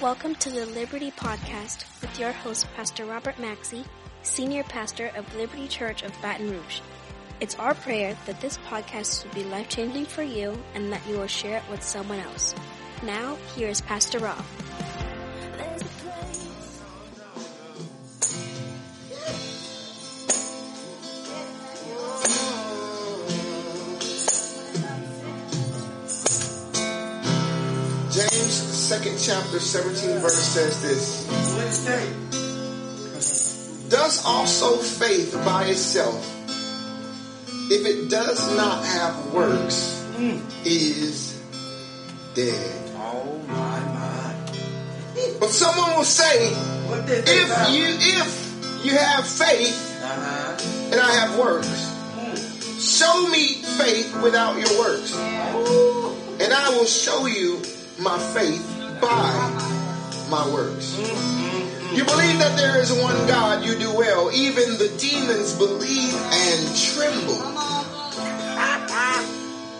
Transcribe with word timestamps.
Welcome 0.00 0.36
to 0.36 0.50
the 0.50 0.64
Liberty 0.64 1.10
Podcast 1.10 1.84
with 2.00 2.20
your 2.20 2.30
host, 2.30 2.68
Pastor 2.76 3.04
Robert 3.04 3.36
Maxey, 3.40 3.84
Senior 4.22 4.62
Pastor 4.62 5.10
of 5.16 5.34
Liberty 5.34 5.66
Church 5.66 6.04
of 6.04 6.12
Baton 6.22 6.52
Rouge. 6.52 6.78
It's 7.40 7.56
our 7.56 7.74
prayer 7.74 8.16
that 8.26 8.40
this 8.40 8.58
podcast 8.68 9.24
will 9.24 9.34
be 9.34 9.42
life 9.42 9.68
changing 9.68 10.06
for 10.06 10.22
you 10.22 10.56
and 10.74 10.92
that 10.92 11.04
you 11.08 11.18
will 11.18 11.26
share 11.26 11.56
it 11.56 11.64
with 11.68 11.82
someone 11.82 12.20
else. 12.20 12.54
Now, 13.02 13.36
here 13.56 13.68
is 13.68 13.80
Pastor 13.80 14.20
Rob. 14.20 14.44
Chapter, 29.28 29.60
17 29.60 30.20
verse 30.20 30.32
says 30.34 30.80
this. 30.80 31.28
Does 33.90 34.24
also 34.24 34.76
faith 34.78 35.34
by 35.44 35.64
itself, 35.66 36.24
if 37.70 37.84
it 37.86 38.08
does 38.08 38.56
not 38.56 38.82
have 38.86 39.32
works, 39.34 40.02
is 40.64 41.42
dead. 42.34 42.90
Oh 42.96 43.38
my 43.48 43.80
my. 43.80 44.34
But 45.38 45.50
someone 45.50 45.94
will 45.96 46.04
say, 46.04 46.48
if 46.48 47.48
you 47.70 47.84
if 47.84 48.84
you 48.84 48.96
have 48.96 49.26
faith 49.28 49.76
Uh-huh. 50.02 50.90
and 50.92 51.00
I 51.00 51.10
have 51.20 51.38
works, 51.38 51.68
show 52.80 53.28
me 53.28 53.60
faith 53.76 54.08
without 54.22 54.56
your 54.56 54.78
works, 54.78 55.14
and 56.40 56.50
I 56.52 56.70
will 56.70 56.86
show 56.86 57.26
you 57.26 57.60
my 58.00 58.16
faith 58.32 58.77
by 59.00 60.28
my 60.30 60.48
works. 60.52 60.96
You 61.94 62.04
believe 62.04 62.38
that 62.38 62.54
there 62.56 62.80
is 62.80 62.92
one 62.92 63.16
God, 63.26 63.64
you 63.64 63.78
do 63.78 63.94
well. 63.96 64.30
Even 64.32 64.78
the 64.78 64.88
demons 64.98 65.54
believe 65.54 66.14
and 66.14 66.76
tremble. 66.76 67.38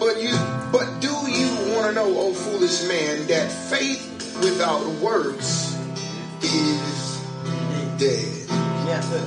But 0.01 0.23
you 0.23 0.37
but 0.71 1.01
do 1.01 1.09
you 1.31 1.75
want 1.75 1.89
to 1.89 1.93
know, 1.93 2.15
oh 2.19 2.33
foolish 2.33 2.87
man, 2.87 3.27
that 3.27 3.51
faith 3.51 4.39
without 4.43 4.87
works 5.01 5.75
is 6.43 7.21
dead. 7.99 8.47
Yes, 8.87 9.09
sir. 9.11 9.27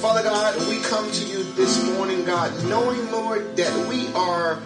Father 0.00 0.22
God, 0.22 0.68
we 0.68 0.78
come 0.80 1.10
to 1.10 1.24
you 1.24 1.44
this 1.54 1.82
morning, 1.94 2.24
God, 2.24 2.52
knowing, 2.64 3.10
Lord, 3.10 3.56
that 3.56 3.88
we 3.88 4.12
are 4.12 4.60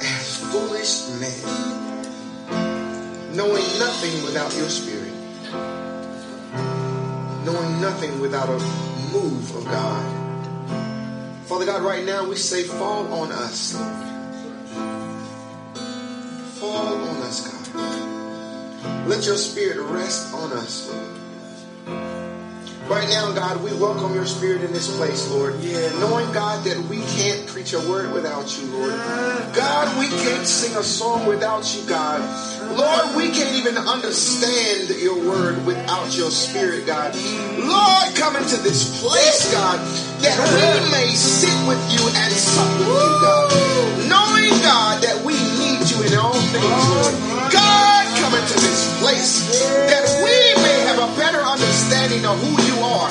as 0.00 0.36
foolish 0.52 1.08
men, 1.18 1.87
knowing 3.38 3.62
nothing 3.78 4.24
without 4.24 4.52
your 4.56 4.68
spirit, 4.68 5.12
knowing 7.44 7.80
nothing 7.80 8.20
without 8.20 8.48
a 8.48 8.58
move 9.12 9.54
of 9.54 9.64
God. 9.64 11.46
Father 11.46 11.64
God, 11.64 11.82
right 11.82 12.04
now 12.04 12.28
we 12.28 12.34
say, 12.34 12.64
fall 12.64 13.06
on 13.12 13.30
us, 13.30 13.76
Lord. 13.76 14.08
Fall 16.58 16.94
on 16.94 17.16
us, 17.18 17.46
God. 17.46 19.06
Let 19.06 19.24
your 19.24 19.36
spirit 19.36 19.78
rest 19.82 20.34
on 20.34 20.52
us, 20.54 20.90
Lord. 20.90 21.18
Right 22.88 23.08
now, 23.10 23.30
God, 23.32 23.62
we 23.62 23.72
welcome 23.74 24.14
your 24.14 24.26
spirit 24.26 24.64
in 24.64 24.72
this 24.72 24.96
place, 24.96 25.30
Lord. 25.30 25.60
Yeah. 25.60 25.90
Knowing, 26.00 26.32
God, 26.32 26.64
that 26.64 26.78
we 26.88 27.02
can't 27.02 27.46
preach 27.46 27.74
a 27.74 27.80
word 27.80 28.10
without 28.12 28.58
you, 28.58 28.66
Lord. 28.68 28.94
God, 29.54 29.98
we 30.00 30.08
can't 30.08 30.46
sing 30.46 30.74
a 30.74 30.82
song 30.82 31.26
without 31.26 31.76
you, 31.76 31.86
God. 31.86 32.20
Lord, 32.76 33.16
we 33.16 33.30
can't 33.30 33.56
even 33.56 33.78
understand 33.78 34.90
your 35.00 35.16
word 35.16 35.64
without 35.64 36.16
your 36.16 36.30
spirit, 36.30 36.86
God. 36.86 37.14
Lord, 37.56 38.08
come 38.16 38.36
into 38.36 38.56
this 38.60 39.00
place, 39.00 39.52
God, 39.52 39.78
that 40.20 40.36
we 40.36 40.90
may 40.92 41.08
sit 41.14 41.54
with 41.66 41.80
you 41.88 42.04
and 42.04 42.32
sup 42.32 42.68
with 42.78 42.88
you, 42.88 43.12
God. 43.24 43.48
Knowing, 44.08 44.52
God, 44.60 45.00
that 45.00 45.24
we 45.24 45.32
need 45.32 45.80
you 45.88 46.04
in 46.04 46.12
all 46.18 46.36
things, 46.52 46.84
Lord. 46.92 47.14
God, 47.52 48.04
come 48.20 48.34
into 48.36 48.56
this 48.60 49.00
place 49.00 49.64
that 49.88 50.04
we 50.20 50.36
may 50.60 50.76
have 50.92 51.00
a 51.00 51.08
better 51.16 51.40
understanding 51.40 52.26
of 52.26 52.36
who 52.36 52.52
you 52.68 52.76
are. 52.84 53.08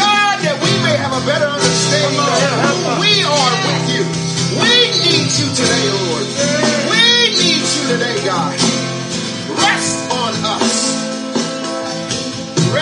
God, 0.00 0.36
that 0.40 0.56
we 0.56 0.72
may 0.80 0.96
have 0.96 1.12
a 1.12 1.22
better 1.28 1.48
understanding 1.48 2.20
of 2.20 2.72
who 2.80 3.04
we 3.04 3.12
are 3.20 3.52
with 3.68 3.84
you. 3.92 4.04
We 4.56 4.92
need 5.04 5.28
you 5.32 5.48
today, 5.52 5.86
Lord. 6.08 6.26
We 6.88 7.36
need 7.36 7.64
you 7.64 7.82
today, 7.88 8.24
God. 8.24 8.61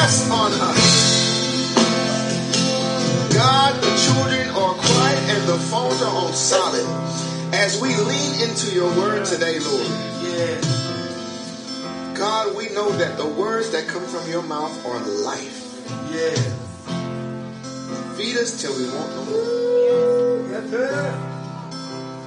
Rest 0.01 0.31
on 0.31 0.51
us. 0.51 1.75
God, 3.35 3.83
the 3.83 3.93
children 4.05 4.49
are 4.49 4.73
quiet 4.73 5.19
and 5.29 5.47
the 5.47 5.59
phones 5.59 6.01
are 6.01 6.17
on 6.25 6.33
solid 6.33 6.87
as 7.53 7.79
we 7.83 7.95
lean 7.95 8.41
into 8.41 8.73
your 8.75 8.89
word 8.97 9.27
today, 9.27 9.59
Lord. 9.59 9.87
God, 12.17 12.57
we 12.57 12.71
know 12.71 12.91
that 12.93 13.19
the 13.19 13.27
words 13.27 13.69
that 13.73 13.89
come 13.89 14.07
from 14.07 14.27
your 14.31 14.43
mouth 14.43 14.73
are 14.87 15.01
life. 15.01 15.85
Yeah. 16.11 16.35
Feed 18.17 18.39
us 18.39 18.59
till 18.63 18.75
we 18.75 18.89
want 18.89 19.15
no 19.17 19.25
more. 19.27 21.30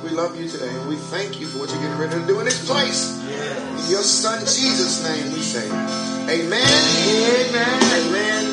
We 0.03 0.09
love 0.09 0.35
you 0.37 0.49
today 0.49 0.67
and 0.67 0.89
we 0.89 0.97
thank 0.97 1.39
you 1.39 1.47
for 1.47 1.59
what 1.59 1.71
you're 1.71 1.79
getting 1.79 1.97
ready 1.97 2.19
to 2.19 2.27
do 2.27 2.39
in 2.39 2.45
this 2.45 2.67
place. 2.67 3.23
Yes. 3.23 3.85
In 3.85 3.91
your 3.91 4.03
son 4.03 4.41
Jesus' 4.41 5.01
name 5.01 5.31
we 5.31 5.39
say. 5.39 5.65
Amen. 5.65 6.59
Amen. 6.59 7.79
Amen. 8.03 8.43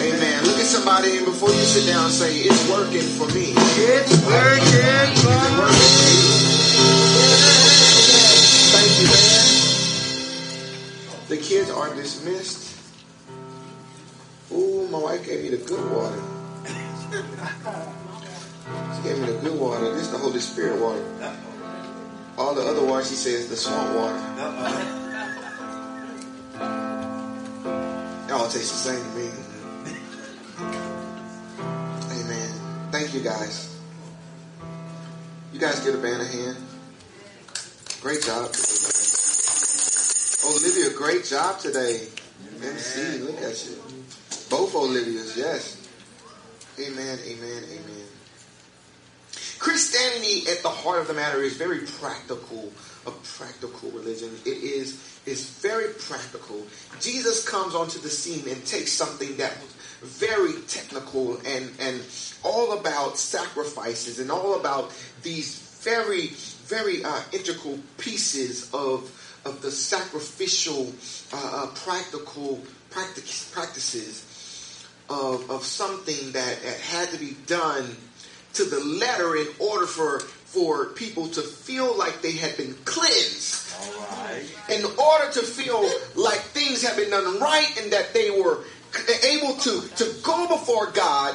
Amen. 0.00 0.44
Look 0.44 0.56
at 0.56 0.64
somebody 0.64 1.18
and 1.18 1.26
before 1.26 1.50
you 1.50 1.60
sit 1.60 1.86
down 1.86 2.08
say, 2.08 2.38
it's 2.38 2.70
working 2.70 3.04
for 3.04 3.28
me. 3.36 3.52
It's 3.52 4.16
working 4.24 5.12
for 5.20 5.36
working 5.60 5.92
for 5.92 6.08
you. 6.16 6.32
Thank 8.72 8.96
you, 8.96 9.08
man. 9.12 9.44
The 11.28 11.36
kids 11.36 11.68
are 11.68 11.94
dismissed. 11.94 12.80
Ooh, 14.52 14.88
my 14.88 14.98
wife 14.98 15.22
gave 15.26 15.42
me 15.42 15.50
the 15.50 15.58
good 15.58 15.84
water. 15.92 16.22
She 18.96 19.02
gave 19.02 19.18
me 19.18 19.26
the 19.26 19.38
good 19.40 19.58
water. 19.60 19.92
This 19.92 20.02
is 20.02 20.10
the 20.10 20.18
Holy 20.18 20.40
Spirit 20.40 20.80
water. 20.80 21.04
All 22.38 22.54
the 22.54 22.62
other 22.62 22.84
water, 22.84 23.04
she 23.04 23.14
says, 23.14 23.48
the 23.48 23.56
swamp 23.56 23.94
water. 23.94 24.18
Y'all 28.28 28.48
taste 28.48 28.72
the 28.72 28.90
same 28.90 29.02
to 29.02 29.10
me. 29.16 29.30
Amen. 32.10 32.50
Thank 32.90 33.14
you 33.14 33.20
guys. 33.20 33.78
You 35.52 35.60
guys 35.60 35.80
get 35.80 35.94
a 35.94 35.98
band 35.98 36.22
a 36.22 36.26
hand. 36.26 36.56
Great 38.00 38.22
job. 38.22 38.50
Olivia, 40.44 40.90
great 40.94 41.24
job 41.24 41.58
today. 41.58 42.08
MC, 42.62 43.18
look 43.18 43.40
at 43.42 43.64
you. 43.66 43.76
Both 44.50 44.74
Olivias, 44.74 45.36
yes. 45.36 45.88
Amen, 46.78 47.18
amen, 47.26 47.62
amen. 47.70 48.05
Christianity 49.58 50.48
at 50.50 50.62
the 50.62 50.68
heart 50.68 51.00
of 51.00 51.08
the 51.08 51.14
matter 51.14 51.40
is 51.42 51.56
very 51.56 51.80
practical, 51.80 52.72
a 53.06 53.10
practical 53.10 53.90
religion. 53.90 54.30
It 54.44 54.58
is 54.62 55.20
is 55.26 55.50
very 55.60 55.92
practical. 55.94 56.66
Jesus 57.00 57.48
comes 57.48 57.74
onto 57.74 57.98
the 57.98 58.10
scene 58.10 58.48
and 58.48 58.64
takes 58.64 58.92
something 58.92 59.36
that 59.38 59.52
was 59.60 59.72
very 60.02 60.60
technical 60.68 61.38
and 61.46 61.70
and 61.80 62.02
all 62.44 62.78
about 62.78 63.18
sacrifices 63.18 64.20
and 64.20 64.30
all 64.30 64.60
about 64.60 64.92
these 65.22 65.58
very 65.82 66.28
very 66.66 67.02
uh, 67.02 67.20
integral 67.32 67.78
pieces 67.96 68.72
of 68.74 69.10
of 69.44 69.62
the 69.62 69.70
sacrificial 69.70 70.92
uh, 71.32 71.64
uh, 71.64 71.66
practical 71.74 72.62
practic- 72.90 73.52
practices 73.52 74.24
of, 75.08 75.50
of 75.50 75.64
something 75.64 76.32
that, 76.32 76.62
that 76.62 76.80
had 76.80 77.08
to 77.10 77.18
be 77.18 77.36
done 77.46 77.96
to 78.56 78.64
the 78.64 78.80
letter 78.80 79.36
in 79.36 79.46
order 79.58 79.86
for 79.86 80.20
for 80.20 80.86
people 80.86 81.28
to 81.28 81.42
feel 81.42 81.96
like 81.98 82.22
they 82.22 82.32
had 82.32 82.56
been 82.56 82.74
cleansed 82.84 83.74
All 83.78 84.24
right. 84.24 84.44
in 84.70 84.84
order 84.84 85.30
to 85.32 85.42
feel 85.42 85.82
like 86.14 86.40
things 86.40 86.82
have 86.82 86.96
been 86.96 87.10
done 87.10 87.38
right 87.40 87.78
and 87.82 87.92
that 87.92 88.14
they 88.14 88.30
were 88.30 88.64
able 89.24 89.54
to, 89.54 89.82
to 89.96 90.14
go 90.22 90.48
before 90.48 90.90
God 90.92 91.34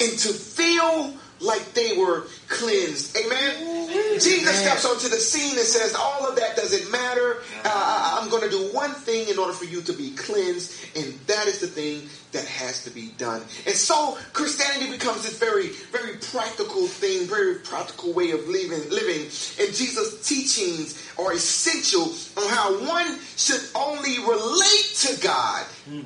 and 0.00 0.18
to 0.18 0.28
feel 0.28 1.14
like 1.40 1.72
they 1.74 1.96
were 1.96 2.26
cleansed. 2.48 3.16
Amen. 3.16 3.88
Jesus 4.20 4.58
steps 4.58 4.84
onto 4.84 5.08
the 5.08 5.16
scene 5.16 5.56
and 5.58 5.66
says, 5.66 5.94
All 5.94 6.26
of 6.28 6.36
that 6.36 6.56
doesn't 6.56 6.90
matter. 6.90 7.38
Uh, 7.64 8.20
I'm 8.20 8.30
going 8.30 8.42
to 8.42 8.50
do 8.50 8.72
one 8.72 8.90
thing 8.90 9.28
in 9.28 9.38
order 9.38 9.52
for 9.52 9.64
you 9.64 9.80
to 9.82 9.92
be 9.92 10.10
cleansed, 10.10 10.96
and 10.96 11.14
that 11.26 11.46
is 11.46 11.60
the 11.60 11.66
thing 11.66 12.08
that 12.32 12.44
has 12.46 12.84
to 12.84 12.90
be 12.90 13.10
done. 13.18 13.42
And 13.66 13.74
so 13.74 14.18
Christianity 14.32 14.90
becomes 14.90 15.22
this 15.22 15.38
very, 15.38 15.68
very 15.90 16.16
practical 16.18 16.86
thing, 16.86 17.26
very 17.26 17.56
practical 17.56 18.12
way 18.12 18.30
of 18.30 18.48
living. 18.48 18.88
living. 18.90 19.22
And 19.60 19.74
Jesus' 19.74 20.26
teachings 20.26 21.12
are 21.18 21.32
essential 21.32 22.12
on 22.42 22.48
how 22.48 22.88
one 22.88 23.18
should 23.36 23.62
only 23.74 24.18
relate 24.18 24.92
to 25.00 25.20
God 25.22 25.66
mm. 25.88 26.04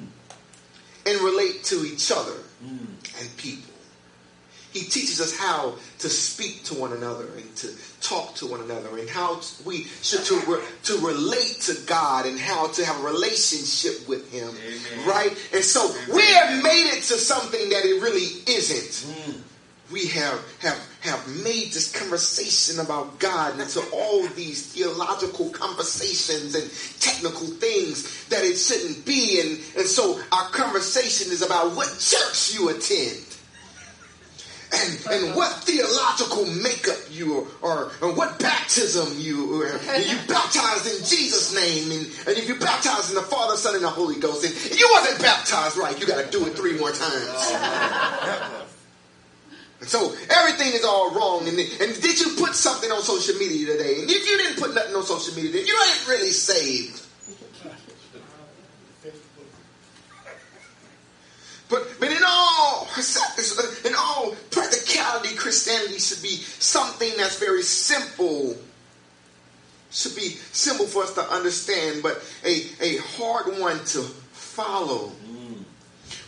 and 1.06 1.20
relate 1.20 1.64
to 1.64 1.84
each 1.84 2.10
other 2.10 2.36
mm. 2.64 3.20
and 3.20 3.36
people. 3.36 3.75
He 4.76 4.84
teaches 4.84 5.22
us 5.22 5.34
how 5.34 5.76
to 6.00 6.08
speak 6.10 6.62
to 6.64 6.74
one 6.74 6.92
another 6.92 7.24
and 7.34 7.56
to 7.56 7.68
talk 8.02 8.34
to 8.34 8.46
one 8.46 8.60
another 8.60 8.98
and 8.98 9.08
how 9.08 9.40
we 9.64 9.84
should 10.02 10.22
to, 10.26 10.34
re, 10.46 10.60
to 10.82 10.98
relate 10.98 11.56
to 11.62 11.74
God 11.86 12.26
and 12.26 12.38
how 12.38 12.66
to 12.72 12.84
have 12.84 13.00
a 13.00 13.04
relationship 13.04 14.06
with 14.06 14.30
Him. 14.30 14.50
Amen. 14.50 15.08
Right? 15.08 15.50
And 15.54 15.64
so 15.64 15.88
Amen. 15.88 16.14
we 16.14 16.22
have 16.22 16.62
made 16.62 16.92
it 16.92 17.02
to 17.04 17.14
something 17.14 17.70
that 17.70 17.86
it 17.86 18.02
really 18.02 18.42
isn't. 18.46 19.10
Mm. 19.10 19.40
We 19.90 20.08
have, 20.08 20.44
have, 20.58 20.88
have 21.00 21.26
made 21.42 21.72
this 21.72 21.96
conversation 21.98 22.80
about 22.80 23.18
God 23.18 23.58
into 23.58 23.80
all 23.94 24.26
these 24.28 24.66
theological 24.74 25.48
conversations 25.50 26.54
and 26.54 26.70
technical 27.00 27.46
things 27.46 28.26
that 28.26 28.44
it 28.44 28.56
shouldn't 28.56 29.06
be. 29.06 29.40
And, 29.40 29.50
and 29.78 29.86
so 29.86 30.20
our 30.32 30.50
conversation 30.50 31.32
is 31.32 31.40
about 31.40 31.76
what 31.76 31.86
church 31.98 32.52
you 32.52 32.68
attend 32.68 33.25
and, 34.76 35.06
and 35.10 35.36
what 35.36 35.52
theological 35.64 36.46
makeup 36.62 36.98
you 37.10 37.48
are, 37.62 37.90
or 38.00 38.14
what 38.14 38.38
baptism 38.38 39.18
you 39.18 39.62
are. 39.62 39.80
You 40.06 40.18
baptized 40.28 40.86
in 40.86 41.04
Jesus' 41.04 41.54
name, 41.54 41.90
and, 41.90 42.06
and 42.28 42.38
if 42.38 42.46
you 42.48 42.56
baptized 42.56 43.08
in 43.08 43.16
the 43.16 43.22
Father, 43.22 43.56
Son, 43.56 43.74
and 43.74 43.82
the 43.82 43.88
Holy 43.88 44.20
Ghost, 44.20 44.44
and 44.44 44.78
you 44.78 44.88
wasn't 44.92 45.20
baptized 45.20 45.76
right, 45.76 45.98
you 45.98 46.06
got 46.06 46.24
to 46.24 46.30
do 46.30 46.46
it 46.46 46.54
three 46.54 46.78
more 46.78 46.92
times. 46.92 47.52
And 49.80 49.88
so 49.88 50.14
everything 50.30 50.72
is 50.72 50.84
all 50.84 51.14
wrong. 51.14 51.46
And, 51.48 51.58
and 51.58 52.02
did 52.02 52.18
you 52.18 52.34
put 52.38 52.54
something 52.54 52.90
on 52.90 53.02
social 53.02 53.36
media 53.36 53.66
today? 53.66 54.00
And 54.00 54.10
if 54.10 54.26
you 54.26 54.38
didn't 54.38 54.58
put 54.58 54.74
nothing 54.74 54.94
on 54.96 55.04
social 55.04 55.34
media, 55.34 55.52
then 55.52 55.66
you 55.66 55.76
ain't 55.88 56.08
really 56.08 56.30
saved. 56.30 57.05
But, 61.68 61.84
but 61.98 62.10
in 62.10 62.22
all 62.24 62.88
in 63.84 63.94
all 63.98 64.34
practicality, 64.50 65.34
Christianity 65.34 65.98
should 65.98 66.22
be 66.22 66.36
something 66.36 67.10
that's 67.16 67.38
very 67.38 67.62
simple. 67.62 68.56
Should 69.90 70.14
be 70.14 70.36
simple 70.52 70.86
for 70.86 71.02
us 71.02 71.14
to 71.14 71.22
understand, 71.22 72.02
but 72.02 72.22
a, 72.44 72.66
a 72.80 72.98
hard 72.98 73.58
one 73.58 73.78
to 73.86 74.02
follow. 74.32 75.12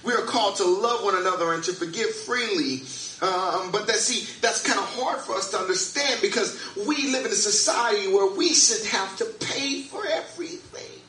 We 0.04 0.12
are 0.12 0.22
called 0.22 0.56
to 0.56 0.64
love 0.64 1.04
one 1.04 1.16
another 1.16 1.52
and 1.52 1.62
to 1.64 1.72
forgive 1.72 2.14
freely. 2.14 2.82
Um, 3.20 3.72
but 3.72 3.86
that 3.88 3.96
see, 3.96 4.28
that's 4.40 4.62
kind 4.62 4.78
of 4.78 4.84
hard 4.94 5.18
for 5.20 5.34
us 5.34 5.50
to 5.50 5.58
understand 5.58 6.20
because 6.22 6.58
we 6.86 7.10
live 7.10 7.26
in 7.26 7.32
a 7.32 7.34
society 7.34 8.12
where 8.12 8.32
we 8.32 8.54
should 8.54 8.86
have 8.86 9.16
to 9.18 9.24
pay 9.24 9.82
for 9.82 10.06
everything. 10.06 11.00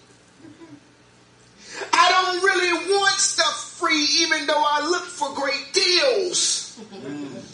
I 1.94 2.10
don't 2.10 2.44
really 2.44 2.98
want 2.98 3.14
stuff 3.20 3.69
free 3.80 4.06
even 4.20 4.46
though 4.46 4.64
I 4.66 4.82
look 4.82 5.06
for 5.06 5.34
great 5.34 5.74
deals. 5.74 6.78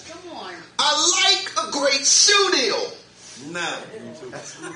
Come 0.08 0.38
on. 0.38 0.54
I 0.80 0.90
like 1.24 1.68
a 1.68 1.72
great 1.72 2.06
shoe 2.06 2.50
deal. 2.54 2.92
No. 3.52 3.78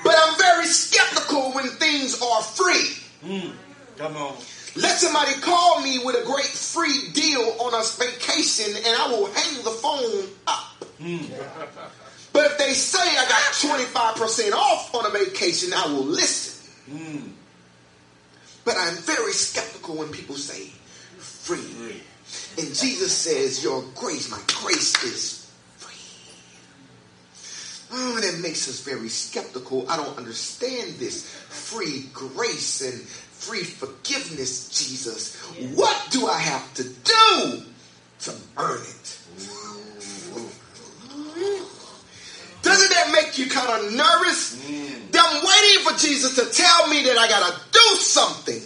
But 0.04 0.14
I'm 0.16 0.38
very 0.38 0.66
skeptical 0.66 1.52
when 1.52 1.66
things 1.66 2.20
are 2.22 2.42
free. 2.42 2.94
Mm. 3.24 3.52
Come 3.98 4.16
on. 4.16 4.36
Let 4.76 4.98
somebody 4.98 5.32
call 5.40 5.80
me 5.82 5.98
with 6.04 6.22
a 6.22 6.24
great 6.24 6.46
free 6.46 7.10
deal 7.12 7.42
on 7.60 7.74
a 7.74 7.82
vacation 7.98 8.76
and 8.76 8.96
I 8.96 9.08
will 9.08 9.26
hang 9.26 9.64
the 9.64 9.70
phone 9.70 10.28
up. 10.46 10.84
Mm. 11.00 11.28
But 12.32 12.46
if 12.46 12.58
they 12.58 12.72
say 12.74 13.00
I 13.00 13.26
got 13.28 14.14
25% 14.16 14.52
off 14.52 14.94
on 14.94 15.06
a 15.06 15.10
vacation, 15.10 15.72
I 15.74 15.86
will 15.86 16.04
listen. 16.04 16.70
Mm. 16.94 17.32
But 18.64 18.76
I'm 18.78 18.94
very 18.98 19.32
skeptical 19.32 19.96
when 19.96 20.10
people 20.10 20.36
say 20.36 20.70
free. 21.56 22.00
And 22.58 22.74
Jesus 22.74 23.12
says, 23.12 23.64
Your 23.64 23.82
grace, 23.94 24.30
my 24.30 24.40
grace 24.62 25.02
is 25.02 25.50
free. 25.78 25.96
Oh, 27.92 28.20
that 28.20 28.40
makes 28.40 28.68
us 28.68 28.80
very 28.80 29.08
skeptical. 29.08 29.88
I 29.88 29.96
don't 29.96 30.16
understand 30.16 30.94
this 30.94 31.28
free 31.28 32.08
grace 32.12 32.82
and 32.82 33.00
free 33.02 33.64
forgiveness, 33.64 34.68
Jesus. 34.68 35.36
What 35.74 36.08
do 36.10 36.26
I 36.26 36.38
have 36.38 36.74
to 36.74 36.84
do 36.84 37.62
to 38.20 38.34
earn 38.56 38.80
it? 38.80 39.16
Doesn't 42.62 42.90
that 42.90 43.10
make 43.12 43.38
you 43.38 43.48
kind 43.48 43.70
of 43.70 43.92
nervous? 43.92 44.56
Mm. 44.66 45.00
I'm 45.22 45.44
waiting 45.44 45.84
for 45.84 45.98
Jesus 45.98 46.34
to 46.36 46.50
tell 46.50 46.88
me 46.88 47.04
that 47.04 47.16
I 47.18 47.28
got 47.28 47.52
to 47.52 47.60
do 47.70 47.96
something. 47.96 48.60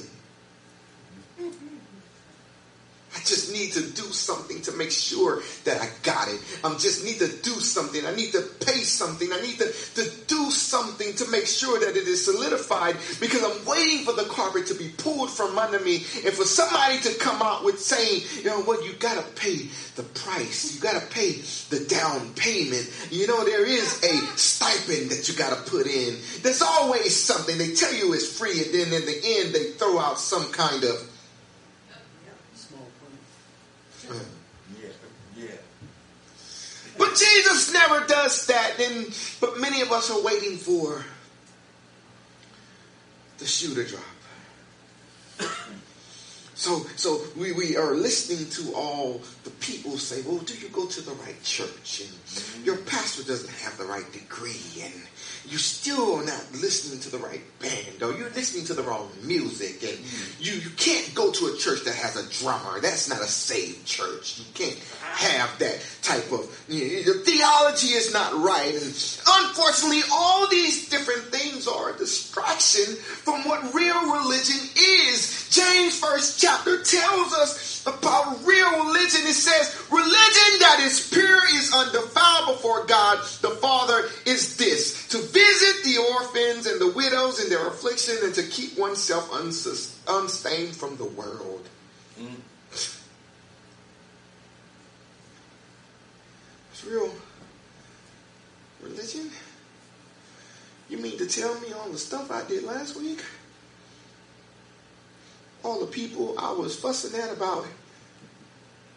I 3.13 3.13
just 3.25 3.53
need 3.53 3.73
to 3.73 3.81
do 3.81 4.03
something 4.12 4.61
to 4.62 4.73
make 4.73 4.91
sure 4.91 5.43
that 5.65 5.81
I 5.81 5.88
got 6.03 6.29
it. 6.29 6.41
I 6.62 6.71
just 6.79 7.05
need 7.05 7.19
to 7.19 7.29
do 7.29 7.61
something. 7.61 8.05
I 8.05 8.15
need 8.15 8.32
to 8.32 8.43
pay 8.65 8.82
something. 8.82 9.32
I 9.32 9.41
need 9.41 9.59
to, 9.59 9.73
to 9.73 10.11
do 10.26 10.50
something 10.50 11.15
to 11.15 11.31
make 11.31 11.47
sure 11.47 11.81
that 11.81 11.97
it 11.97 12.06
is 12.09 12.25
solidified 12.25 12.97
because 13.21 13.43
I'm 13.43 13.65
waiting 13.67 14.05
for 14.05 14.12
the 14.12 14.25
carpet 14.25 14.67
to 14.67 14.75
be 14.75 14.88
pulled 14.97 15.31
from 15.31 15.59
under 15.59 15.81
me 15.81 15.97
and 16.25 16.35
for 16.35 16.44
somebody 16.44 16.99
to 17.00 17.15
come 17.19 17.41
out 17.43 17.65
with 17.65 17.81
saying, 17.81 18.23
you 18.38 18.44
know 18.44 18.61
what, 18.62 18.85
you 18.85 18.93
got 18.94 19.17
to 19.17 19.41
pay 19.41 19.69
the 19.97 20.03
price. 20.03 20.75
You 20.75 20.81
got 20.81 21.00
to 21.00 21.06
pay 21.09 21.32
the 21.70 21.85
down 21.88 22.35
payment. 22.35 22.91
You 23.11 23.27
know, 23.27 23.44
there 23.44 23.67
is 23.67 24.03
a 24.05 24.17
stipend 24.37 25.11
that 25.11 25.29
you 25.29 25.35
got 25.35 25.56
to 25.56 25.70
put 25.70 25.87
in. 25.87 26.17
There's 26.43 26.62
always 26.62 27.15
something. 27.15 27.56
They 27.59 27.75
tell 27.75 27.93
you 27.94 28.12
it's 28.12 28.38
free 28.38 28.62
and 28.62 28.75
then 28.75 28.93
in 28.93 29.06
the 29.06 29.20
end 29.25 29.55
they 29.55 29.70
throw 29.73 29.99
out 29.99 30.19
some 30.19 30.50
kind 30.53 30.85
of 30.85 31.11
yeah, 34.81 34.88
yeah. 35.37 35.56
But 36.99 37.11
Jesus 37.11 37.73
never 37.73 38.06
does 38.06 38.46
that. 38.46 38.81
And 38.81 39.17
but 39.41 39.61
many 39.61 39.81
of 39.81 39.93
us 39.93 40.11
are 40.11 40.23
waiting 40.23 40.56
for 40.56 41.05
the 43.38 43.46
shoe 43.46 43.75
to 43.75 43.85
drop. 43.85 44.13
So, 46.55 46.87
so 46.97 47.21
we, 47.37 47.53
we 47.53 47.77
are 47.77 47.95
listening 47.95 48.49
to 48.51 48.75
all 48.75 49.21
the 49.43 49.51
people 49.51 49.99
say, 49.99 50.23
well, 50.23 50.39
do 50.39 50.55
you 50.55 50.69
go 50.69 50.87
to 50.87 51.01
the 51.01 51.12
right 51.12 51.43
church? 51.43 52.03
And 52.03 52.65
your 52.65 52.77
pastor 52.77 53.25
doesn't 53.25 53.53
have 53.61 53.77
the 53.77 53.85
right 53.85 54.11
degree. 54.12 54.83
And 54.83 54.95
you 55.47 55.59
still 55.59 56.17
are 56.17 56.25
not 56.25 56.43
listening 56.53 57.01
to 57.01 57.11
the 57.11 57.19
right 57.19 57.43
band 57.61 58.03
or 58.03 58.17
you're 58.17 58.31
listening 58.31 58.65
to 58.65 58.75
the 58.75 58.83
wrong 58.83 59.11
music 59.23 59.83
and 59.83 59.99
you, 60.39 60.55
you 60.55 60.70
can't 60.77 61.15
go 61.15 61.31
to 61.31 61.46
a 61.46 61.56
church 61.58 61.84
that 61.84 61.94
has 61.94 62.17
a 62.17 62.43
drummer. 62.43 62.81
That's 62.81 63.08
not 63.08 63.20
a 63.20 63.27
saved 63.27 63.84
church. 63.87 64.39
You 64.39 64.44
can't 64.55 64.79
have 65.03 65.58
that 65.58 65.84
type 66.03 66.32
of 66.32 66.65
you 66.69 67.05
know, 67.05 67.13
the 67.13 67.19
theology 67.25 67.89
is 67.89 68.13
not 68.13 68.32
right. 68.43 68.73
And 68.73 68.84
unfortunately, 68.84 70.01
all 70.13 70.49
these 70.49 70.89
different 70.89 71.25
things 71.25 71.69
are 71.69 71.94
a 71.94 71.99
distraction 71.99 72.94
from 72.96 73.46
what 73.46 73.75
real 73.75 74.13
religion 74.13 74.61
is. 74.77 75.49
James 75.51 75.99
first 75.99 76.41
chapter 76.44 76.82
tells 76.82 77.32
us 77.34 77.86
about 77.86 78.44
real 78.44 78.84
religion. 78.84 79.22
It 79.24 79.34
says, 79.34 79.86
religion 79.91 80.60
that 80.60 80.81
is 80.82 81.08
pure 81.08 81.41
is 81.56 81.72
undefiled 81.74 82.56
before 82.56 82.84
God 82.84 83.19
the 83.41 83.51
Father 83.51 84.08
is 84.27 84.56
this 84.56 85.08
to 85.08 85.19
visit 85.19 85.84
the 85.84 85.98
orphans 86.15 86.67
and 86.67 86.81
the 86.81 86.93
widows 86.94 87.43
in 87.43 87.48
their 87.48 87.67
affliction 87.69 88.17
and 88.22 88.34
to 88.34 88.43
keep 88.43 88.79
oneself 88.79 89.31
unstained 90.08 90.77
from 90.77 90.96
the 90.96 91.05
world. 91.05 91.67
Mm. 92.20 92.36
It's 96.72 96.84
real 96.84 97.10
religion. 98.82 99.31
You 100.91 100.98
mean 100.98 101.17
to 101.17 101.27
tell 101.27 101.58
me 101.60 101.72
all 101.72 101.89
the 101.89 101.98
stuff 101.98 102.31
I 102.31 102.46
did 102.46 102.65
last 102.65 102.96
week? 102.96 103.20
All 105.65 105.81
the 105.81 105.87
people 105.87 106.35
I 106.39 106.53
was 106.53 106.79
fussing 106.79 107.19
at 107.19 107.33
about 107.33 107.67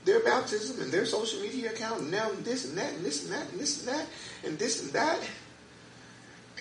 their 0.05 0.19
baptism 0.21 0.81
and 0.81 0.91
their 0.91 1.05
social 1.05 1.41
media 1.41 1.71
account 1.71 2.01
and 2.01 2.11
now 2.11 2.29
this 2.43 2.65
and 2.65 2.77
that 2.77 2.93
and 2.93 3.05
this 3.05 3.23
and 3.23 3.33
that 3.33 3.51
and 3.51 3.59
this 3.59 3.79
and 3.79 3.87
that 3.87 4.05
and 4.43 4.59
this 4.59 4.83
and 4.83 4.93
that. 4.93 5.19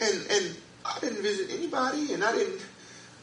And 0.01 0.27
and 0.31 0.57
I 0.85 0.99
didn't 1.01 1.23
visit 1.23 1.51
anybody 1.51 2.13
and 2.13 2.25
I 2.25 2.33
didn't 2.33 2.61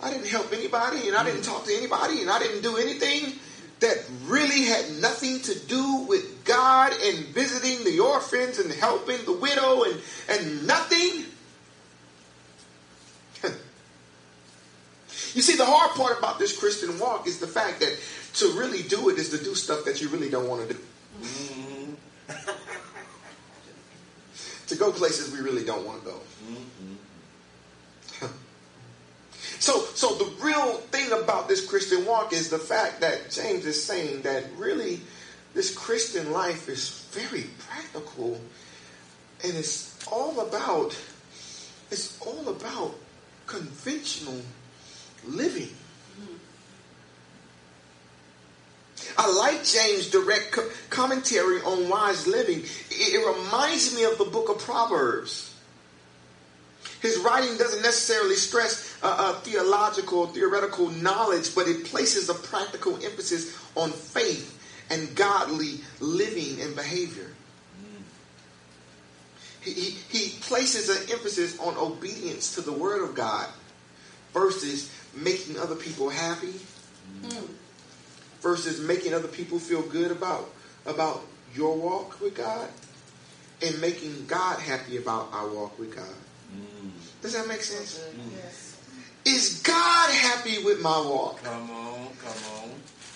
I 0.02 0.12
didn't 0.12 0.28
help 0.28 0.52
anybody 0.52 1.08
and 1.08 1.16
I 1.16 1.24
didn't 1.24 1.42
mm. 1.42 1.46
talk 1.46 1.66
to 1.66 1.74
anybody 1.74 2.22
and 2.22 2.30
I 2.30 2.40
didn't 2.40 2.62
do 2.62 2.78
anything 2.78 3.40
that 3.80 3.98
really 4.25 4.63
had 4.63 5.02
nothing 5.02 5.42
to 5.42 5.60
do 5.68 6.06
with 6.08 6.46
God 6.46 6.94
and 7.04 7.25
visiting 7.28 7.84
the 7.84 8.00
orphans 8.00 8.60
and 8.60 8.72
helping 8.72 9.24
the 9.25 9.34
widow 9.34 9.84
and, 9.84 10.00
and 10.30 10.66
nothing. 10.66 11.25
You 15.34 15.42
see, 15.42 15.56
the 15.56 15.66
hard 15.66 15.92
part 15.92 16.20
about 16.20 16.38
this 16.40 16.58
Christian 16.58 17.00
walk 17.00 17.28
is 17.28 17.40
the 17.40 17.48
fact 17.48 17.80
that 17.80 17.98
to 18.36 18.48
really 18.58 18.84
do 18.84 19.10
it 19.10 19.18
is 19.18 19.30
to 19.30 19.44
do 19.44 19.56
stuff 19.56 19.86
that 19.86 20.02
you 20.02 20.10
really 20.10 20.30
don't 20.30 20.48
want 20.48 20.68
to 20.68 20.74
do. 20.74 20.80
Mm-hmm. 21.22 21.94
to 24.68 24.75
go 24.75 24.92
places 24.92 25.34
we 25.34 25.40
really 25.40 25.66
don't 25.66 25.86
want 25.86 26.02
to 26.02 26.06
go. 26.06 26.20
Mm-hmm. 26.48 28.28
so, 29.60 29.82
so 29.96 30.16
the 30.16 30.32
real 30.44 30.78
thing 30.92 31.12
about 31.12 31.48
this 31.48 31.66
Christian 31.66 32.06
walk 32.06 32.34
is 32.34 32.50
the 32.50 32.60
fact 32.60 33.02
that 33.02 33.32
James 33.32 33.66
is 33.66 33.84
saying 33.84 34.22
that 34.22 34.46
really 34.58 35.02
this 35.54 35.75
Christian 35.75 36.32
life 36.32 36.70
is 36.70 37.08
very 37.12 37.46
practical 37.60 38.40
and 39.44 39.56
it's 39.56 39.98
all 40.08 40.40
about 40.40 40.98
it's 41.92 42.20
all 42.22 42.50
about 42.50 42.96
conventional 43.46 44.42
living. 45.27 45.70
I 49.18 49.32
like 49.32 49.63
James' 49.63 50.10
direct 50.10 50.58
commentary 50.89 51.62
on 51.62 51.89
wise 51.89 52.27
living. 52.27 52.63
It, 52.89 53.25
reminds 53.25 53.96
me 53.96 54.06
of 54.06 54.18
the 54.18 54.25
book 54.25 54.50
of 54.50 54.60
Proverbs. 54.60 55.53
His 57.01 57.18
writing 57.20 57.58
doesn't 57.58 57.82
necessarily 57.82 58.36
stress 58.36 58.98
uh, 59.03 59.15
uh, 59.20 59.34
theological, 59.42 60.27
theoretical 60.27 60.89
knowledge, 60.89 61.53
but 61.53 61.68
it 61.68 61.86
places 61.86 62.30
a 62.30 62.34
practical 62.34 62.96
emphasis 63.03 63.58
on 63.75 63.92
faith 63.92 64.60
and 64.89 65.13
godly 65.15 65.82
living 66.00 66.62
and 66.62 66.75
behavior. 66.75 67.30
He, 69.62 69.72
he, 69.72 69.89
he 70.18 70.39
places 70.42 70.89
an 70.89 71.12
emphasis 71.12 71.60
on 71.60 71.77
obedience 71.77 72.56
to 72.56 72.62
the 72.62 72.74
Word 72.74 73.03
of 73.08 73.15
God 73.15 73.48
versus 74.34 74.92
making 75.15 75.58
other 75.60 75.75
people 75.75 76.10
happy. 76.10 76.53
Mm 77.24 77.48
versus 78.43 78.82
making 78.82 79.13
other 79.13 79.29
people 79.29 79.58
feel 79.58 79.82
good 79.82 80.12
about 80.12 80.50
about 80.86 81.24
your 81.55 81.75
walk 81.75 82.20
with 82.20 82.36
God 82.36 82.67
and 83.65 83.79
making 83.79 84.25
God 84.27 84.60
happy 84.60 84.98
about 84.98 85.29
our 85.32 85.48
walk 85.48 85.79
with 85.79 85.96
God. 85.96 86.20
Mm. 86.53 86.91
Does 87.22 87.34
that 87.34 87.48
make 87.48 87.62
sense? 87.62 88.00
Mm. 88.00 88.36
Yes. 88.36 88.77
Is 89.25 89.62
God 89.62 90.10
happy 90.13 90.62
with 90.63 90.82
my 90.82 91.00
walk? 91.00 91.41
Come 91.41 91.72
on, 91.72 92.10
come 92.22 92.43
on. 92.60 92.70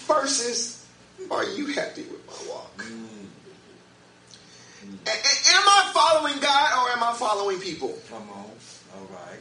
Versus, 0.08 0.86
are 1.30 1.44
you 1.44 1.68
happy 1.68 2.04
with 2.04 2.26
my 2.26 2.50
walk? 2.50 2.78
Mm. 2.78 3.28
A- 5.06 5.10
am 5.10 5.68
I 5.68 5.92
following 5.94 6.40
God 6.40 6.86
or 6.86 6.92
am 6.96 7.04
I 7.04 7.14
following 7.14 7.60
people? 7.60 8.00
Come 8.10 8.30
on. 8.30 8.50
All 8.96 9.08
right. 9.12 9.40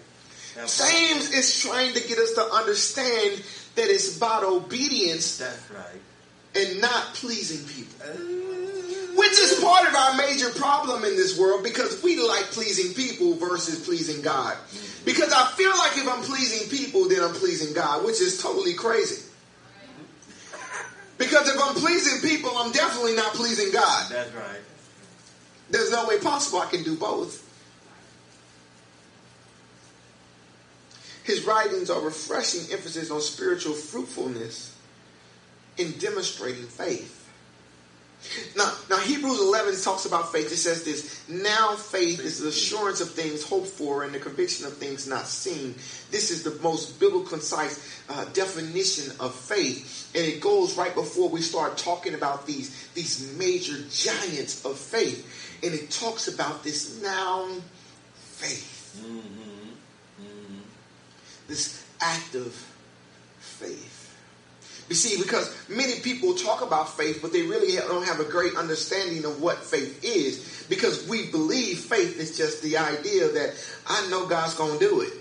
James 0.57 1.31
is 1.33 1.61
trying 1.61 1.93
to 1.95 2.01
get 2.01 2.19
us 2.19 2.33
to 2.33 2.43
understand 2.43 3.43
that 3.75 3.89
it's 3.89 4.17
about 4.17 4.43
obedience. 4.43 5.39
That's 5.39 5.71
right. 5.71 6.01
And 6.55 6.81
not 6.81 7.15
pleasing 7.15 7.67
people. 7.69 8.07
Which 9.17 9.33
is 9.33 9.61
part 9.63 9.87
of 9.87 9.95
our 9.95 10.17
major 10.17 10.51
problem 10.51 11.05
in 11.05 11.17
this 11.17 11.39
world 11.39 11.63
because 11.63 12.03
we 12.03 12.19
like 12.19 12.45
pleasing 12.45 12.95
people 12.95 13.35
versus 13.35 13.85
pleasing 13.85 14.23
God. 14.23 14.57
Because 15.05 15.33
I 15.33 15.47
feel 15.53 15.77
like 15.77 15.97
if 15.97 16.09
I'm 16.09 16.23
pleasing 16.23 16.69
people, 16.69 17.09
then 17.09 17.23
I'm 17.23 17.35
pleasing 17.35 17.75
God, 17.75 18.05
which 18.05 18.21
is 18.21 18.43
totally 18.43 18.75
crazy. 18.75 19.23
Because 21.19 21.49
if 21.49 21.61
I'm 21.63 21.75
pleasing 21.75 22.29
people, 22.29 22.51
I'm 22.57 22.73
definitely 22.73 23.15
not 23.15 23.33
pleasing 23.35 23.73
God. 23.73 24.11
That's 24.11 24.35
right. 24.35 24.61
There's 25.71 25.91
no 25.91 26.07
way 26.07 26.19
possible 26.19 26.61
I 26.61 26.67
can 26.67 26.83
do 26.83 26.97
both. 26.97 27.46
His 31.27 31.45
writings 31.45 31.91
are 31.91 32.01
refreshing 32.01 32.73
emphasis 32.73 33.11
on 33.11 33.21
spiritual 33.21 33.75
fruitfulness 33.75 34.73
in 35.77 35.91
demonstrating 35.99 36.67
faith. 36.67 37.15
Now, 38.57 38.73
now 38.89 38.99
Hebrews 38.99 39.41
11 39.41 39.81
talks 39.83 40.07
about 40.07 40.31
faith. 40.31 40.53
It 40.53 40.57
says 40.57 40.85
this, 40.85 41.29
now 41.29 41.75
faith 41.75 42.21
is 42.21 42.39
the 42.39 42.51
assurance 42.51 43.01
of 43.01 43.11
things 43.11 43.43
hoped 43.43 43.67
for 43.67 44.05
and 44.05 44.15
the 44.15 44.21
conviction 44.21 44.67
of 44.67 44.77
things 44.77 45.09
not 45.09 45.27
seen. 45.27 45.75
This 46.13 46.31
is 46.31 46.45
the 46.45 46.57
most 46.63 47.01
biblical 47.01 47.29
concise 47.29 48.01
uh, 48.09 48.25
definition 48.27 49.13
of 49.19 49.35
faith. 49.35 50.13
And 50.15 50.25
it 50.25 50.41
goes 50.41 50.79
right 50.79 50.95
before 50.95 51.29
we 51.29 51.41
start 51.41 51.77
talking 51.77 52.15
about 52.15 52.47
these, 52.47 52.89
these 52.95 53.37
major 53.37 53.75
giants 53.91 54.65
of 54.65 54.79
faith. 54.79 55.61
And 55.65 55.75
it 55.75 55.91
talks 55.91 56.29
about 56.33 56.63
this 56.63 57.03
noun 57.03 57.63
faith. 58.15 59.03
Mm-hmm 59.05 59.46
this 61.49 61.85
act 62.01 62.35
of 62.35 62.53
faith. 63.39 63.97
You 64.89 64.95
see, 64.95 65.21
because 65.21 65.53
many 65.69 65.99
people 66.01 66.35
talk 66.35 66.63
about 66.63 66.97
faith, 66.97 67.21
but 67.21 67.33
they 67.33 67.43
really 67.43 67.75
don't 67.77 68.07
have 68.07 68.21
a 68.21 68.25
great 68.25 68.55
understanding 68.55 69.25
of 69.25 69.43
what 69.43 69.59
faith 69.59 70.05
is. 70.05 70.67
Because 70.69 71.07
we 71.09 71.31
believe 71.31 71.81
faith 71.81 72.19
is 72.19 72.37
just 72.37 72.63
the 72.63 72.77
idea 72.77 73.29
that 73.29 73.55
I 73.87 74.09
know 74.11 74.27
God's 74.27 74.55
going 74.55 74.79
to 74.79 74.89
do 74.89 75.01
it. 75.01 75.13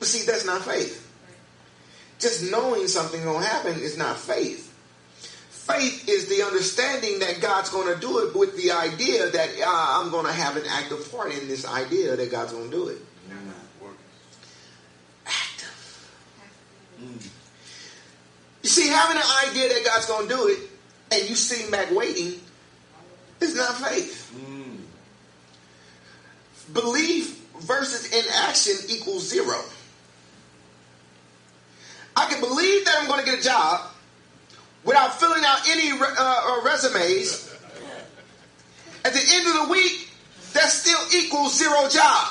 But 0.00 0.08
see, 0.08 0.26
that's 0.26 0.44
not 0.44 0.62
faith. 0.62 1.06
Just 2.18 2.50
knowing 2.50 2.88
something 2.88 3.22
going 3.22 3.42
to 3.42 3.48
happen 3.48 3.80
is 3.80 3.96
not 3.96 4.18
faith. 4.18 4.66
Faith 5.50 6.08
is 6.08 6.28
the 6.28 6.42
understanding 6.42 7.20
that 7.20 7.40
God's 7.40 7.70
going 7.70 7.94
to 7.94 8.00
do 8.00 8.26
it 8.26 8.34
with 8.34 8.56
the 8.56 8.72
idea 8.72 9.30
that 9.30 9.48
uh, 9.64 10.00
I'm 10.00 10.10
going 10.10 10.26
to 10.26 10.32
have 10.32 10.56
an 10.56 10.64
active 10.68 11.10
part 11.12 11.32
in 11.32 11.46
this 11.46 11.64
idea 11.64 12.16
that 12.16 12.30
God's 12.30 12.52
going 12.52 12.70
to 12.70 12.76
do 12.76 12.88
it. 12.88 12.98
You 18.62 18.68
see, 18.68 18.88
having 18.88 19.16
an 19.16 19.48
idea 19.48 19.68
that 19.68 19.84
God's 19.84 20.06
going 20.06 20.28
to 20.28 20.34
do 20.34 20.48
it 20.48 20.58
and 21.12 21.28
you 21.28 21.34
sitting 21.34 21.70
back 21.70 21.90
waiting 21.90 22.40
is 23.40 23.56
not 23.56 23.74
faith. 23.76 24.32
Mm. 24.36 24.76
Belief 26.74 27.38
versus 27.60 28.12
inaction 28.12 28.90
equals 28.90 29.28
zero. 29.28 29.60
I 32.16 32.26
can 32.26 32.40
believe 32.40 32.84
that 32.84 32.98
I'm 33.00 33.08
going 33.08 33.24
to 33.24 33.26
get 33.26 33.40
a 33.40 33.42
job 33.42 33.90
without 34.84 35.18
filling 35.18 35.42
out 35.44 35.68
any 35.68 35.90
uh, 35.92 36.04
uh, 36.18 36.62
resumes. 36.64 37.48
At 39.04 39.14
the 39.14 39.22
end 39.32 39.46
of 39.46 39.66
the 39.66 39.72
week, 39.72 40.10
that 40.52 40.68
still 40.68 41.00
equals 41.18 41.56
zero 41.56 41.88
job. 41.88 42.28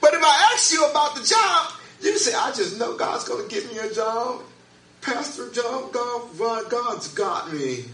But 0.00 0.14
if 0.14 0.22
I 0.22 0.50
ask 0.52 0.72
you 0.72 0.84
about 0.86 1.14
the 1.14 1.24
job, 1.24 1.72
you 2.02 2.16
say, 2.18 2.34
I 2.34 2.52
just 2.52 2.78
know 2.78 2.96
God's 2.96 3.24
going 3.24 3.48
to 3.48 3.54
give 3.54 3.70
me 3.72 3.78
a 3.78 3.92
job. 3.92 4.42
Pastor 5.00 5.50
job, 5.50 5.92
God, 5.92 6.70
God's 6.70 7.08
got 7.14 7.52
me. 7.52 7.84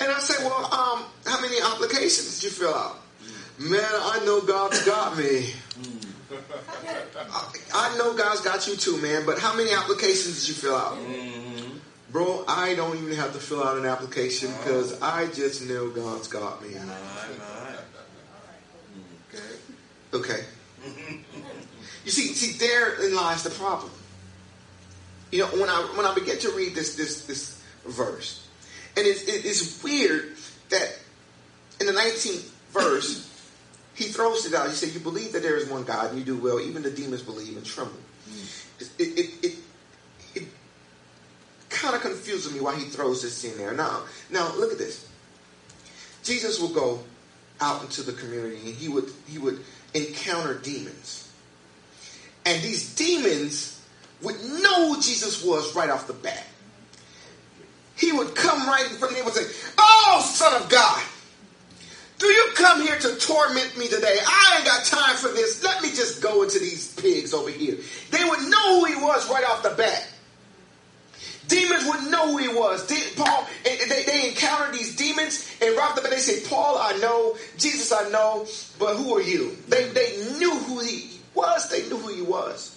And 0.00 0.10
I 0.10 0.18
say, 0.18 0.42
well, 0.44 0.64
um, 0.64 1.04
how 1.26 1.40
many 1.40 1.56
applications 1.60 2.40
did 2.40 2.44
you 2.44 2.50
fill 2.50 2.74
out? 2.74 2.96
Man, 3.58 3.80
I 3.84 4.22
know 4.24 4.40
God's 4.40 4.84
got 4.86 5.16
me. 5.16 5.52
I, 7.74 7.96
know 7.98 8.16
God's 8.16 8.40
got 8.40 8.66
you 8.66 8.76
too, 8.76 8.96
man, 9.02 9.26
but 9.26 9.38
how 9.38 9.54
many 9.54 9.72
applications 9.72 10.40
did 10.40 10.48
you 10.48 10.54
fill 10.54 10.76
out? 10.76 10.96
Mm-hmm. 10.96 11.78
Bro, 12.10 12.44
I 12.48 12.74
don't 12.74 12.96
even 12.96 13.14
have 13.16 13.32
to 13.34 13.38
fill 13.38 13.62
out 13.62 13.76
an 13.76 13.86
application 13.86 14.50
because 14.58 15.00
I 15.02 15.26
just 15.26 15.68
know 15.68 15.90
God's 15.90 16.28
got 16.28 16.62
me. 16.62 16.74
Okay. 19.28 19.44
Okay. 20.14 20.44
You 22.10 22.14
see, 22.14 22.34
see, 22.34 22.58
therein 22.58 23.14
lies 23.14 23.44
the 23.44 23.50
problem. 23.50 23.92
You 25.30 25.38
know, 25.38 25.46
when 25.46 25.68
I 25.68 25.92
when 25.94 26.04
I 26.04 26.12
begin 26.12 26.40
to 26.40 26.50
read 26.50 26.74
this 26.74 26.96
this 26.96 27.24
this 27.24 27.62
verse, 27.86 28.48
and 28.96 29.06
it's, 29.06 29.22
it's 29.28 29.80
weird 29.84 30.32
that 30.70 30.98
in 31.78 31.86
the 31.86 31.92
19th 31.92 32.50
verse, 32.72 33.30
he 33.94 34.06
throws 34.06 34.44
it 34.44 34.54
out. 34.54 34.68
He 34.68 34.74
said, 34.74 34.88
"You 34.92 34.98
believe 34.98 35.34
that 35.34 35.42
there 35.42 35.56
is 35.56 35.68
one 35.68 35.84
God, 35.84 36.10
and 36.10 36.18
you 36.18 36.24
do 36.24 36.36
well. 36.36 36.58
Even 36.58 36.82
the 36.82 36.90
demons 36.90 37.22
believe 37.22 37.56
and 37.56 37.64
tremble." 37.64 37.94
Mm. 38.28 38.90
It 38.98 39.06
it, 39.06 39.44
it, 39.44 39.54
it 40.34 40.48
kind 41.68 41.94
of 41.94 42.02
confuses 42.02 42.52
me 42.52 42.58
why 42.58 42.74
he 42.74 42.86
throws 42.86 43.22
this 43.22 43.44
in 43.44 43.56
there. 43.56 43.72
Now, 43.72 44.02
now 44.30 44.52
look 44.56 44.72
at 44.72 44.78
this. 44.78 45.08
Jesus 46.24 46.58
will 46.58 46.74
go 46.74 47.04
out 47.60 47.82
into 47.82 48.02
the 48.02 48.14
community, 48.14 48.56
and 48.56 48.74
he 48.74 48.88
would 48.88 49.12
he 49.28 49.38
would 49.38 49.60
encounter 49.94 50.54
demons. 50.54 51.28
And 52.50 52.64
these 52.64 52.96
demons 52.96 53.80
would 54.22 54.34
know 54.42 54.92
who 54.92 55.00
Jesus 55.00 55.44
was 55.44 55.72
right 55.76 55.88
off 55.88 56.08
the 56.08 56.12
bat. 56.12 56.44
He 57.96 58.10
would 58.10 58.34
come 58.34 58.66
right 58.66 58.90
in 58.90 58.96
front 58.96 59.12
of 59.12 59.18
them 59.18 59.26
and 59.26 59.36
say, 59.36 59.70
Oh, 59.78 60.20
son 60.34 60.60
of 60.60 60.68
God, 60.68 61.00
do 62.18 62.26
you 62.26 62.48
come 62.56 62.82
here 62.82 62.98
to 62.98 63.16
torment 63.16 63.78
me 63.78 63.86
today? 63.86 64.18
I 64.26 64.56
ain't 64.56 64.66
got 64.66 64.84
time 64.84 65.16
for 65.16 65.28
this. 65.28 65.62
Let 65.62 65.80
me 65.80 65.90
just 65.90 66.20
go 66.20 66.42
into 66.42 66.58
these 66.58 66.92
pigs 66.94 67.32
over 67.32 67.50
here. 67.50 67.76
They 68.10 68.24
would 68.24 68.50
know 68.50 68.80
who 68.80 68.84
he 68.86 68.96
was 68.96 69.30
right 69.30 69.44
off 69.44 69.62
the 69.62 69.70
bat. 69.70 70.08
Demons 71.46 71.84
would 71.86 72.10
know 72.10 72.32
who 72.32 72.38
he 72.38 72.48
was. 72.48 72.84
De- 72.88 73.14
Paul, 73.16 73.46
they, 73.64 73.78
they 74.06 74.28
encountered 74.28 74.74
these 74.74 74.96
demons 74.96 75.56
and 75.62 75.76
right 75.76 75.90
up 75.92 76.02
and 76.02 76.12
they 76.12 76.18
say, 76.18 76.48
Paul, 76.48 76.78
I 76.78 76.96
know, 76.98 77.36
Jesus, 77.58 77.92
I 77.92 78.08
know, 78.08 78.46
but 78.78 78.96
who 78.96 79.16
are 79.16 79.22
you? 79.22 79.56
They, 79.68 79.88
they 79.90 80.36
knew 80.38 80.54
who 80.54 80.80
he 80.80 81.19
was. 81.40 81.68
They 81.68 81.88
knew 81.88 81.96
who 81.96 82.12
he 82.14 82.22
was. 82.22 82.76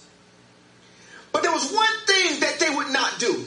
But 1.32 1.42
there 1.42 1.52
was 1.52 1.70
one 1.72 1.96
thing 2.06 2.40
that 2.40 2.58
they 2.58 2.70
would 2.74 2.90
not 2.90 3.18
do. 3.18 3.44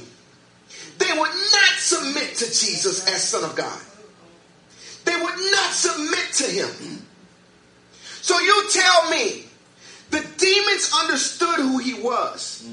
They 0.97 1.11
would 1.11 1.35
not 1.53 1.73
submit 1.77 2.35
to 2.37 2.45
Jesus 2.45 3.07
as 3.07 3.23
Son 3.23 3.43
of 3.43 3.55
God. 3.55 3.81
They 5.05 5.15
would 5.15 5.39
not 5.51 5.71
submit 5.71 6.33
to 6.33 6.43
him. 6.45 7.05
So 8.21 8.37
you 8.39 8.69
tell 8.71 9.09
me, 9.09 9.45
the 10.09 10.25
demons 10.37 10.91
understood 11.01 11.59
who 11.59 11.77
he 11.77 11.93
was, 11.93 12.67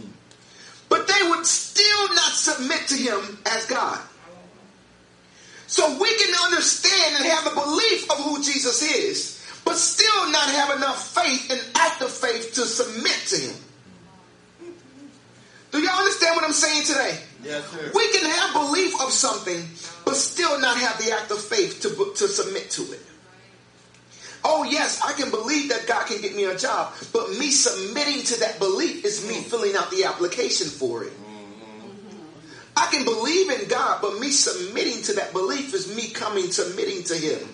but 0.89 1.07
they 1.07 1.29
would 1.31 1.47
still 1.47 2.09
not 2.15 2.33
submit 2.33 2.89
to 2.89 2.97
him 2.97 3.39
as 3.47 3.67
God. 3.67 4.01
So 5.67 5.99
we 6.01 6.13
can 6.19 6.35
understand 6.45 7.17
and 7.17 7.25
have 7.27 7.53
a 7.53 7.55
belief 7.55 8.11
of 8.11 8.19
who 8.19 8.43
Jesus 8.43 8.83
is, 8.83 9.34
but 9.65 9.77
still 9.77 10.31
not 10.31 10.49
have 10.51 10.77
enough 10.77 11.15
faith 11.15 11.51
and 11.51 11.61
active 11.75 12.11
faith 12.11 12.53
to 12.55 12.63
submit 12.63 13.19
to 13.29 13.37
him. 13.37 13.57
Do 15.73 15.81
y'all 15.81 15.99
understand 15.99 16.37
what 16.37 16.45
I'm 16.45 16.53
saying 16.53 16.85
today? 16.85 17.19
Yes, 17.43 17.69
sir. 17.71 17.91
We 17.95 18.13
can 18.13 18.31
have 18.31 18.53
belief 18.53 18.95
of 19.01 19.11
something, 19.11 19.61
but 20.05 20.15
still 20.15 20.61
not 20.61 20.79
have 20.79 20.99
the 21.05 21.13
act 21.13 21.31
of 21.33 21.41
faith 21.41 21.81
to, 21.83 21.89
to 21.89 22.29
submit 22.29 22.71
to 22.71 22.83
it. 22.93 23.01
Oh, 24.45 24.63
yes, 24.63 25.01
I 25.03 25.13
can 25.15 25.31
believe 25.31 25.71
that 25.71 25.87
God 25.87 26.07
can 26.07 26.21
get 26.21 26.37
me 26.37 26.45
a 26.45 26.57
job, 26.57 26.93
but 27.13 27.31
me 27.31 27.51
submitting 27.51 28.23
to 28.25 28.41
that 28.41 28.59
belief 28.59 29.05
is 29.05 29.27
me 29.27 29.37
mm-hmm. 29.37 29.49
filling 29.49 29.75
out 29.75 29.91
the 29.91 30.05
application 30.05 30.69
for 30.69 31.05
it. 31.05 31.13
I 32.77 32.87
can 32.93 33.05
believe 33.05 33.51
in 33.51 33.69
God, 33.69 34.01
but 34.03 34.19
me 34.19 34.31
submitting 34.31 35.03
to 35.05 35.15
that 35.15 35.33
belief 35.33 35.75
is 35.75 35.95
me 35.97 36.11
coming, 36.11 36.51
submitting 36.51 37.05
to 37.05 37.15
Him 37.15 37.49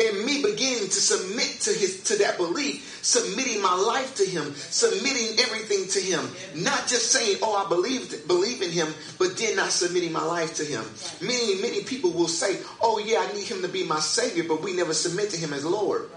and 0.00 0.24
me 0.24 0.42
beginning 0.42 0.88
to 0.88 1.00
submit 1.00 1.60
to 1.62 1.72
his 1.72 2.02
to 2.04 2.18
that 2.18 2.36
belief, 2.36 3.00
submitting 3.02 3.60
my 3.60 3.74
life 3.74 4.14
to 4.16 4.24
him, 4.24 4.54
submitting 4.54 5.38
everything 5.40 5.88
to 5.88 6.00
him, 6.00 6.30
not 6.54 6.86
just 6.86 7.10
saying, 7.10 7.38
"Oh, 7.42 7.54
I 7.54 7.68
believe 7.68 8.26
believe 8.28 8.62
in 8.62 8.70
him," 8.70 8.94
but 9.18 9.36
then 9.36 9.56
not 9.56 9.72
submitting 9.72 10.12
my 10.12 10.24
life 10.24 10.54
to 10.56 10.64
him. 10.64 10.84
Many 11.20 11.56
many 11.56 11.82
people 11.82 12.12
will 12.12 12.28
say, 12.28 12.60
"Oh, 12.80 12.98
yeah, 12.98 13.26
I 13.28 13.32
need 13.32 13.46
him 13.46 13.62
to 13.62 13.68
be 13.68 13.84
my 13.84 14.00
savior," 14.00 14.44
but 14.44 14.62
we 14.62 14.72
never 14.72 14.94
submit 14.94 15.30
to 15.30 15.36
him 15.36 15.52
as 15.52 15.64
Lord. 15.64 16.08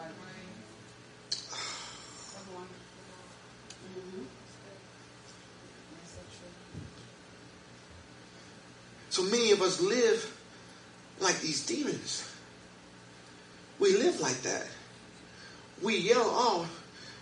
So 9.09 9.23
many 9.23 9.51
of 9.51 9.61
us 9.61 9.81
live 9.81 10.31
like 11.19 11.41
these 11.41 11.65
demons. 11.65 12.23
We 13.81 13.97
live 13.97 14.21
like 14.21 14.39
that. 14.43 14.67
We 15.81 15.97
yell 15.97 16.29
out, 16.29 16.67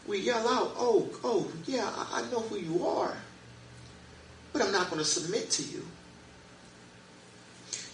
we 0.06 0.20
yell 0.20 0.46
out, 0.46 0.74
oh, 0.78 1.08
oh, 1.24 1.50
yeah, 1.66 1.90
I, 1.90 2.20
I 2.20 2.32
know 2.32 2.42
who 2.42 2.58
you 2.58 2.86
are, 2.86 3.16
but 4.52 4.62
I'm 4.62 4.74
not 4.74 4.90
going 4.90 5.00
to 5.00 5.06
submit 5.06 5.50
to 5.52 5.64
you. 5.64 5.86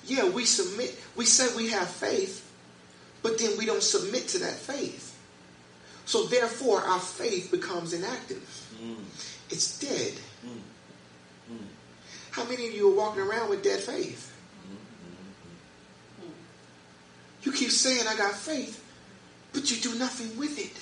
Yeah, 0.08 0.28
we 0.30 0.46
submit. 0.46 1.00
We 1.16 1.26
say 1.26 1.56
we 1.56 1.70
have 1.70 1.88
faith, 1.88 2.52
but 3.22 3.38
then 3.38 3.56
we 3.56 3.68
don't 3.68 3.84
submit 3.84 4.30
to 4.30 4.40
that 4.40 4.54
faith. 4.54 5.16
So 6.06 6.26
therefore, 6.26 6.82
our 6.82 7.00
faith 7.00 7.52
becomes 7.52 7.94
inactive. 7.94 8.44
Mm. 8.84 9.04
It's 9.52 9.78
dead. 9.78 10.14
Mm. 10.44 11.54
Mm. 11.54 11.66
How 12.32 12.44
many 12.46 12.68
of 12.68 12.74
you 12.74 12.92
are 12.92 12.96
walking 12.96 13.22
around 13.22 13.52
with 13.52 13.64
dead 13.64 13.80
faith? 13.80 14.35
You 17.46 17.52
keep 17.52 17.72
saying, 17.72 18.08
I 18.08 18.18
got 18.18 18.34
faith, 18.34 18.84
but 19.54 19.70
you 19.72 19.78
do 19.78 19.98
nothing 19.98 20.38
with 20.38 20.60
it. 20.60 20.76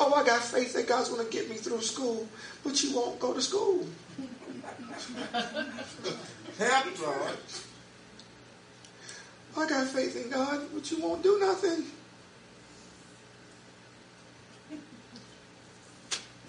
Oh, 0.00 0.12
I 0.14 0.24
got 0.24 0.42
faith 0.42 0.72
that 0.74 0.88
God's 0.88 1.08
going 1.08 1.24
to 1.24 1.30
get 1.30 1.48
me 1.48 1.56
through 1.56 1.80
school, 1.82 2.26
but 2.64 2.82
you 2.82 2.96
won't 2.96 3.20
go 3.20 3.32
to 3.32 3.40
school. 3.40 3.86
Help, 6.58 7.00
Lord. 7.00 7.36
I 9.56 9.68
got 9.68 9.86
faith 9.86 10.16
in 10.16 10.30
God, 10.30 10.62
but 10.74 10.90
you 10.90 11.00
won't 11.00 11.22
do 11.22 11.38
nothing. 11.38 11.84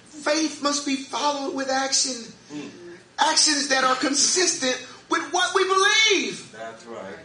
Faith 0.07 0.63
must 0.63 0.86
be 0.88 0.95
followed 0.95 1.53
with 1.53 1.69
action. 1.69 2.33
Mm. 2.51 2.71
Actions 3.19 3.67
that 3.67 3.83
are 3.83 3.95
consistent 3.95 4.75
with 5.10 5.21
what 5.31 5.53
we 5.53 5.63
believe. 5.65 6.51
That's 6.51 6.83
right. 6.86 7.24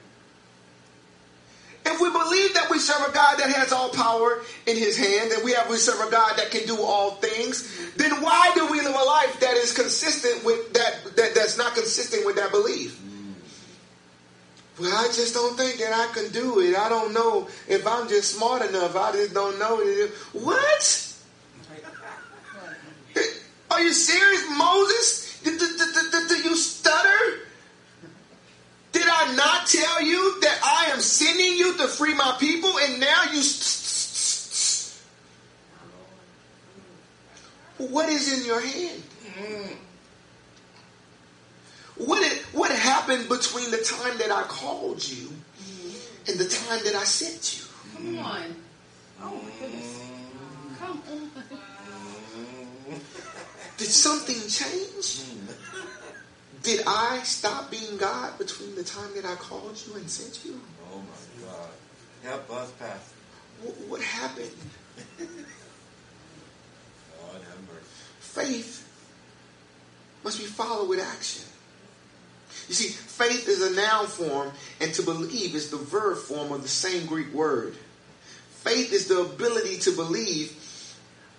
If 2.00 2.06
we 2.06 2.18
believe 2.18 2.54
that 2.54 2.70
we 2.70 2.78
serve 2.78 3.06
a 3.10 3.12
God 3.12 3.38
that 3.38 3.50
has 3.50 3.72
all 3.72 3.90
power 3.90 4.40
in 4.66 4.74
his 4.76 4.96
hand, 4.96 5.32
that 5.32 5.44
we 5.44 5.52
have 5.52 5.68
we 5.68 5.76
serve 5.76 6.00
a 6.00 6.10
God 6.10 6.38
that 6.38 6.50
can 6.50 6.66
do 6.66 6.80
all 6.80 7.10
things, 7.16 7.92
then 7.96 8.22
why 8.22 8.52
do 8.54 8.70
we 8.70 8.80
live 8.80 8.94
a 8.94 9.04
life 9.04 9.38
that 9.40 9.54
is 9.54 9.74
consistent 9.74 10.42
with 10.42 10.72
that, 10.72 11.16
that 11.16 11.34
that's 11.34 11.58
not 11.58 11.74
consistent 11.74 12.24
with 12.24 12.36
that 12.36 12.52
belief? 12.52 12.98
Well, 14.80 14.96
I 14.96 15.08
just 15.08 15.34
don't 15.34 15.58
think 15.58 15.78
that 15.80 15.92
I 15.92 16.10
can 16.14 16.32
do 16.32 16.60
it. 16.60 16.74
I 16.74 16.88
don't 16.88 17.12
know 17.12 17.48
if 17.68 17.86
I'm 17.86 18.08
just 18.08 18.34
smart 18.34 18.62
enough. 18.66 18.96
I 18.96 19.12
just 19.12 19.34
don't 19.34 19.58
know. 19.58 19.76
What? 20.32 21.16
Are 23.70 23.82
you 23.82 23.92
serious, 23.92 24.46
Moses? 24.56 25.38
Do, 25.44 25.58
do, 25.58 25.68
do, 25.68 26.28
do 26.28 26.48
you 26.48 26.56
stutter? 26.56 27.40
Did 28.92 29.06
I 29.06 29.34
not 29.34 29.66
tell 29.66 30.02
you 30.02 30.40
that 30.40 30.58
I 30.64 30.90
am 30.92 31.00
sending 31.00 31.56
you 31.56 31.76
to 31.78 31.86
free 31.86 32.14
my 32.14 32.36
people 32.40 32.76
and 32.78 32.98
now 33.00 33.24
you. 33.32 33.42
What 37.78 38.08
is 38.10 38.38
in 38.38 38.46
your 38.46 38.60
hand? 38.60 39.02
Mm. 39.38 39.76
What, 41.96 42.22
it, 42.22 42.42
what 42.52 42.70
happened 42.70 43.28
between 43.28 43.70
the 43.70 43.78
time 43.78 44.18
that 44.18 44.30
I 44.30 44.42
called 44.42 45.06
you 45.06 45.30
and 46.28 46.38
the 46.38 46.46
time 46.48 46.80
that 46.84 46.94
I 46.94 47.04
sent 47.04 47.58
you? 47.58 47.64
Come 47.94 48.18
on. 48.18 48.56
Oh 49.22 49.40
my 49.42 49.50
goodness. 49.60 50.00
Mm. 50.00 50.78
Come 50.78 51.02
on. 51.10 51.30
Did 53.78 53.88
something 53.88 54.40
change? 54.48 55.22
Mm. 55.24 55.39
Did 56.62 56.82
I 56.86 57.20
stop 57.22 57.70
being 57.70 57.96
God 57.96 58.36
between 58.38 58.74
the 58.74 58.84
time 58.84 59.14
that 59.14 59.24
I 59.24 59.34
called 59.36 59.82
you 59.86 59.94
and 59.96 60.10
sent 60.10 60.44
you? 60.44 60.60
Oh 60.92 60.98
my 60.98 61.46
God. 61.46 61.70
Help 62.22 62.50
us, 62.50 62.70
Pastor. 62.72 63.14
What, 63.62 63.74
what 63.88 64.02
happened? 64.02 64.50
Lord 65.18 65.30
have 67.32 67.60
mercy. 67.66 67.86
Faith 68.20 68.86
must 70.22 70.38
be 70.38 70.44
followed 70.44 70.88
with 70.88 71.00
action. 71.00 71.44
You 72.68 72.74
see, 72.74 72.88
faith 72.88 73.48
is 73.48 73.62
a 73.62 73.74
noun 73.74 74.06
form, 74.06 74.52
and 74.80 74.92
to 74.94 75.02
believe 75.02 75.54
is 75.54 75.70
the 75.70 75.76
verb 75.76 76.18
form 76.18 76.52
of 76.52 76.62
the 76.62 76.68
same 76.68 77.06
Greek 77.06 77.32
word. 77.32 77.74
Faith 78.62 78.92
is 78.92 79.08
the 79.08 79.22
ability 79.22 79.78
to 79.78 79.92
believe, 79.92 80.52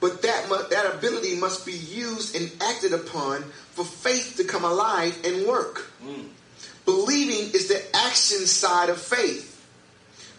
but 0.01 0.23
that, 0.23 0.49
mu- 0.49 0.67
that 0.69 0.95
ability 0.95 1.35
must 1.35 1.65
be 1.65 1.71
used 1.71 2.35
and 2.35 2.51
acted 2.61 2.91
upon 2.91 3.43
for 3.71 3.85
faith 3.85 4.33
to 4.37 4.43
come 4.43 4.65
alive 4.65 5.17
and 5.23 5.47
work. 5.47 5.85
Mm. 6.03 6.25
Believing 6.85 7.51
is 7.53 7.67
the 7.67 7.81
action 7.95 8.45
side 8.47 8.89
of 8.89 8.99
faith. 8.99 9.47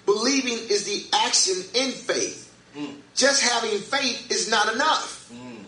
Believing 0.05 0.59
is 0.69 0.85
the 0.85 1.17
action 1.17 1.55
in 1.75 1.93
faith. 1.93 2.53
Mm. 2.77 2.97
Just 3.15 3.43
having 3.43 3.79
faith 3.79 4.31
is 4.31 4.51
not 4.51 4.75
enough. 4.75 5.31
Mm. 5.33 5.63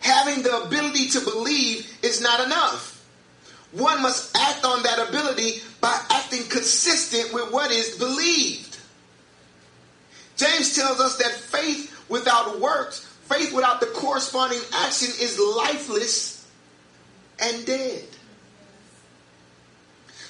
Having 0.00 0.42
the 0.42 0.62
ability 0.62 1.08
to 1.10 1.20
believe 1.20 1.86
is 2.02 2.22
not 2.22 2.40
enough. 2.44 3.04
One 3.72 4.00
must 4.00 4.34
act 4.36 4.64
on 4.64 4.82
that 4.84 5.08
ability 5.08 5.60
by 5.82 6.00
acting 6.10 6.44
consistent 6.48 7.34
with 7.34 7.52
what 7.52 7.70
is 7.70 7.98
believed. 7.98 8.78
James 10.36 10.74
tells 10.74 11.00
us 11.00 11.18
that 11.18 11.32
faith 11.32 11.92
without 12.08 12.60
works, 12.60 13.06
faith 13.28 13.52
without 13.54 13.80
the 13.80 13.86
corresponding 13.86 14.60
action 14.84 15.08
is 15.20 15.38
lifeless 15.38 16.46
and 17.40 17.66
dead. 17.66 18.04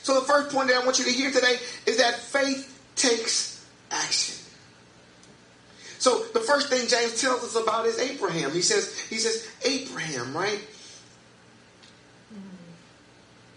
So 0.03 0.21
the 0.21 0.27
first 0.27 0.55
point 0.55 0.69
that 0.69 0.81
I 0.81 0.85
want 0.85 0.99
you 0.99 1.05
to 1.05 1.11
hear 1.11 1.31
today 1.31 1.57
is 1.87 1.99
that 1.99 2.19
faith 2.19 2.73
takes 2.95 3.67
action. 3.91 4.37
So 5.99 6.25
the 6.35 6.41
first 6.41 6.69
thing 6.69 6.87
James 6.87 7.21
tells 7.21 7.43
us 7.43 7.57
about 7.61 7.87
is 7.87 7.99
Abraham. 7.99 8.53
He 8.53 8.63
says, 8.63 8.99
he 9.01 9.17
says, 9.17 9.49
Abraham, 9.65 10.37
right? 10.37 10.61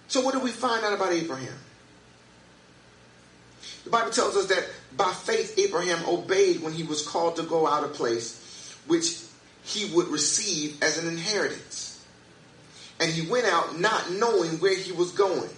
So 0.07 0.21
what 0.21 0.33
do 0.33 0.39
we 0.39 0.49
find 0.49 0.83
out 0.83 0.93
about 0.93 1.13
Abraham? 1.13 1.53
The 3.83 3.91
Bible 3.91 4.11
tells 4.11 4.35
us 4.35 4.47
that 4.47 4.67
by 4.97 5.11
faith 5.11 5.57
Abraham 5.59 6.03
obeyed 6.07 6.61
when 6.61 6.73
he 6.73 6.83
was 6.83 7.07
called 7.07 7.35
to 7.35 7.43
go 7.43 7.67
out 7.67 7.83
of 7.83 7.93
place 7.93 8.39
which 8.89 9.21
he 9.69 9.85
would 9.93 10.07
receive 10.07 10.81
as 10.81 10.97
an 10.97 11.07
inheritance. 11.07 11.85
and 12.99 13.09
he 13.11 13.21
went 13.31 13.45
out 13.45 13.79
not 13.79 14.11
knowing 14.11 14.59
where 14.59 14.75
he 14.75 14.91
was 14.91 15.11
going. 15.11 15.49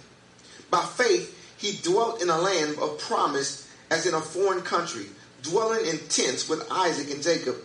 By 0.70 0.84
faith, 0.84 1.26
he 1.58 1.72
dwelt 1.82 2.22
in 2.22 2.30
a 2.30 2.38
land 2.38 2.78
of 2.78 2.98
promise 3.00 3.68
as 3.90 4.06
in 4.06 4.14
a 4.14 4.20
foreign 4.20 4.62
country, 4.62 5.06
dwelling 5.42 5.84
in 5.86 5.98
tents 6.08 6.48
with 6.48 6.64
Isaac 6.70 7.10
and 7.10 7.20
Jacob, 7.22 7.56